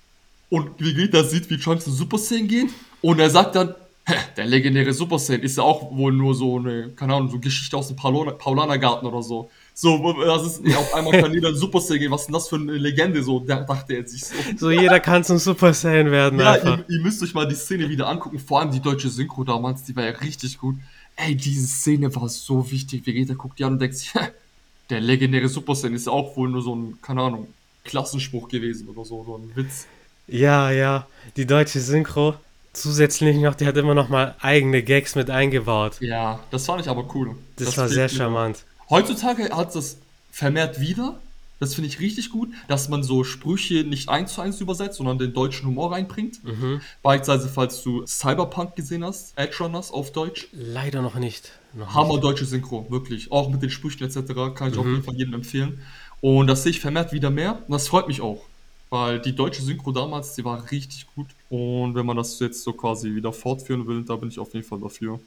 und 0.50 0.72
Vegeta 0.80 1.24
sieht, 1.24 1.50
wie 1.50 1.58
Trunks 1.58 1.88
in 1.88 1.94
Super 1.94 2.18
Saiyan 2.18 2.48
gehen 2.48 2.70
und 3.02 3.20
er 3.20 3.30
sagt 3.30 3.56
dann, 3.56 3.76
"Hä, 4.06 4.16
der 4.36 4.46
legendäre 4.46 4.92
Super 4.94 5.20
Saiyan 5.20 5.42
ist 5.44 5.58
ja 5.58 5.64
auch 5.64 5.96
wohl 5.96 6.12
nur 6.12 6.36
so 6.36 6.58
eine, 6.58 6.90
keine 6.90 7.14
Ahnung, 7.14 7.30
so 7.32 7.40
Geschichte 7.40 7.78
aus 7.78 7.88
dem 7.88 7.98
Paulana- 7.98 8.32
Paulanergarten 8.34 9.08
oder 9.08 9.24
so. 9.24 9.50
So, 9.78 10.14
das 10.24 10.46
ist, 10.46 10.78
auf 10.78 10.94
einmal 10.94 11.22
kann 11.22 11.34
jeder 11.34 11.50
in 11.50 11.56
Super 11.56 11.82
Saiyan 11.82 12.00
gehen, 12.00 12.12
was 12.12 12.22
ist 12.22 12.28
denn 12.28 12.34
das 12.34 12.48
für 12.48 12.56
eine 12.56 12.78
Legende, 12.78 13.22
so, 13.22 13.42
da 13.42 13.60
dachte 13.60 13.94
er 13.94 14.08
sich 14.08 14.24
so. 14.24 14.34
So 14.58 14.72
jeder 14.72 15.02
kann 15.02 15.26
zum 15.26 15.38
Super 15.38 15.74
Saiyan 15.74 16.12
werden 16.12 16.40
Ja, 16.40 16.56
ihr, 16.56 16.86
ihr 16.88 17.02
müsst 17.02 17.22
euch 17.22 17.34
mal 17.34 17.46
die 17.46 17.56
Szene 17.56 17.90
wieder 17.90 18.08
angucken, 18.08 18.40
vor 18.40 18.62
allem 18.62 18.72
die 18.72 18.80
deutsche 18.80 19.10
Synchro 19.10 19.44
damals, 19.44 19.84
die 19.84 19.94
war 19.94 20.06
ja 20.06 20.12
richtig 20.12 20.58
gut. 20.58 20.78
Ey, 21.18 21.36
diese 21.36 21.68
Szene 21.68 22.16
war 22.16 22.30
so 22.30 22.72
wichtig. 22.72 23.06
Vegeta 23.06 23.34
guckt 23.34 23.60
die 23.60 23.66
an 23.66 23.74
und 23.74 23.80
denkt 23.80 23.98
sich, 23.98 24.14
der 24.90 25.02
legendäre 25.02 25.50
Super 25.50 25.76
Saiyan 25.76 25.94
ist 25.94 26.08
ja 26.08 26.14
auch 26.14 26.38
wohl 26.38 26.48
nur 26.48 26.62
so 26.62 26.74
ein, 26.74 26.98
keine 27.02 27.24
Ahnung, 27.24 27.48
Klassenspruch 27.84 28.48
gewesen 28.48 28.88
oder 28.88 29.04
so, 29.04 29.26
so 29.26 29.36
ein 29.36 29.52
Witz. 29.56 29.88
Ja, 30.28 30.72
ja, 30.72 31.06
die 31.36 31.46
deutsche 31.46 31.82
Synchro. 31.82 32.36
Zusätzlich 32.72 33.38
noch, 33.38 33.56
die 33.56 33.66
hat 33.66 33.76
immer 33.76 33.94
noch 33.94 34.08
mal 34.08 34.36
eigene 34.40 34.84
Gags 34.84 35.16
mit 35.16 35.30
eingebaut. 35.30 35.98
Ja, 36.00 36.40
das 36.52 36.66
fand 36.66 36.82
ich 36.82 36.90
aber 36.90 37.06
cool. 37.14 37.36
Das, 37.58 37.78
war 37.78 37.88
fehlt 37.88 37.96
sehr 37.96 38.10
charmant. 38.10 38.66
Heutzutage 38.90 39.56
hat 39.56 39.76
das 39.76 39.98
vermehrt 40.32 40.80
wieder. 40.80 41.20
Das 41.60 41.74
finde 41.74 41.88
ich 41.88 42.02
richtig 42.02 42.32
gut, 42.32 42.50
dass 42.68 42.90
man 42.90 43.02
so 43.02 43.24
Sprüche 43.24 43.86
nicht 43.86 44.10
eins 44.10 44.34
zu 44.34 44.42
eins 44.42 44.60
übersetzt, 44.60 44.98
sondern 44.98 45.18
den 45.18 45.34
deutschen 45.34 45.68
Humor 45.68 45.94
reinbringt. 45.94 46.44
Mhm. 46.44 46.82
Beispielsweise, 47.02 47.48
falls 47.48 47.82
du 47.82 48.06
Cyberpunk 48.06 48.76
gesehen 48.76 49.06
hast, 49.06 49.38
Edge 49.38 49.56
Runners 49.62 49.90
auf 49.90 50.12
Deutsch. 50.12 50.50
Leider 50.52 51.02
noch 51.02 51.16
nicht. 51.16 51.54
Noch 51.74 51.94
Hammer 51.94 52.20
deutsche 52.20 52.46
Synchro, 52.46 52.86
wirklich. 52.90 53.32
Auch 53.32 53.50
mit 53.50 53.62
den 53.62 53.70
Sprüchen 53.70 54.04
etc. 54.04 54.34
kann 54.54 54.72
ich 54.72 54.78
auf 54.78 54.86
jeden 54.86 55.04
Fall 55.04 55.16
jedem 55.16 55.34
empfehlen. 55.34 55.80
Und 56.20 56.48
das 56.48 56.64
sehe 56.64 56.72
ich 56.72 56.82
vermehrt 56.82 57.14
wieder 57.14 57.30
mehr. 57.30 57.54
Und 57.68 57.72
das 57.72 57.88
freut 57.88 58.10
mich 58.10 58.20
auch. 58.20 58.44
Weil 58.90 59.20
die 59.20 59.34
deutsche 59.34 59.62
Synchro 59.62 59.92
damals, 59.92 60.36
die 60.36 60.44
war 60.44 60.72
richtig 60.72 61.08
gut. 61.16 61.28
Und 61.50 61.96
wenn 61.96 62.06
man 62.06 62.18
das 62.18 62.38
jetzt 62.40 62.64
so 62.64 62.74
quasi 62.74 63.16
wieder 63.16 63.32
fortführen 63.32 63.88
will, 63.88 64.04
da 64.04 64.16
bin 64.18 64.30
ich 64.30 64.40
auf 64.40 64.54
jeden 64.54 64.66
Fall 64.66 64.80
dafür. 64.80 65.20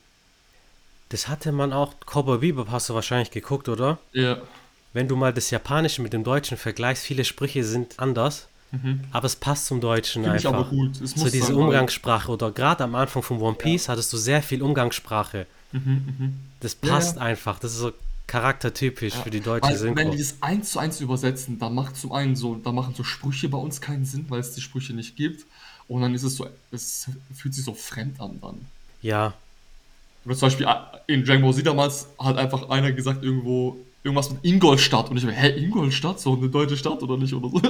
Das 1.10 1.28
hatte 1.28 1.52
man 1.52 1.72
auch, 1.72 1.94
Cowboy 2.06 2.38
Bebop 2.38 2.70
hast 2.70 2.88
du 2.88 2.94
wahrscheinlich 2.94 3.30
geguckt, 3.30 3.68
oder? 3.68 3.98
Ja. 4.12 4.38
Wenn 4.92 5.08
du 5.08 5.16
mal 5.16 5.32
das 5.32 5.50
Japanische 5.50 6.02
mit 6.02 6.12
dem 6.12 6.24
Deutschen 6.24 6.56
vergleichst, 6.56 7.04
viele 7.04 7.24
Sprüche 7.24 7.64
sind 7.64 7.98
anders, 7.98 8.48
aber 9.12 9.24
es 9.26 9.36
passt 9.36 9.66
zum 9.66 9.80
Deutschen 9.80 10.22
Finde 10.24 10.30
Mhm. 10.30 10.36
ich 10.38 10.46
einfach. 10.46 10.60
aber 10.60 10.70
gut. 10.70 11.00
Es 11.00 11.12
so 11.12 11.20
muss 11.20 11.30
diese 11.32 11.46
sein, 11.46 11.54
Umgangssprache 11.56 12.30
oder 12.30 12.50
gerade 12.50 12.84
am 12.84 12.94
Anfang 12.94 13.22
von 13.22 13.40
One 13.40 13.56
Piece 13.56 13.88
hattest 13.88 14.12
du 14.12 14.16
sehr 14.18 14.42
viel 14.42 14.62
Umgangssprache. 14.62 15.46
Das 16.60 16.76
Ja, 16.82 16.90
passt 16.90 17.16
ja. 17.16 17.22
einfach. 17.22 17.58
Das 17.58 17.72
ist 17.72 17.78
so 17.78 17.92
charaktertypisch 18.26 19.14
für 19.14 19.30
die 19.30 19.40
deutsche 19.40 19.68
Weil, 19.70 19.76
Synchro. 19.76 19.96
wenn 19.96 20.10
die 20.10 20.18
das 20.18 20.36
eins 20.42 20.72
zu 20.72 20.78
eins 20.78 21.00
übersetzen, 21.00 21.58
da 21.58 21.70
macht 21.70 21.96
zum 21.96 22.12
einen 22.12 22.36
so, 22.36 22.56
da 22.56 22.72
machen 22.72 22.94
so 22.94 23.02
Sprüche 23.04 23.48
bei 23.48 23.56
uns 23.58 23.80
keinen 23.80 24.04
Sinn, 24.04 24.26
weil 24.28 24.40
es 24.40 24.52
die 24.54 24.60
Sprüche 24.60 24.92
nicht 24.92 25.16
gibt. 25.16 25.46
und 25.86 26.02
dann 26.02 26.14
ist 26.14 26.22
es 26.22 26.36
so, 26.36 26.46
es 26.70 27.08
fühlt 27.34 27.54
sich 27.54 27.64
so 27.64 27.72
fremd 27.72 28.20
an 28.20 28.38
dann. 28.42 28.66
Ja. 29.00 29.32
Oder 30.24 30.34
zum 30.34 30.46
Beispiel 30.46 30.66
äh, 30.66 31.12
in 31.12 31.24
Dragon 31.24 31.42
Ball 31.42 31.54
Z 31.54 31.66
damals 31.66 32.08
hat 32.18 32.36
einfach 32.36 32.68
einer 32.68 32.92
gesagt 32.92 33.22
irgendwo 33.22 33.76
irgendwas 34.04 34.30
mit 34.30 34.44
Ingolstadt 34.44 35.10
und 35.10 35.16
ich 35.16 35.26
war, 35.26 35.32
hä, 35.32 35.50
Ingolstadt? 35.62 36.20
So 36.20 36.34
eine 36.34 36.48
deutsche 36.48 36.76
Stadt 36.76 37.02
oder 37.02 37.16
nicht? 37.16 37.34
Oder 37.34 37.48
so. 37.48 37.60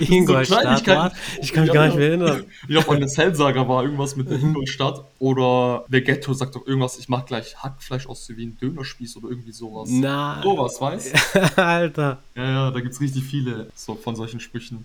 Ingolstadt, 0.00 0.84
so 0.84 0.92
was? 0.92 1.12
Ich 1.40 1.52
kann 1.52 1.64
mich 1.64 1.72
gar 1.72 1.86
nicht 1.86 1.96
mehr 1.96 2.08
erinnern. 2.08 2.44
Ich 2.62 2.68
glaube, 2.68 2.92
eine 2.92 3.06
Cell-Saga 3.06 3.66
war 3.66 3.82
irgendwas 3.82 4.14
mit 4.14 4.30
Ingolstadt 4.30 5.02
oder 5.18 5.84
Vegetto 5.88 6.32
sagt 6.34 6.54
doch 6.54 6.66
irgendwas, 6.66 6.98
ich 6.98 7.08
mach 7.08 7.24
gleich 7.24 7.56
Hackfleisch 7.56 8.06
aus 8.06 8.28
wie 8.28 8.44
ein 8.44 8.58
Dönerspieß 8.60 9.16
oder 9.16 9.30
irgendwie 9.30 9.52
sowas. 9.52 9.88
Na. 9.90 10.40
Sowas, 10.42 10.80
weißt 10.80 11.14
Alter. 11.58 12.18
Ja, 12.34 12.44
ja, 12.44 12.70
da 12.70 12.80
gibt's 12.80 13.00
richtig 13.00 13.24
viele 13.24 13.70
so 13.74 13.94
von 13.94 14.16
solchen 14.16 14.40
Sprüchen. 14.40 14.84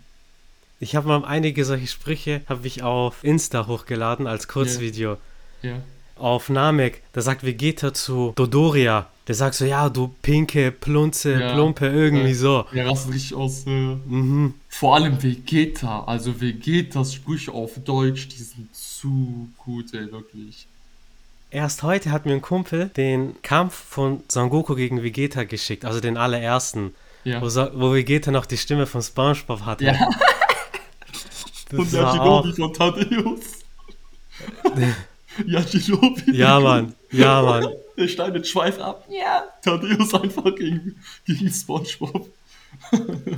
Ich 0.80 0.96
habe 0.96 1.08
mal 1.08 1.24
einige 1.24 1.66
solche 1.66 1.88
Sprüche 1.88 2.42
habe 2.48 2.66
ich 2.66 2.84
auf 2.84 3.24
Insta 3.24 3.68
hochgeladen 3.68 4.28
als 4.28 4.48
Kurzvideo. 4.48 5.18
Ja. 5.62 5.76
Auf 6.16 6.50
Namek, 6.50 7.02
da 7.14 7.22
sagt 7.22 7.44
Vegeta 7.44 7.94
zu 7.94 8.34
Dodoria. 8.36 9.08
Der 9.28 9.36
sagt 9.36 9.56
so, 9.56 9.64
ja, 9.66 9.90
du 9.90 10.14
pinke, 10.22 10.72
plunze, 10.72 11.40
Ja. 11.40 11.54
plumpe, 11.54 11.88
irgendwie 11.88 12.30
Ja. 12.30 12.36
so. 12.36 12.66
Der 12.74 12.88
rastet 12.90 13.14
richtig 13.14 13.36
aus. 13.36 13.66
Äh, 13.66 13.70
Mhm. 13.70 14.54
vor 14.68 14.96
allem 14.96 15.22
Vegeta, 15.24 16.04
also 16.04 16.40
Vegetas 16.42 17.14
Sprüche 17.14 17.52
auf 17.54 17.72
Deutsch, 17.86 18.28
die 18.28 18.44
sind 18.44 18.76
zu 18.76 19.48
gut, 19.58 19.94
ey, 19.94 20.12
wirklich. 20.12 20.68
Erst 21.52 21.84
heute 21.84 22.12
hat 22.12 22.26
mir 22.26 22.34
ein 22.34 22.42
Kumpel 22.42 22.90
den 22.98 23.42
Kampf 23.44 23.76
von 23.76 24.24
Son 24.28 24.50
Goku 24.50 24.76
gegen 24.76 25.04
Vegeta 25.04 25.44
geschickt, 25.46 25.86
also 25.86 26.00
den 26.02 26.18
allerersten. 26.18 26.94
Ja. 27.24 27.42
Wo, 27.42 27.48
so, 27.48 27.70
wo 27.76 27.94
Vegeta 27.94 28.32
noch 28.32 28.46
die 28.46 28.58
Stimme 28.58 28.86
von 28.88 29.02
Spongebob 29.02 29.62
hatte. 29.66 29.86
Ja. 29.86 30.10
Das 31.70 31.80
Und 31.80 31.94
der 31.94 32.12
Shinobi 32.12 32.54
von 32.54 32.74
Thaddeus. 32.74 33.40
ja, 35.46 35.62
Shinobi. 35.66 36.36
ja, 36.36 36.60
Mann. 36.60 36.94
Ja, 37.12 37.42
Mann. 37.42 37.68
Der 37.98 38.08
schneidet 38.08 38.48
Schweif 38.48 38.80
ab. 38.80 39.08
Ja. 39.10 39.44
Thaddeus 39.64 40.14
einfach 40.14 40.56
gegen, 40.56 40.96
gegen 41.26 41.50
Spongebob. 41.50 42.30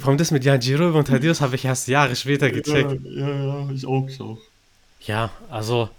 Allem 0.05 0.17
das 0.17 0.31
mit 0.31 0.45
Yanjiro 0.45 0.97
und 0.97 1.07
Thaddeus 1.07 1.41
habe 1.41 1.55
ich 1.55 1.65
erst 1.65 1.87
Jahre 1.87 2.15
später 2.15 2.49
gecheckt. 2.49 3.01
Ja, 3.03 3.27
ja, 3.29 3.45
ja, 3.65 3.69
ich 3.71 3.85
auch, 3.85 4.07
ich 4.07 4.19
auch. 4.21 4.37
Ja, 5.01 5.29
also 5.49 5.89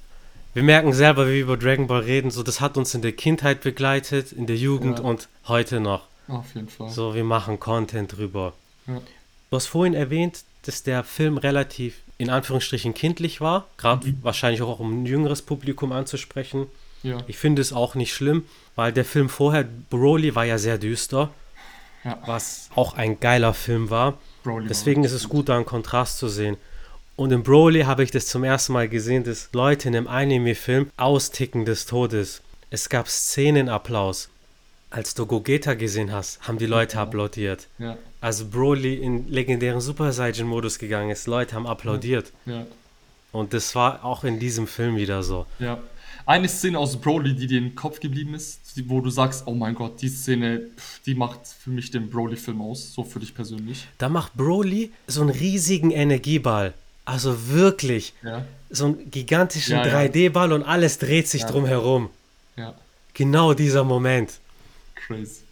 wir 0.55 0.63
merken 0.63 0.93
selber, 0.95 1.27
wie 1.29 1.33
wir 1.35 1.43
über 1.43 1.57
Dragon 1.59 1.87
Ball 1.87 2.01
reden, 2.01 2.31
so 2.31 2.43
das 2.43 2.61
hat 2.63 2.79
uns 2.79 2.95
in 2.95 3.03
der 3.03 3.13
Kindheit 3.13 3.61
begleitet, 3.61 4.33
in 4.33 4.47
der 4.47 4.57
Jugend 4.57 5.01
Ja. 5.01 5.05
und 5.05 5.29
heute 5.49 5.81
noch. 5.81 6.05
Auf 6.29 6.55
jeden 6.55 6.69
Fall. 6.69 6.89
So, 6.91 7.15
wir 7.15 7.25
machen 7.25 7.61
Content 7.61 8.17
drüber. 8.17 8.55
Ja. 8.87 9.01
Du 9.51 9.57
hast 9.57 9.67
vorhin 9.67 9.95
erwähnt, 9.95 10.45
dass 10.63 10.83
der 10.83 11.05
Film 11.05 11.37
relativ 11.37 11.97
in 12.19 12.31
Anführungsstrichen 12.31 12.95
kindlich 12.95 13.41
war, 13.41 13.67
gerade 13.77 14.09
Mhm. 14.09 14.19
wahrscheinlich 14.23 14.63
auch 14.63 14.79
um 14.81 15.03
ein 15.03 15.07
jüngeres 15.07 15.43
Publikum 15.43 15.93
anzusprechen. 15.93 16.67
Ja. 17.03 17.19
Ich 17.27 17.37
finde 17.39 17.63
es 17.63 17.73
auch 17.73 17.95
nicht 17.95 18.13
schlimm, 18.15 18.45
weil 18.75 18.93
der 18.93 19.05
Film 19.05 19.29
vorher, 19.29 19.65
Broly, 19.91 20.35
war 20.35 20.45
ja 20.45 20.59
sehr 20.59 20.79
düster, 20.79 21.31
ja. 22.05 22.19
was 22.27 22.71
auch 22.75 22.95
ein 22.95 23.21
geiler 23.21 23.55
Film 23.55 23.91
war. 23.91 24.19
Broly 24.45 24.67
Deswegen 24.69 25.03
war 25.03 25.07
ist 25.07 25.13
es 25.13 25.29
gut, 25.29 25.49
da 25.49 25.57
einen 25.57 25.67
Kontrast 25.67 26.19
zu 26.19 26.29
sehen. 26.29 26.57
Und 27.17 27.33
in 27.33 27.43
Broly 27.43 27.83
habe 27.83 28.03
ich 28.03 28.11
das 28.11 28.27
zum 28.27 28.45
ersten 28.45 28.73
Mal 28.73 28.89
gesehen, 28.89 29.25
dass 29.25 29.49
Leute 29.53 29.89
in 29.89 29.97
einem 29.97 30.07
Anime-Film 30.09 30.91
austicken 30.97 31.65
des 31.65 31.87
Todes. 31.87 32.43
Es 32.71 32.89
gab 32.89 33.09
Szenenapplaus. 33.09 34.29
Als 34.91 35.15
du 35.15 35.27
Gogeta 35.27 35.75
gesehen 35.75 36.13
hast, 36.13 36.41
haben 36.47 36.59
die 36.59 36.67
Leute 36.67 36.99
applaudiert. 37.01 37.67
Ja, 37.79 37.97
Als 38.21 38.45
Broly 38.45 38.95
in 38.95 39.29
legendären 39.29 39.81
Super 39.81 40.13
Saiyan-Modus 40.13 40.79
gegangen 40.79 41.11
ist, 41.11 41.27
Leute 41.27 41.55
haben 41.57 41.67
applaudiert. 41.67 42.33
ja, 42.47 42.67
Und 43.33 43.53
das 43.53 43.75
war 43.75 44.05
auch 44.05 44.25
in 44.25 44.39
diesem 44.39 44.67
Film 44.67 44.97
wieder 44.97 45.23
so. 45.23 45.47
ja. 45.59 45.79
Eine 46.25 46.49
Szene 46.49 46.77
aus 46.81 46.97
Broly, 47.01 47.37
die 47.37 47.47
dir 47.47 47.59
im 47.59 47.77
Kopf 47.77 48.01
geblieben 48.01 48.35
ist, 48.35 48.59
wo 48.89 49.01
du 49.01 49.11
sagst, 49.11 49.45
oh 49.47 49.55
mein 49.55 49.77
Gott, 49.77 50.03
die 50.03 50.09
Szene, 50.09 50.63
die 51.05 51.15
macht 51.15 51.39
für 51.47 51.71
mich 51.71 51.93
den 51.93 52.11
Broly-Film 52.11 52.61
aus, 52.63 52.93
so 52.93 53.05
für 53.05 53.21
dich 53.21 53.33
persönlich. 53.33 53.87
Da 53.99 54.09
macht 54.09 54.35
Broly 54.35 54.91
so 55.07 55.21
einen 55.21 55.31
riesigen 55.31 55.93
Energieball. 55.93 56.75
Also 57.05 57.49
wirklich. 57.51 58.13
Ja, 58.25 58.45
So 58.71 58.87
einen 58.87 59.09
gigantischen 59.13 59.77
Ja, 59.77 59.87
ja. 59.87 59.95
3D-Ball 60.01 60.53
und 60.53 60.65
alles 60.65 60.99
dreht 60.99 61.29
sich 61.29 61.45
drum 61.45 61.65
herum. 61.65 62.11
ja, 62.57 62.75
Genau 63.15 63.55
dieser 63.55 63.85
Moment. 63.85 64.41
Crazy. 65.07 65.43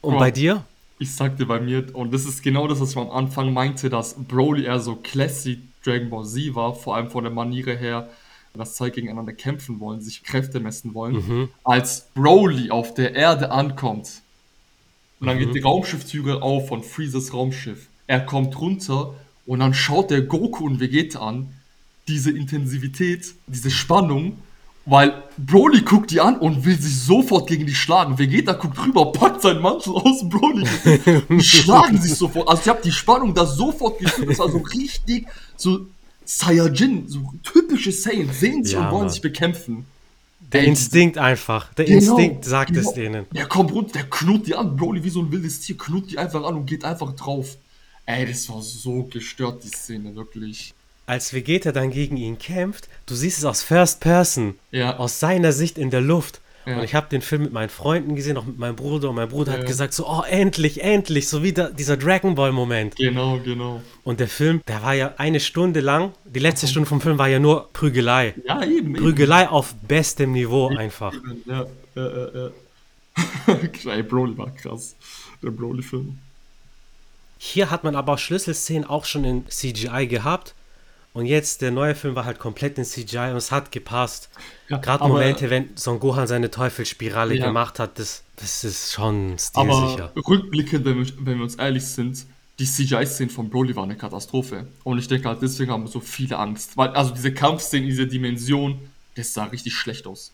Und 0.00 0.14
Ja. 0.14 0.18
bei 0.20 0.30
dir? 0.30 0.64
Ich 0.98 1.14
sagte 1.14 1.46
bei 1.46 1.60
mir, 1.60 1.94
und 1.94 2.12
das 2.12 2.24
ist 2.26 2.42
genau 2.42 2.68
das, 2.68 2.80
was 2.80 2.90
ich 2.92 2.96
am 2.96 3.10
Anfang 3.10 3.52
meinte, 3.52 3.90
dass 3.90 4.14
Broly 4.14 4.64
eher 4.64 4.78
so 4.80 4.96
classy 4.96 5.60
Dragon 5.84 6.10
Ball 6.10 6.24
Z 6.24 6.54
war, 6.54 6.74
vor 6.74 6.96
allem 6.96 7.10
von 7.10 7.24
der 7.24 7.32
Maniere 7.32 7.76
her, 7.76 8.08
dass 8.54 8.74
zwei 8.76 8.90
gegeneinander 8.90 9.32
kämpfen 9.32 9.80
wollen, 9.80 10.00
sich 10.00 10.22
Kräfte 10.22 10.60
messen 10.60 10.94
wollen, 10.94 11.14
Mhm. 11.14 11.48
als 11.64 12.08
Broly 12.14 12.70
auf 12.70 12.94
der 12.94 13.14
Erde 13.14 13.50
ankommt. 13.50 14.20
Und 15.20 15.26
dann 15.26 15.36
Mhm. 15.36 15.40
geht 15.40 15.54
die 15.54 15.60
Raumschiffstüre 15.60 16.42
auf 16.42 16.68
von 16.68 16.82
Freezes 16.82 17.32
Raumschiff. 17.32 17.88
Er 18.06 18.20
kommt 18.20 18.60
runter 18.60 19.14
und 19.46 19.60
dann 19.60 19.72
schaut 19.74 20.10
der 20.10 20.22
Goku 20.22 20.66
und 20.66 20.78
Vegeta 20.80 21.20
an, 21.20 21.54
diese 22.08 22.30
Intensivität, 22.30 23.34
diese 23.46 23.70
Spannung, 23.70 24.38
weil 24.84 25.22
Broly 25.38 25.82
guckt 25.82 26.10
die 26.10 26.20
an 26.20 26.36
und 26.38 26.64
will 26.64 26.80
sich 26.80 26.98
sofort 27.00 27.46
gegen 27.48 27.66
die 27.66 27.74
schlagen. 27.74 28.18
Vegeta 28.18 28.52
guckt 28.54 28.78
rüber, 28.84 29.12
packt 29.12 29.42
seinen 29.42 29.62
Mantel 29.62 29.92
aus 29.94 30.28
Broly 30.28 30.66
die 31.28 31.40
schlagen 31.42 32.00
sich 32.00 32.14
sofort. 32.14 32.48
Also 32.48 32.62
ich 32.62 32.68
habe 32.68 32.80
die 32.82 32.92
Spannung 32.92 33.32
da 33.34 33.46
sofort 33.46 33.98
gefühlt. 33.98 34.30
Das 34.30 34.38
war 34.38 34.50
so 34.50 34.58
richtig 34.58 35.26
so 35.56 35.86
Saiyajin, 36.24 37.08
so 37.08 37.32
typische 37.42 37.92
Saiyans 37.92 38.40
sehen 38.40 38.64
sich 38.64 38.74
Ja, 38.74 38.86
und 38.86 38.90
wollen 38.92 39.00
Mann. 39.02 39.10
sich 39.10 39.20
bekämpfen. 39.22 39.86
Der 40.52 40.62
Ey, 40.62 40.66
Instinkt 40.68 41.16
einfach. 41.18 41.72
Der 41.74 41.84
Genau, 41.84 41.98
Instinkt 41.98 42.44
sagt 42.44 42.76
es 42.76 42.92
genau. 42.92 42.94
denen. 42.94 43.26
Der 43.34 43.46
kommt 43.46 43.72
runter, 43.72 43.92
der 43.94 44.04
knurrt 44.10 44.46
die 44.46 44.54
an, 44.54 44.76
Broly 44.76 45.02
wie 45.02 45.10
so 45.10 45.20
ein 45.20 45.30
wildes 45.32 45.60
Tier, 45.60 45.76
knurrt 45.78 46.10
die 46.10 46.18
einfach 46.18 46.44
an 46.44 46.56
und 46.56 46.66
geht 46.66 46.84
einfach 46.84 47.12
drauf. 47.14 47.56
Ey, 48.04 48.26
das 48.26 48.48
war 48.48 48.60
so 48.60 49.04
gestört, 49.04 49.62
die 49.64 49.68
Szene, 49.68 50.14
wirklich. 50.14 50.74
Als 51.06 51.32
Vegeta 51.34 51.72
dann 51.72 51.90
gegen 51.90 52.16
ihn 52.16 52.38
kämpft, 52.38 52.88
du 53.06 53.14
siehst 53.14 53.38
es 53.38 53.44
aus 53.44 53.62
First 53.62 54.00
Person. 54.00 54.54
Ja. 54.70 54.96
Aus 54.98 55.18
seiner 55.20 55.52
Sicht 55.52 55.78
in 55.78 55.90
der 55.90 56.00
Luft. 56.00 56.40
Ja. 56.64 56.76
Und 56.76 56.84
ich 56.84 56.94
habe 56.94 57.08
den 57.08 57.22
Film 57.22 57.42
mit 57.42 57.52
meinen 57.52 57.70
Freunden 57.70 58.14
gesehen, 58.14 58.36
auch 58.36 58.44
mit 58.44 58.56
meinem 58.56 58.76
Bruder. 58.76 59.10
Und 59.10 59.16
mein 59.16 59.28
Bruder 59.28 59.52
Ja. 59.52 59.58
hat 59.58 59.66
gesagt 59.66 59.94
so, 59.94 60.06
oh, 60.08 60.22
endlich, 60.22 60.80
endlich. 60.82 61.28
So 61.28 61.42
wie 61.42 61.52
da, 61.52 61.68
dieser 61.70 61.96
Dragon 61.96 62.36
Ball 62.36 62.52
Moment. 62.52 62.94
Genau, 62.94 63.40
genau. 63.40 63.82
Und 64.04 64.20
der 64.20 64.28
Film, 64.28 64.60
der 64.68 64.80
war 64.82 64.94
ja 64.94 65.14
eine 65.16 65.40
Stunde 65.40 65.80
lang. 65.80 66.12
Die 66.24 66.38
letzte 66.38 66.68
Stunde 66.68 66.88
vom 66.88 67.00
Film 67.00 67.18
war 67.18 67.28
ja 67.28 67.40
nur 67.40 67.68
Prügelei. 67.72 68.34
Ja, 68.46 68.62
eben. 68.62 68.92
Prügelei 68.92 69.48
auf 69.48 69.74
bestem 69.88 70.30
Niveau 70.32 70.68
einfach. 70.68 71.12
Eben. 71.14 71.42
Ja, 71.46 71.66
ja, 71.96 72.08
ja, 72.16 72.50
ja. 73.86 74.02
Broly 74.08 74.38
war 74.38 74.50
krass. 74.54 74.94
Der 75.42 75.50
Broly-Film. 75.50 76.16
Hier 77.38 77.70
hat 77.72 77.82
man 77.82 77.96
aber 77.96 78.18
Schlüsselszenen 78.18 78.84
auch 78.84 79.04
schon 79.04 79.24
in 79.24 79.48
CGI 79.48 80.06
gehabt. 80.06 80.54
Und 81.14 81.26
jetzt, 81.26 81.60
der 81.60 81.70
neue 81.72 81.94
Film 81.94 82.14
war 82.14 82.24
halt 82.24 82.38
komplett 82.38 82.78
in 82.78 82.84
CGI 82.84 83.30
und 83.32 83.36
es 83.36 83.50
hat 83.52 83.70
gepasst. 83.70 84.30
Ja, 84.68 84.78
Gerade 84.78 85.02
aber- 85.04 85.12
Momente, 85.14 85.50
wenn 85.50 85.76
Son 85.76 86.00
Gohan 86.00 86.26
seine 86.26 86.50
Teufelsspirale 86.50 87.34
Ja. 87.34 87.46
gemacht 87.46 87.78
hat, 87.78 87.98
das, 87.98 88.22
das 88.36 88.64
ist 88.64 88.92
schon 88.92 89.36
Aber 89.52 89.72
stilsicher. 89.74 90.12
rückblickend, 90.26 90.84
wenn 90.86 90.98
wir, 91.04 91.12
wenn 91.18 91.36
wir 91.36 91.42
uns 91.44 91.56
ehrlich 91.56 91.84
sind, 91.84 92.24
die 92.58 92.64
CGI-Szenen 92.64 93.28
von 93.30 93.50
Broly 93.50 93.76
waren 93.76 93.84
eine 93.90 93.96
Katastrophe. 93.96 94.66
Und 94.84 94.98
ich 94.98 95.08
denke 95.08 95.28
halt, 95.28 95.42
deswegen 95.42 95.70
haben 95.70 95.86
so 95.86 96.00
viele 96.00 96.38
Angst. 96.38 96.76
Weil, 96.78 96.90
also 96.90 97.12
diese 97.12 97.32
Kampfszenen, 97.34 97.88
diese 97.88 98.06
Dimension, 98.06 98.78
das 99.14 99.34
sah 99.34 99.44
richtig 99.44 99.74
schlecht 99.74 100.06
aus. 100.06 100.32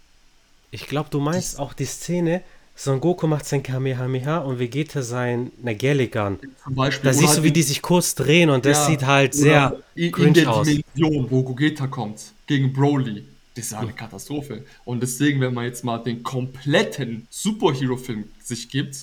Ich 0.70 0.86
glaube, 0.86 1.08
du 1.10 1.18
meinst 1.18 1.58
auch 1.58 1.72
die 1.72 1.86
Szene, 1.86 2.42
Son 2.80 3.00
Goku 3.00 3.26
macht 3.26 3.44
sein 3.44 3.64
Kamehameha 3.64 4.38
und 4.38 4.60
Vegeta 4.60 5.02
sein. 5.02 5.50
Zum 5.64 6.74
Beispiel. 6.76 7.10
Da 7.10 7.12
siehst 7.12 7.38
du, 7.38 7.42
wie 7.42 7.50
die 7.50 7.64
sich 7.64 7.82
kurz 7.82 8.14
drehen 8.14 8.50
und 8.50 8.64
das 8.64 8.78
ja, 8.78 8.86
sieht 8.86 9.04
halt 9.04 9.34
sehr 9.34 9.80
in, 9.96 10.14
in 10.14 10.32
der 10.32 10.48
aus. 10.48 10.68
Dimension, 10.68 11.28
wo 11.28 11.42
Gogeta 11.42 11.88
kommt, 11.88 12.20
gegen 12.46 12.72
Broly. 12.72 13.24
Das 13.56 13.72
war 13.72 13.80
eine 13.80 13.92
Katastrophe. 13.92 14.64
Und 14.84 15.02
deswegen, 15.02 15.40
wenn 15.40 15.54
man 15.54 15.64
jetzt 15.64 15.82
mal 15.82 15.98
den 15.98 16.22
kompletten 16.22 17.26
Superhero-Film 17.30 18.30
sich 18.44 18.68
gibt, 18.68 18.94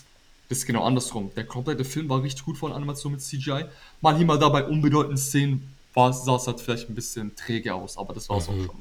das 0.48 0.60
ist 0.60 0.66
genau 0.66 0.86
andersrum. 0.86 1.32
Der 1.36 1.44
komplette 1.44 1.84
Film 1.84 2.08
war 2.08 2.24
richtig 2.24 2.46
gut 2.46 2.58
von 2.58 2.72
Animation 2.72 3.12
mit 3.12 3.22
CGI. 3.22 3.66
Mal 4.00 4.16
hier 4.16 4.26
mal 4.26 4.40
da 4.40 4.48
bei 4.48 4.64
unbedeutenden 4.64 5.18
Szenen 5.18 5.68
sah 5.94 6.36
es 6.38 6.48
halt 6.48 6.62
vielleicht 6.62 6.90
ein 6.90 6.96
bisschen 6.96 7.36
träge 7.36 7.74
aus, 7.74 7.98
aber 7.98 8.14
das 8.14 8.30
war 8.30 8.38
es 8.38 8.48
Mhm. 8.48 8.54
auch 8.54 8.65
schon. 8.67 8.76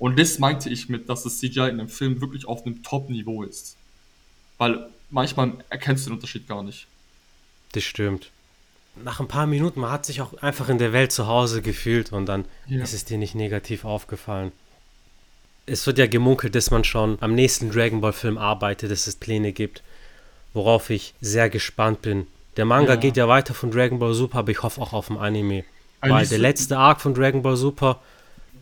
Und 0.00 0.18
das 0.18 0.40
meinte 0.40 0.68
ich 0.68 0.88
mit, 0.88 1.08
dass 1.08 1.22
das 1.22 1.38
CGI 1.38 1.68
in 1.70 1.78
dem 1.78 1.88
Film 1.88 2.20
wirklich 2.20 2.44
auf 2.48 2.66
einem 2.66 2.82
Top-Niveau 2.82 3.44
ist. 3.44 3.76
Weil 4.62 4.86
manchmal 5.10 5.52
erkennst 5.70 6.06
du 6.06 6.10
den 6.10 6.14
Unterschied 6.16 6.46
gar 6.46 6.62
nicht. 6.62 6.86
Das 7.72 7.82
stimmt. 7.82 8.30
Nach 9.02 9.18
ein 9.18 9.26
paar 9.26 9.46
Minuten, 9.46 9.80
man 9.80 9.90
hat 9.90 10.06
sich 10.06 10.20
auch 10.20 10.34
einfach 10.42 10.68
in 10.68 10.78
der 10.78 10.92
Welt 10.92 11.10
zu 11.10 11.26
Hause 11.26 11.62
gefühlt 11.62 12.12
und 12.12 12.26
dann 12.26 12.44
Ja. 12.68 12.82
ist 12.82 12.92
es 12.92 13.04
dir 13.04 13.18
nicht 13.18 13.34
negativ 13.34 13.84
aufgefallen. 13.84 14.52
Es 15.66 15.86
wird 15.86 15.98
ja 15.98 16.06
gemunkelt, 16.06 16.54
dass 16.54 16.70
man 16.70 16.84
schon 16.84 17.18
am 17.20 17.34
nächsten 17.34 17.70
Dragon 17.70 18.00
Ball 18.00 18.12
Film 18.12 18.38
arbeitet, 18.38 18.90
dass 18.92 19.06
es 19.06 19.16
Pläne 19.16 19.52
gibt, 19.52 19.82
worauf 20.54 20.90
ich 20.90 21.14
sehr 21.20 21.48
gespannt 21.50 22.02
bin. 22.02 22.26
Der 22.56 22.64
Manga 22.64 22.90
Ja. 22.94 22.96
geht 23.00 23.16
ja 23.16 23.26
weiter 23.28 23.54
von 23.54 23.70
Dragon 23.70 23.98
Ball 23.98 24.14
Super, 24.14 24.38
aber 24.38 24.50
ich 24.52 24.62
hoffe 24.62 24.80
auch 24.80 24.92
auf 24.92 25.10
ein 25.10 25.16
Anime. 25.16 25.64
Weil 26.00 26.12
Alice- 26.12 26.28
der 26.30 26.38
letzte 26.38 26.76
Arc 26.78 27.00
von 27.00 27.14
Dragon 27.14 27.42
Ball 27.42 27.56
Super, 27.56 28.00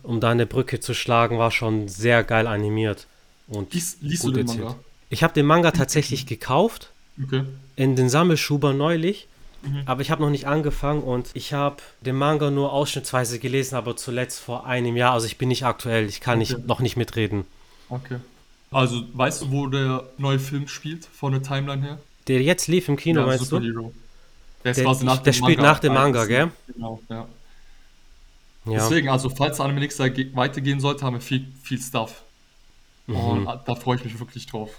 um 0.03 0.19
da 0.19 0.29
eine 0.29 0.45
Brücke 0.45 0.79
zu 0.79 0.93
schlagen, 0.93 1.37
war 1.37 1.51
schon 1.51 1.87
sehr 1.89 2.23
geil 2.23 2.47
animiert. 2.47 3.07
Und 3.47 3.73
Lies, 3.73 3.97
liest 4.01 4.23
du 4.23 4.27
gut 4.27 4.37
den 4.37 4.47
erzählt. 4.47 4.63
Manga? 4.65 4.79
Ich 5.11 5.21
habe 5.23 5.33
den 5.33 5.45
Manga 5.45 5.69
tatsächlich 5.71 6.25
gekauft 6.25 6.89
Okay. 7.23 7.43
in 7.75 7.95
den 7.95 8.09
Sammelschuber 8.09 8.73
neulich, 8.73 9.27
Mhm. 9.63 9.83
aber 9.85 10.01
ich 10.01 10.09
habe 10.09 10.21
noch 10.23 10.29
nicht 10.31 10.47
angefangen 10.47 11.03
und 11.03 11.29
ich 11.35 11.53
habe 11.53 11.75
den 11.99 12.15
Manga 12.15 12.49
nur 12.49 12.71
ausschnittsweise 12.73 13.37
gelesen, 13.37 13.75
aber 13.75 13.95
zuletzt 13.95 14.39
vor 14.39 14.65
einem 14.65 14.95
Jahr. 14.97 15.13
Also 15.13 15.27
ich 15.27 15.37
bin 15.37 15.49
nicht 15.49 15.65
aktuell, 15.65 16.05
ich 16.07 16.19
kann 16.21 16.41
Okay. 16.41 16.53
nicht, 16.55 16.67
noch 16.67 16.79
nicht 16.79 16.97
mitreden. 16.97 17.45
Okay. 17.89 18.17
Also, 18.71 19.03
weißt 19.13 19.41
du, 19.43 19.51
wo 19.51 19.67
der 19.67 20.05
neue 20.17 20.39
Film 20.39 20.67
spielt, 20.69 21.05
von 21.05 21.33
der 21.33 21.43
Timeline 21.43 21.81
her? 21.83 21.99
Der 22.27 22.41
jetzt 22.41 22.67
lief 22.67 22.87
im 22.87 22.95
Kino, 22.95 23.25
meinst 23.25 23.41
du? 23.51 23.57
Superhero. 23.57 23.93
Der, 24.63 24.73
Der, 24.73 24.85
nach 25.03 25.17
der 25.21 25.33
spielt 25.33 25.59
nach 25.59 25.79
dem 25.79 25.93
Manga, 25.93 26.25
gell? 26.25 26.51
Genau, 26.73 27.01
ja. 27.09 27.27
Ja. 28.65 28.71
Deswegen, 28.73 29.09
also, 29.09 29.29
falls 29.29 29.59
Anime 29.59 29.79
Nix 29.81 29.97
da 29.97 30.07
ge- 30.07 30.29
weitergehen 30.35 30.79
sollte, 30.79 31.03
haben 31.03 31.15
wir 31.15 31.21
viel, 31.21 31.47
viel 31.63 31.81
Stuff. 31.81 32.21
Und 33.07 33.41
Mhm. 33.41 33.47
ah, 33.47 33.61
da 33.65 33.75
freue 33.75 33.97
ich 33.97 34.05
mich 34.05 34.17
wirklich 34.19 34.45
drauf. 34.45 34.69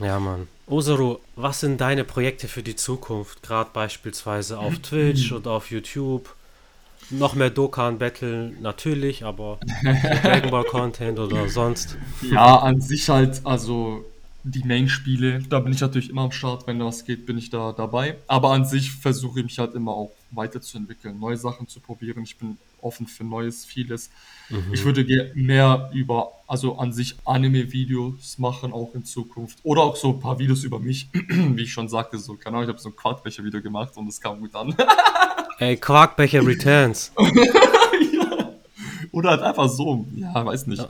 Ja, 0.00 0.18
Mann. 0.20 0.48
Osaru, 0.66 1.18
was 1.36 1.60
sind 1.60 1.80
deine 1.80 2.04
Projekte 2.04 2.48
für 2.48 2.62
die 2.62 2.76
Zukunft? 2.76 3.42
Gerade 3.42 3.70
beispielsweise 3.72 4.58
auf 4.58 4.78
Twitch 4.78 5.32
oder 5.32 5.52
auf 5.52 5.70
YouTube? 5.70 6.34
Noch 7.10 7.34
mehr 7.34 7.50
Dokkan 7.50 7.98
Battle 7.98 8.52
natürlich, 8.60 9.24
aber 9.24 9.58
Dragon 10.22 10.50
Ball 10.50 10.64
Content 10.64 11.18
oder 11.20 11.48
sonst. 11.48 11.96
Ja, 12.22 12.56
an 12.56 12.80
sich 12.80 13.08
halt, 13.08 13.40
also 13.44 14.04
die 14.50 14.64
Main-Spiele, 14.64 15.40
da 15.48 15.58
bin 15.60 15.72
ich 15.72 15.80
natürlich 15.80 16.10
immer 16.10 16.22
am 16.22 16.32
Start, 16.32 16.66
wenn 16.66 16.78
da 16.78 16.84
was 16.84 17.04
geht, 17.04 17.26
bin 17.26 17.36
ich 17.36 17.50
da 17.50 17.72
dabei. 17.72 18.16
Aber 18.28 18.52
an 18.52 18.64
sich 18.64 18.92
versuche 18.92 19.40
ich 19.40 19.44
mich 19.44 19.58
halt 19.58 19.74
immer 19.74 19.92
auch 19.92 20.12
weiterzuentwickeln, 20.30 21.18
neue 21.18 21.36
Sachen 21.36 21.66
zu 21.68 21.80
probieren. 21.80 22.22
Ich 22.22 22.38
bin 22.38 22.56
offen 22.80 23.06
für 23.06 23.24
Neues, 23.24 23.64
vieles. 23.64 24.10
Ich 24.72 24.84
würde 24.84 25.04
mehr 25.34 25.90
über, 25.92 26.30
also 26.46 26.78
an 26.78 26.92
sich 26.92 27.16
Anime-Videos 27.24 28.38
machen, 28.38 28.72
auch 28.72 28.94
in 28.94 29.04
Zukunft. 29.04 29.58
Oder 29.64 29.82
auch 29.82 29.96
so 29.96 30.10
ein 30.10 30.20
paar 30.20 30.38
Videos 30.38 30.62
über 30.62 30.78
mich, 30.78 31.08
wie 31.12 31.62
ich 31.62 31.72
schon 31.72 31.88
sagte, 31.88 32.18
so, 32.18 32.36
keine 32.36 32.56
Ahnung, 32.56 32.68
ich 32.68 32.72
habe 32.72 32.80
so 32.80 32.90
ein 32.90 32.96
Quarkbecher-Video 32.96 33.60
gemacht 33.60 33.96
und 33.96 34.08
es 34.08 34.20
kam 34.20 34.38
gut 34.38 34.54
an. 34.54 34.74
Ey, 35.58 35.76
Quarkbecher 35.76 36.46
Returns. 36.46 37.12
Oder 39.10 39.30
halt 39.30 39.40
einfach 39.42 39.68
so, 39.68 40.06
ja, 40.14 40.44
weiß 40.44 40.66
nicht. 40.66 40.86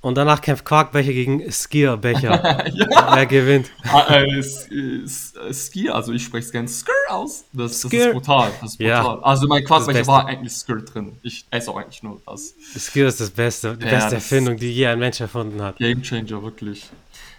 Und 0.00 0.14
danach 0.16 0.40
kämpft 0.40 0.64
Quarkbecher 0.64 1.12
gegen 1.12 1.50
Skierbecher. 1.50 2.64
Wer 3.14 3.26
gewinnt? 3.26 3.70
Ah, 3.84 4.06
äh, 4.14 4.38
äh, 4.38 5.52
Skier, 5.52 5.94
also 5.94 6.12
ich 6.12 6.22
spreche 6.24 6.46
es 6.46 6.52
gerne 6.52 6.68
Skir 6.68 6.92
aus. 7.08 7.44
Das, 7.52 7.80
das 7.80 7.90
Skir. 7.90 8.06
ist 8.08 8.12
brutal. 8.12 8.52
Das 8.60 8.72
ist 8.74 8.80
Ja. 8.80 9.02
brutal. 9.02 9.24
Also 9.24 9.48
mein 9.48 9.64
Quarkbecher 9.64 10.06
war 10.06 10.26
eigentlich 10.26 10.52
Skir 10.52 10.82
drin. 10.82 11.18
Ich 11.22 11.46
esse 11.50 11.70
auch 11.72 11.76
eigentlich 11.78 12.02
nur 12.04 12.20
das. 12.26 12.54
Skier 12.78 13.08
ist 13.08 13.20
das 13.20 13.30
Beste, 13.30 13.76
die 13.76 13.86
Ja, 13.86 13.90
beste 13.90 14.14
Erfindung, 14.16 14.56
die 14.56 14.72
je 14.72 14.86
ein 14.86 15.00
Mensch 15.00 15.20
erfunden 15.20 15.60
hat. 15.60 15.78
Game 15.78 16.02
Changer, 16.02 16.42
wirklich. 16.44 16.86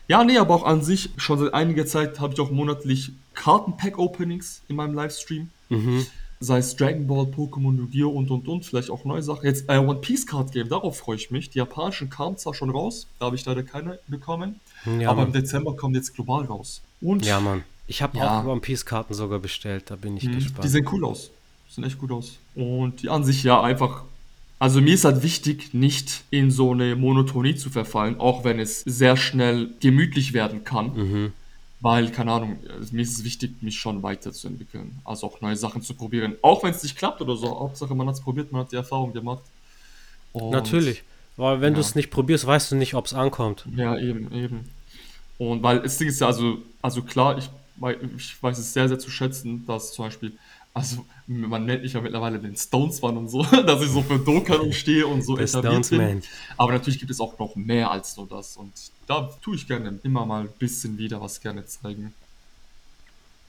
Ja, 0.10 0.24
nee, 0.26 0.38
aber 0.38 0.56
auch 0.56 0.64
an 0.66 0.82
sich, 0.82 1.12
schon 1.18 1.40
seit 1.40 1.54
einiger 1.54 1.86
Zeit 1.86 2.20
habe 2.20 2.34
ich 2.34 2.40
auch 2.42 2.52
monatlich 2.52 3.12
Kartenpack-Openings 3.36 4.62
in 4.68 4.76
meinem 4.76 4.96
Livestream. 4.96 5.50
Mhm. 5.70 6.06
Sei 6.42 6.60
es 6.60 6.74
Dragon 6.78 7.06
Ball, 7.06 7.26
Pokémon, 7.26 7.76
Yu-Gi-Oh! 7.78 8.10
und 8.12 8.32
und 8.32 8.48
und, 8.48 8.66
vielleicht 8.66 8.90
auch 8.90 9.04
neue 9.04 9.22
Sachen. 9.22 9.46
Jetzt 9.46 9.66
äh, 9.68 9.78
One 9.78 10.00
Piece 10.00 10.26
Card 10.26 10.54
Game, 10.54 10.70
darauf 10.70 10.98
freue 10.98 11.18
ich 11.18 11.32
mich. 11.32 11.50
Die 11.50 11.58
japanischen 11.58 12.10
kamen 12.10 12.38
zwar 12.38 12.54
schon 12.54 12.70
raus, 12.70 13.08
da 13.20 13.26
habe 13.26 13.36
ich 13.36 13.44
leider 13.46 13.62
keine 13.64 14.00
bekommen. 14.08 14.56
Ja, 14.86 15.10
aber 15.10 15.24
im 15.24 15.32
Mann. 15.32 15.42
Dezember 15.42 15.76
kommt 15.76 15.98
jetzt 15.98 16.16
global 16.16 16.46
raus. 16.46 16.82
Und 17.02 17.26
Ja, 17.26 17.42
Mann. 17.42 17.64
Ich 17.88 18.02
habe 18.02 18.18
Ja. 18.18 18.40
auch 18.42 18.46
One 18.46 18.62
Piece 18.62 18.86
Karten 18.86 19.14
sogar 19.14 19.40
bestellt, 19.40 19.86
da 19.88 19.96
bin 19.98 20.16
ich 20.16 20.24
Mhm, 20.24 20.36
gespannt. 20.36 20.64
Die 20.64 20.68
sehen 20.70 20.88
cool 20.94 21.04
aus. 21.04 21.32
Sehen 21.70 21.84
echt 21.84 21.98
gut 21.98 22.12
aus. 22.12 22.38
Und 22.56 23.02
die 23.02 23.10
an 23.10 23.24
sich 23.26 23.44
ja 23.44 23.62
einfach. 23.62 24.04
Also 24.60 24.80
mir 24.80 24.94
ist 24.94 25.04
halt 25.06 25.24
wichtig, 25.24 25.74
nicht 25.74 26.24
in 26.32 26.52
so 26.52 26.72
eine 26.72 26.96
Monotonie 26.96 27.56
zu 27.56 27.70
verfallen, 27.70 28.20
auch 28.20 28.44
wenn 28.46 28.60
es 28.60 28.82
sehr 28.82 29.18
schnell 29.18 29.72
gemütlich 29.82 30.32
werden 30.34 30.64
kann. 30.64 30.96
Mhm. 30.96 31.34
Weil, 31.82 32.12
keine 32.12 32.34
Ahnung, 32.34 32.58
mir 32.92 33.02
ist 33.02 33.18
es 33.18 33.24
wichtig, 33.24 33.62
mich 33.62 33.80
schon 33.80 34.04
weiterzuentwickeln. 34.04 35.00
Also 35.06 35.28
auch 35.28 35.40
neue 35.40 35.56
Sachen 35.56 35.82
zu 35.82 35.94
probieren. 35.94 36.36
Auch 36.42 36.62
wenn 36.64 36.72
es 36.72 36.84
nicht 36.84 36.98
klappt 36.98 37.22
oder 37.22 37.38
so. 37.38 37.48
Hauptsache, 37.58 37.96
man 37.96 38.08
hat 38.08 38.16
es 38.16 38.22
probiert, 38.22 38.52
man 38.52 38.62
hat 38.64 38.72
die 38.72 38.76
Erfahrung 38.76 39.14
gemacht. 39.14 39.44
Und- 40.34 40.50
Natürlich. 40.52 41.04
Weil 41.38 41.62
wenn 41.62 41.74
du 41.74 41.80
Ja. 41.80 41.86
es 41.86 41.96
nicht 41.96 42.10
probierst, 42.12 42.46
weißt 42.46 42.72
du 42.72 42.76
nicht, 42.76 42.96
ob 42.96 43.06
es 43.06 43.14
ankommt. 43.14 43.66
Ja, 43.78 43.98
eben, 43.98 44.30
eben. 44.34 44.70
Und 45.38 45.64
weil 45.64 45.80
das 45.80 45.98
Ding 45.98 46.10
ist 46.10 46.20
ja, 46.20 46.28
also, 46.28 46.58
also 46.82 47.02
klar, 47.02 47.38
ich, 47.38 47.50
ich 48.18 48.44
weiß 48.44 48.58
es 48.58 48.74
sehr, 48.74 48.90
sehr 48.90 49.00
zu 49.00 49.10
schätzen, 49.10 49.66
dass 49.66 49.94
zum 49.94 50.04
Beispiel, 50.06 50.34
also 50.74 51.06
man 51.28 51.66
nennt 51.66 51.84
mich 51.84 51.94
ja 51.94 52.02
mittlerweile 52.02 52.40
den 52.40 52.58
Stones 52.58 53.02
Mann 53.02 53.16
und 53.16 53.30
so, 53.30 53.42
dass 53.66 53.82
ich 53.82 53.90
so 53.90 54.02
für 54.02 54.20
Dokkan 54.20 54.74
stehe 54.74 55.08
und 55.08 55.22
so 55.24 55.38
etabliert 55.38 55.90
bin. 55.90 55.98
Man. 56.02 56.24
Aber 56.58 56.74
natürlich 56.74 57.00
gibt 57.00 57.10
es 57.10 57.22
auch 57.22 57.40
noch 57.40 57.56
mehr 57.56 57.90
als 57.90 58.18
nur 58.18 58.28
das 58.28 58.58
und 58.58 58.74
da 59.10 59.30
tue 59.42 59.56
ich 59.56 59.68
gerne 59.68 60.00
immer 60.04 60.26
mal 60.26 60.42
ein 60.44 60.50
bisschen 60.60 60.98
wieder 61.00 61.20
was 61.20 61.42
gerne 61.42 61.66
zeigen. 61.66 62.14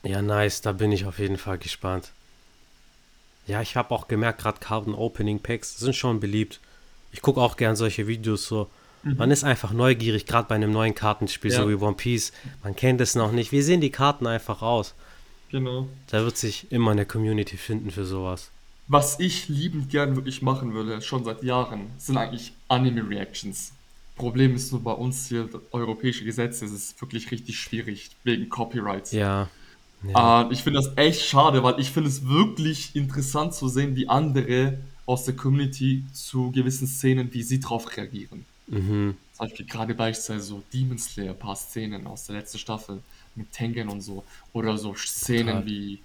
Ja, 0.03 0.21
nice, 0.23 0.61
da 0.61 0.71
bin 0.71 0.91
ich 0.91 1.05
auf 1.05 1.19
jeden 1.19 1.37
Fall 1.37 1.59
gespannt. 1.59 2.11
Ja, 3.45 3.61
ich 3.61 3.75
habe 3.75 3.93
auch 3.93 4.07
gemerkt, 4.07 4.41
gerade 4.41 4.59
Karten 4.59 4.95
Opening 4.95 5.39
Packs 5.39 5.77
sind 5.77 5.95
schon 5.95 6.19
beliebt. 6.19 6.59
Ich 7.11 7.21
gucke 7.21 7.39
auch 7.39 7.57
gern 7.57 7.75
solche 7.75 8.07
Videos 8.07 8.47
so. 8.47 8.69
Man 9.03 9.31
ist 9.31 9.43
einfach 9.43 9.71
neugierig, 9.71 10.25
gerade 10.25 10.47
bei 10.47 10.55
einem 10.55 10.71
neuen 10.71 10.93
Kartenspiel, 10.95 11.51
so 11.51 11.63
Ja. 11.63 11.69
wie 11.69 11.75
One 11.83 11.95
Piece. 11.95 12.33
Man 12.63 12.75
kennt 12.75 13.01
es 13.01 13.15
noch 13.15 13.31
nicht. 13.31 13.51
Wie 13.51 13.61
sehen 13.61 13.81
die 13.81 13.89
Karten 13.89 14.27
einfach 14.27 14.61
aus? 14.61 14.93
Genau. 15.49 15.87
Da 16.07 16.23
wird 16.23 16.37
sich 16.37 16.71
immer 16.71 16.91
eine 16.91 17.05
Community 17.05 17.57
finden 17.57 17.91
für 17.91 18.05
sowas. 18.05 18.49
Was 18.87 19.19
ich 19.19 19.47
liebend 19.49 19.89
gern 19.89 20.15
wirklich 20.15 20.41
machen 20.41 20.73
würde, 20.73 21.01
schon 21.01 21.23
seit 21.23 21.43
Jahren, 21.43 21.91
sind 21.97 22.17
eigentlich 22.17 22.53
Anime-Reactions. 22.67 23.73
Problem 24.21 24.53
ist 24.53 24.71
nur 24.71 24.83
bei 24.83 24.91
uns 24.91 25.27
hier, 25.27 25.49
europäische 25.71 26.23
Gesetze, 26.23 26.63
es 26.65 26.71
ist 26.71 27.01
wirklich 27.01 27.31
richtig 27.31 27.59
schwierig, 27.59 28.11
wegen 28.23 28.49
Copyright. 28.49 29.11
Ja. 29.11 29.49
ja. 30.03 30.43
Äh, 30.43 30.53
ich 30.53 30.61
finde 30.61 30.79
das 30.79 30.95
echt 30.95 31.25
schade, 31.25 31.63
weil 31.63 31.79
ich 31.79 31.89
finde 31.89 32.07
es 32.09 32.27
wirklich 32.27 32.95
interessant 32.95 33.55
zu 33.55 33.67
sehen, 33.67 33.95
wie 33.95 34.07
andere 34.07 34.77
aus 35.07 35.25
der 35.25 35.35
Community 35.35 36.05
zu 36.13 36.51
gewissen 36.51 36.85
Szenen, 36.85 37.33
wie 37.33 37.41
sie 37.41 37.59
drauf 37.59 37.97
reagieren. 37.97 38.45
Mhm. 38.67 39.17
Zum 39.33 39.47
Beispiel 39.47 39.65
gerade 39.65 39.95
beispielsweise 39.95 40.45
so 40.45 40.63
Demon 40.71 40.99
Slayer, 40.99 41.31
ein 41.31 41.39
paar 41.39 41.55
Szenen 41.55 42.05
aus 42.05 42.27
der 42.27 42.35
letzten 42.35 42.59
Staffel 42.59 42.99
mit 43.33 43.51
Tengen 43.51 43.89
und 43.89 44.01
so. 44.01 44.23
Oder 44.53 44.77
so 44.77 44.93
Szenen 44.93 45.47
Total. 45.47 45.65
wie 45.65 45.99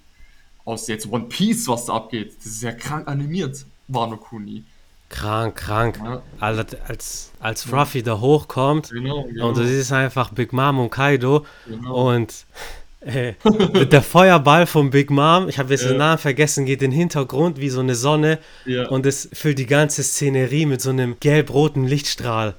aus 0.64 0.87
jetzt 0.89 1.07
One 1.12 1.27
Piece, 1.27 1.69
was 1.69 1.85
da 1.85 1.97
abgeht. 1.97 2.35
Das 2.39 2.47
ist 2.47 2.62
ja 2.62 2.73
krank 2.73 3.09
animiert, 3.09 3.67
Wano 3.89 4.17
Kuni. 4.17 4.64
Krank, 5.09 5.57
krank. 5.57 5.98
Ja. 6.02 6.22
Alter, 6.40 6.78
als, 6.88 7.30
als 7.40 7.72
Ruffy 7.72 8.02
da 8.02 8.18
hochkommt 8.20 8.90
Genau, 8.90 9.22
genau. 9.24 9.48
und 9.48 9.57
du 9.57 9.66
siehst 9.66 9.92
einfach 9.92 10.30
Big 10.30 10.52
Mom 10.52 10.80
und 10.80 10.90
Kaido 10.90 11.46
Genau. 11.66 12.12
und 12.12 12.34
äh, 13.02 13.34
mit 13.72 13.92
der 13.92 14.02
Feuerball 14.02 14.66
von 14.66 14.90
Big 14.90 15.11
Mom, 15.11 15.48
ich 15.48 15.59
habe 15.61 15.70
jetzt 15.72 15.84
den 15.84 15.92
Ja. 15.92 15.98
Namen 15.98 16.18
vergessen, 16.18 16.66
geht 16.66 16.82
in 16.82 16.90
den 16.90 16.98
Hintergrund 16.98 17.61
wie 17.61 17.68
so 17.70 17.78
eine 17.80 17.94
Sonne 17.94 18.38
Ja. 18.64 18.88
und 18.88 19.07
es 19.07 19.28
füllt 19.32 19.59
die 19.61 19.66
ganze 19.66 20.02
Szenerie 20.02 20.66
mit 20.66 20.80
so 20.82 20.90
einem 20.90 21.16
gelb-roten 21.20 21.84
Lichtstrahl. 21.86 22.54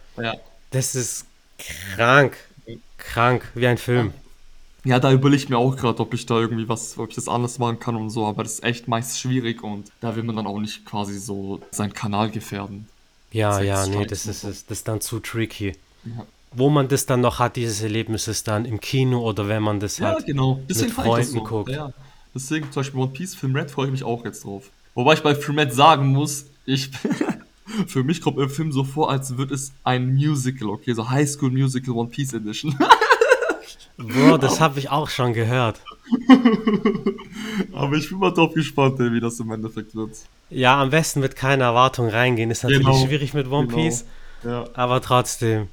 Das 0.72 0.96
ist 0.96 1.26
krank, 1.96 2.38
krank, 2.98 3.44
wie 3.56 3.68
ein 3.68 3.78
Film. 3.78 4.14
Ja, 4.88 5.02
da 5.02 5.12
überlege 5.12 5.44
ich 5.44 5.50
mir 5.50 5.58
auch 5.58 5.76
gerade, 5.76 6.00
ob 6.00 6.14
ich 6.14 6.26
da 6.26 6.40
irgendwie 6.40 6.70
was, 6.70 6.98
ob 6.98 7.10
ich 7.10 7.16
das 7.16 7.28
anders 7.28 7.60
machen 7.60 7.78
kann 7.78 7.98
und 7.98 8.10
so, 8.10 8.26
aber 8.26 8.44
das 8.44 8.54
ist 8.54 8.64
echt 8.64 8.88
meist 8.88 9.20
schwierig 9.20 9.62
und 9.62 9.92
da 10.00 10.16
will 10.16 10.24
man 10.24 10.38
dann 10.38 10.48
auch 10.48 10.60
nicht 10.62 10.86
quasi 10.86 11.20
so 11.20 11.60
seinen 11.72 11.92
Kanal 11.92 12.32
gefährden. 12.32 12.88
Ja, 13.34 13.60
ja, 13.60 13.86
nee, 13.86 14.06
das 14.06 14.26
ist, 14.26 14.42
so. 14.42 14.48
das 14.48 14.64
ist 14.66 14.88
dann 14.88 15.02
zu 15.02 15.20
tricky. 15.20 15.74
Ja, 16.06 16.26
Wo 16.54 16.70
man 16.70 16.88
das 16.88 17.06
dann 17.06 17.20
noch 17.20 17.40
hat, 17.40 17.58
dieses 17.58 17.82
Erlebnis, 17.82 18.30
ist 18.30 18.48
dann 18.48 18.64
im 18.64 18.80
Kino 18.80 19.28
oder 19.28 19.50
wenn 19.50 19.62
man 19.62 19.82
das 19.82 19.98
ja 19.98 20.08
halt 20.08 20.26
genau. 20.26 20.62
Deswegen 20.70 20.96
mit 20.96 20.96
Freunden 20.96 21.44
guckt. 21.44 21.70
Ja, 21.70 21.92
deswegen 22.34 22.72
zum 22.72 22.80
Beispiel 22.80 23.02
One 23.02 23.12
Piece 23.12 23.36
Film 23.36 23.58
Red 23.58 23.70
freue 23.70 23.88
ich 23.88 23.92
mich 23.92 24.04
auch 24.06 24.24
jetzt 24.24 24.46
drauf. 24.46 24.70
Wobei 24.96 25.16
ich 25.16 25.22
bei 25.22 25.36
Film 25.36 25.60
Red 25.60 25.74
sagen 25.74 26.08
muss, 26.08 26.46
ich 26.66 26.92
für 27.88 28.06
mich 28.06 28.22
kommt 28.22 28.38
im 28.38 28.50
Film 28.50 28.72
so 28.72 28.86
vor, 28.86 29.12
als 29.12 29.36
würde 29.36 29.54
es 29.54 29.74
ein 29.84 30.14
Musical, 30.14 30.70
okay, 30.70 30.94
so 30.94 31.10
High 31.10 31.30
School 31.30 31.52
Musical 31.52 31.94
One 31.94 32.08
Piece 32.08 32.32
Edition. 32.32 32.74
Bro, 33.98 34.38
das 34.38 34.60
habe 34.60 34.80
ich 34.80 34.90
auch 34.90 35.10
schon 35.10 35.34
gehört. 35.34 35.82
aber 37.74 37.96
ich 37.96 38.10
bin 38.10 38.20
mal 38.20 38.32
drauf 38.34 38.54
gespannt, 38.54 39.00
ey, 39.00 39.12
wie 39.12 39.20
das 39.20 39.40
im 39.40 39.52
Endeffekt 39.52 39.96
wird. 39.96 40.12
Ja, 40.50 40.82
am 40.82 40.90
besten 40.90 41.20
mit 41.20 41.36
keiner 41.36 41.66
Erwartung 41.66 42.10
reingehen. 42.10 42.52
Ist 42.52 42.64
natürlich 42.64 42.86
Genau, 42.86 43.06
schwierig 43.06 43.34
mit 43.34 43.48
One 43.50 43.68
genau. 43.68 43.82
Piece, 43.82 44.06
Ja. 44.44 44.66
aber 44.74 45.02
trotzdem. 45.02 45.68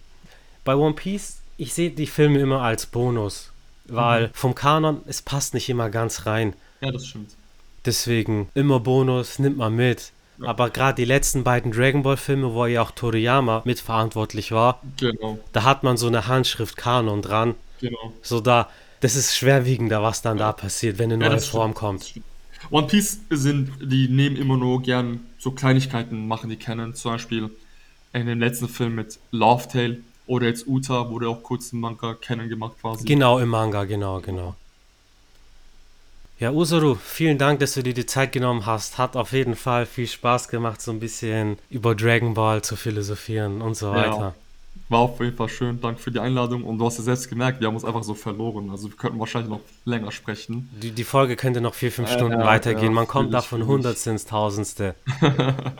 Bei 0.64 0.74
One 0.74 0.95
Piece, 0.95 1.38
ich 1.57 1.74
sehe 1.74 1.90
die 1.90 2.07
Filme 2.07 2.38
immer 2.40 2.62
als 2.62 2.86
Bonus, 2.86 3.51
weil 3.86 4.30
vom 4.34 4.55
Kanon, 4.55 5.03
es 5.07 5.22
passt 5.22 5.55
nicht 5.55 5.68
immer 5.68 5.90
ganz 5.90 6.26
rein. 6.26 6.55
ja, 6.80 6.90
das 6.90 7.07
stimmt. 7.07 7.30
Deswegen 7.84 8.49
immer 8.55 8.80
Bonus, 8.80 9.38
nimmt 9.38 9.59
man 9.59 9.74
mit. 9.76 10.11
Ja. 10.38 10.49
Aber 10.49 10.70
gerade 10.70 10.97
die 10.97 11.05
letzten 11.05 11.45
beiden 11.45 11.70
Dragon 11.70 12.03
Ball 12.03 12.16
Filme, 12.16 12.55
wo 12.55 12.64
ja 12.66 12.80
auch 12.82 12.90
Toriyama 12.90 13.62
mitverantwortlich 13.66 14.51
war, 14.53 14.80
Genau, 14.99 15.38
da 15.53 15.62
hat 15.64 15.84
man 15.84 15.97
so 15.99 16.07
eine 16.09 16.26
Handschrift 16.26 16.76
Kanon 16.76 17.20
dran. 17.22 17.55
Genau. 17.85 18.14
So 18.22 18.41
da, 18.41 18.70
das 19.01 19.14
ist 19.16 19.37
schwerwiegender, 19.37 20.03
was 20.03 20.22
dann 20.22 20.39
da 20.39 20.53
passiert, 20.53 20.99
wenn 20.99 21.12
eine 21.12 21.18
Ja, 21.18 21.28
neue 21.28 21.30
das 21.30 21.47
Form 21.47 21.74
stimmt, 21.74 21.76
kommt. 21.76 22.14
One 22.70 22.87
Piece 22.87 23.26
sind, 23.30 23.72
die 23.80 24.09
nehmen 24.09 24.37
immer 24.37 24.57
nur 24.57 24.82
gern 24.82 25.35
so 25.39 25.53
Kleinigkeiten, 25.53 26.26
machen 26.28 26.51
die 26.51 26.59
kennen. 26.59 26.95
Zum 26.95 27.12
Beispiel 27.12 27.51
in 28.12 28.26
dem 28.26 28.41
letzten 28.41 28.68
Film 28.68 28.95
mit 28.97 29.20
Love 29.30 29.68
Tale 29.68 30.05
oder 30.26 30.47
jetzt 30.47 30.66
Uta 30.66 31.11
wurde 31.11 31.28
auch 31.28 31.43
kurz 31.43 31.72
ein 31.72 31.80
Manga 31.80 32.14
kennen 32.14 32.49
gemacht 32.49 32.78
quasi. 32.80 33.11
Genau, 33.11 33.39
im 33.39 33.51
Manga, 33.51 33.85
genau, 33.85 34.20
genau. 34.20 34.57
Ja, 36.39 36.51
Usoru, 36.53 36.95
vielen 36.97 37.39
Dank, 37.39 37.59
dass 37.61 37.74
du 37.74 37.82
dir 37.82 37.95
die 37.95 38.07
Zeit 38.07 38.32
genommen 38.32 38.66
hast. 38.66 38.99
Hat 38.99 39.16
auf 39.16 39.32
jeden 39.32 39.55
Fall 39.57 39.87
viel 39.87 40.07
Spaß 40.07 40.49
gemacht, 40.49 40.80
so 40.80 40.91
ein 40.93 41.01
bisschen 41.01 41.59
über 41.68 41.95
Dragon 41.95 42.35
Ball 42.35 42.62
zu 42.62 42.76
philosophieren 42.76 43.62
und 43.62 43.74
so 43.76 43.93
weiter. 43.93 44.35
Ja, 44.35 44.43
war 44.88 45.00
auf 45.00 45.20
jeden 45.20 45.36
Fall 45.36 45.48
schön. 45.48 45.80
Danke 45.80 46.00
für 46.00 46.10
die 46.10 46.20
Einladung. 46.20 46.64
Und 46.64 46.78
du 46.78 46.86
hast 46.86 46.98
ja 46.98 47.04
selbst 47.04 47.28
gemerkt, 47.28 47.60
wir 47.60 47.68
haben 47.68 47.74
uns 47.74 47.84
einfach 47.84 48.02
so 48.02 48.14
verloren. 48.14 48.70
Also 48.70 48.88
wir 48.88 48.96
könnten 48.96 49.18
wahrscheinlich 49.18 49.50
noch 49.50 49.60
länger 49.84 50.12
sprechen. 50.12 50.68
Die, 50.82 50.90
die 50.90 51.04
Folge 51.04 51.36
könnte 51.36 51.60
noch 51.60 51.74
vier, 51.74 51.90
fünf 51.90 52.10
Stunden 52.10 52.40
ja, 52.40 52.46
weitergehen. 52.46 52.86
ja, 52.86 52.90
Man 52.90 53.06
kommt 53.06 53.32
da 53.32 53.40
von. 53.40 53.66
Hundertste 53.66 54.10
ins 54.10 54.26
Tausendste. 54.26 54.94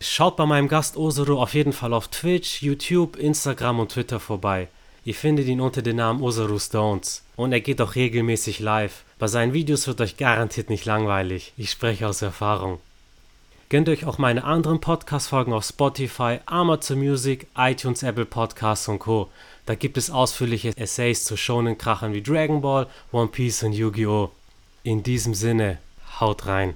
Schaut 0.00 0.36
bei 0.36 0.46
meinem 0.46 0.66
Gast 0.66 0.96
Usoru 0.96 1.40
auf 1.40 1.54
jeden 1.54 1.72
Fall 1.72 1.92
auf 1.92 2.08
Twitch, 2.08 2.60
YouTube, 2.60 3.16
Instagram 3.16 3.78
und 3.78 3.92
Twitter 3.92 4.18
vorbei. 4.18 4.68
Ihr 5.04 5.14
findet 5.14 5.46
ihn 5.46 5.60
unter 5.60 5.80
dem 5.80 5.96
Namen 5.96 6.22
Usoru 6.22 6.58
Stones. 6.58 7.24
Und 7.36 7.52
er 7.52 7.60
geht 7.60 7.80
auch 7.80 7.94
regelmäßig 7.94 8.58
live. 8.60 9.04
Bei 9.18 9.28
seinen 9.28 9.52
Videos 9.52 9.86
wird 9.86 10.00
euch 10.00 10.16
garantiert 10.16 10.70
nicht 10.70 10.84
langweilig. 10.84 11.52
Ich 11.56 11.70
spreche 11.70 12.08
aus 12.08 12.22
Erfahrung. 12.22 12.80
Gönnt 13.72 13.88
euch 13.88 14.04
auch 14.04 14.18
meine 14.18 14.44
anderen 14.44 14.82
Podcast-Folgen 14.82 15.54
auf 15.54 15.64
Spotify, 15.64 16.40
Amazon 16.44 16.98
Music, 16.98 17.46
iTunes, 17.56 18.02
Apple 18.02 18.26
Podcasts 18.26 18.86
und 18.86 18.98
Co. 18.98 19.30
Da 19.64 19.74
gibt 19.74 19.96
es 19.96 20.10
ausführliche 20.10 20.76
Essays 20.76 21.24
zu 21.24 21.38
Shonen-Krachern 21.38 22.12
wie 22.12 22.22
Dragon 22.22 22.60
Ball, 22.60 22.86
One 23.12 23.28
Piece 23.28 23.62
und 23.62 23.72
Yu-Gi-Oh! 23.72 24.30
In 24.82 25.02
diesem 25.02 25.32
Sinne, 25.32 25.78
haut 26.20 26.44
rein. 26.44 26.70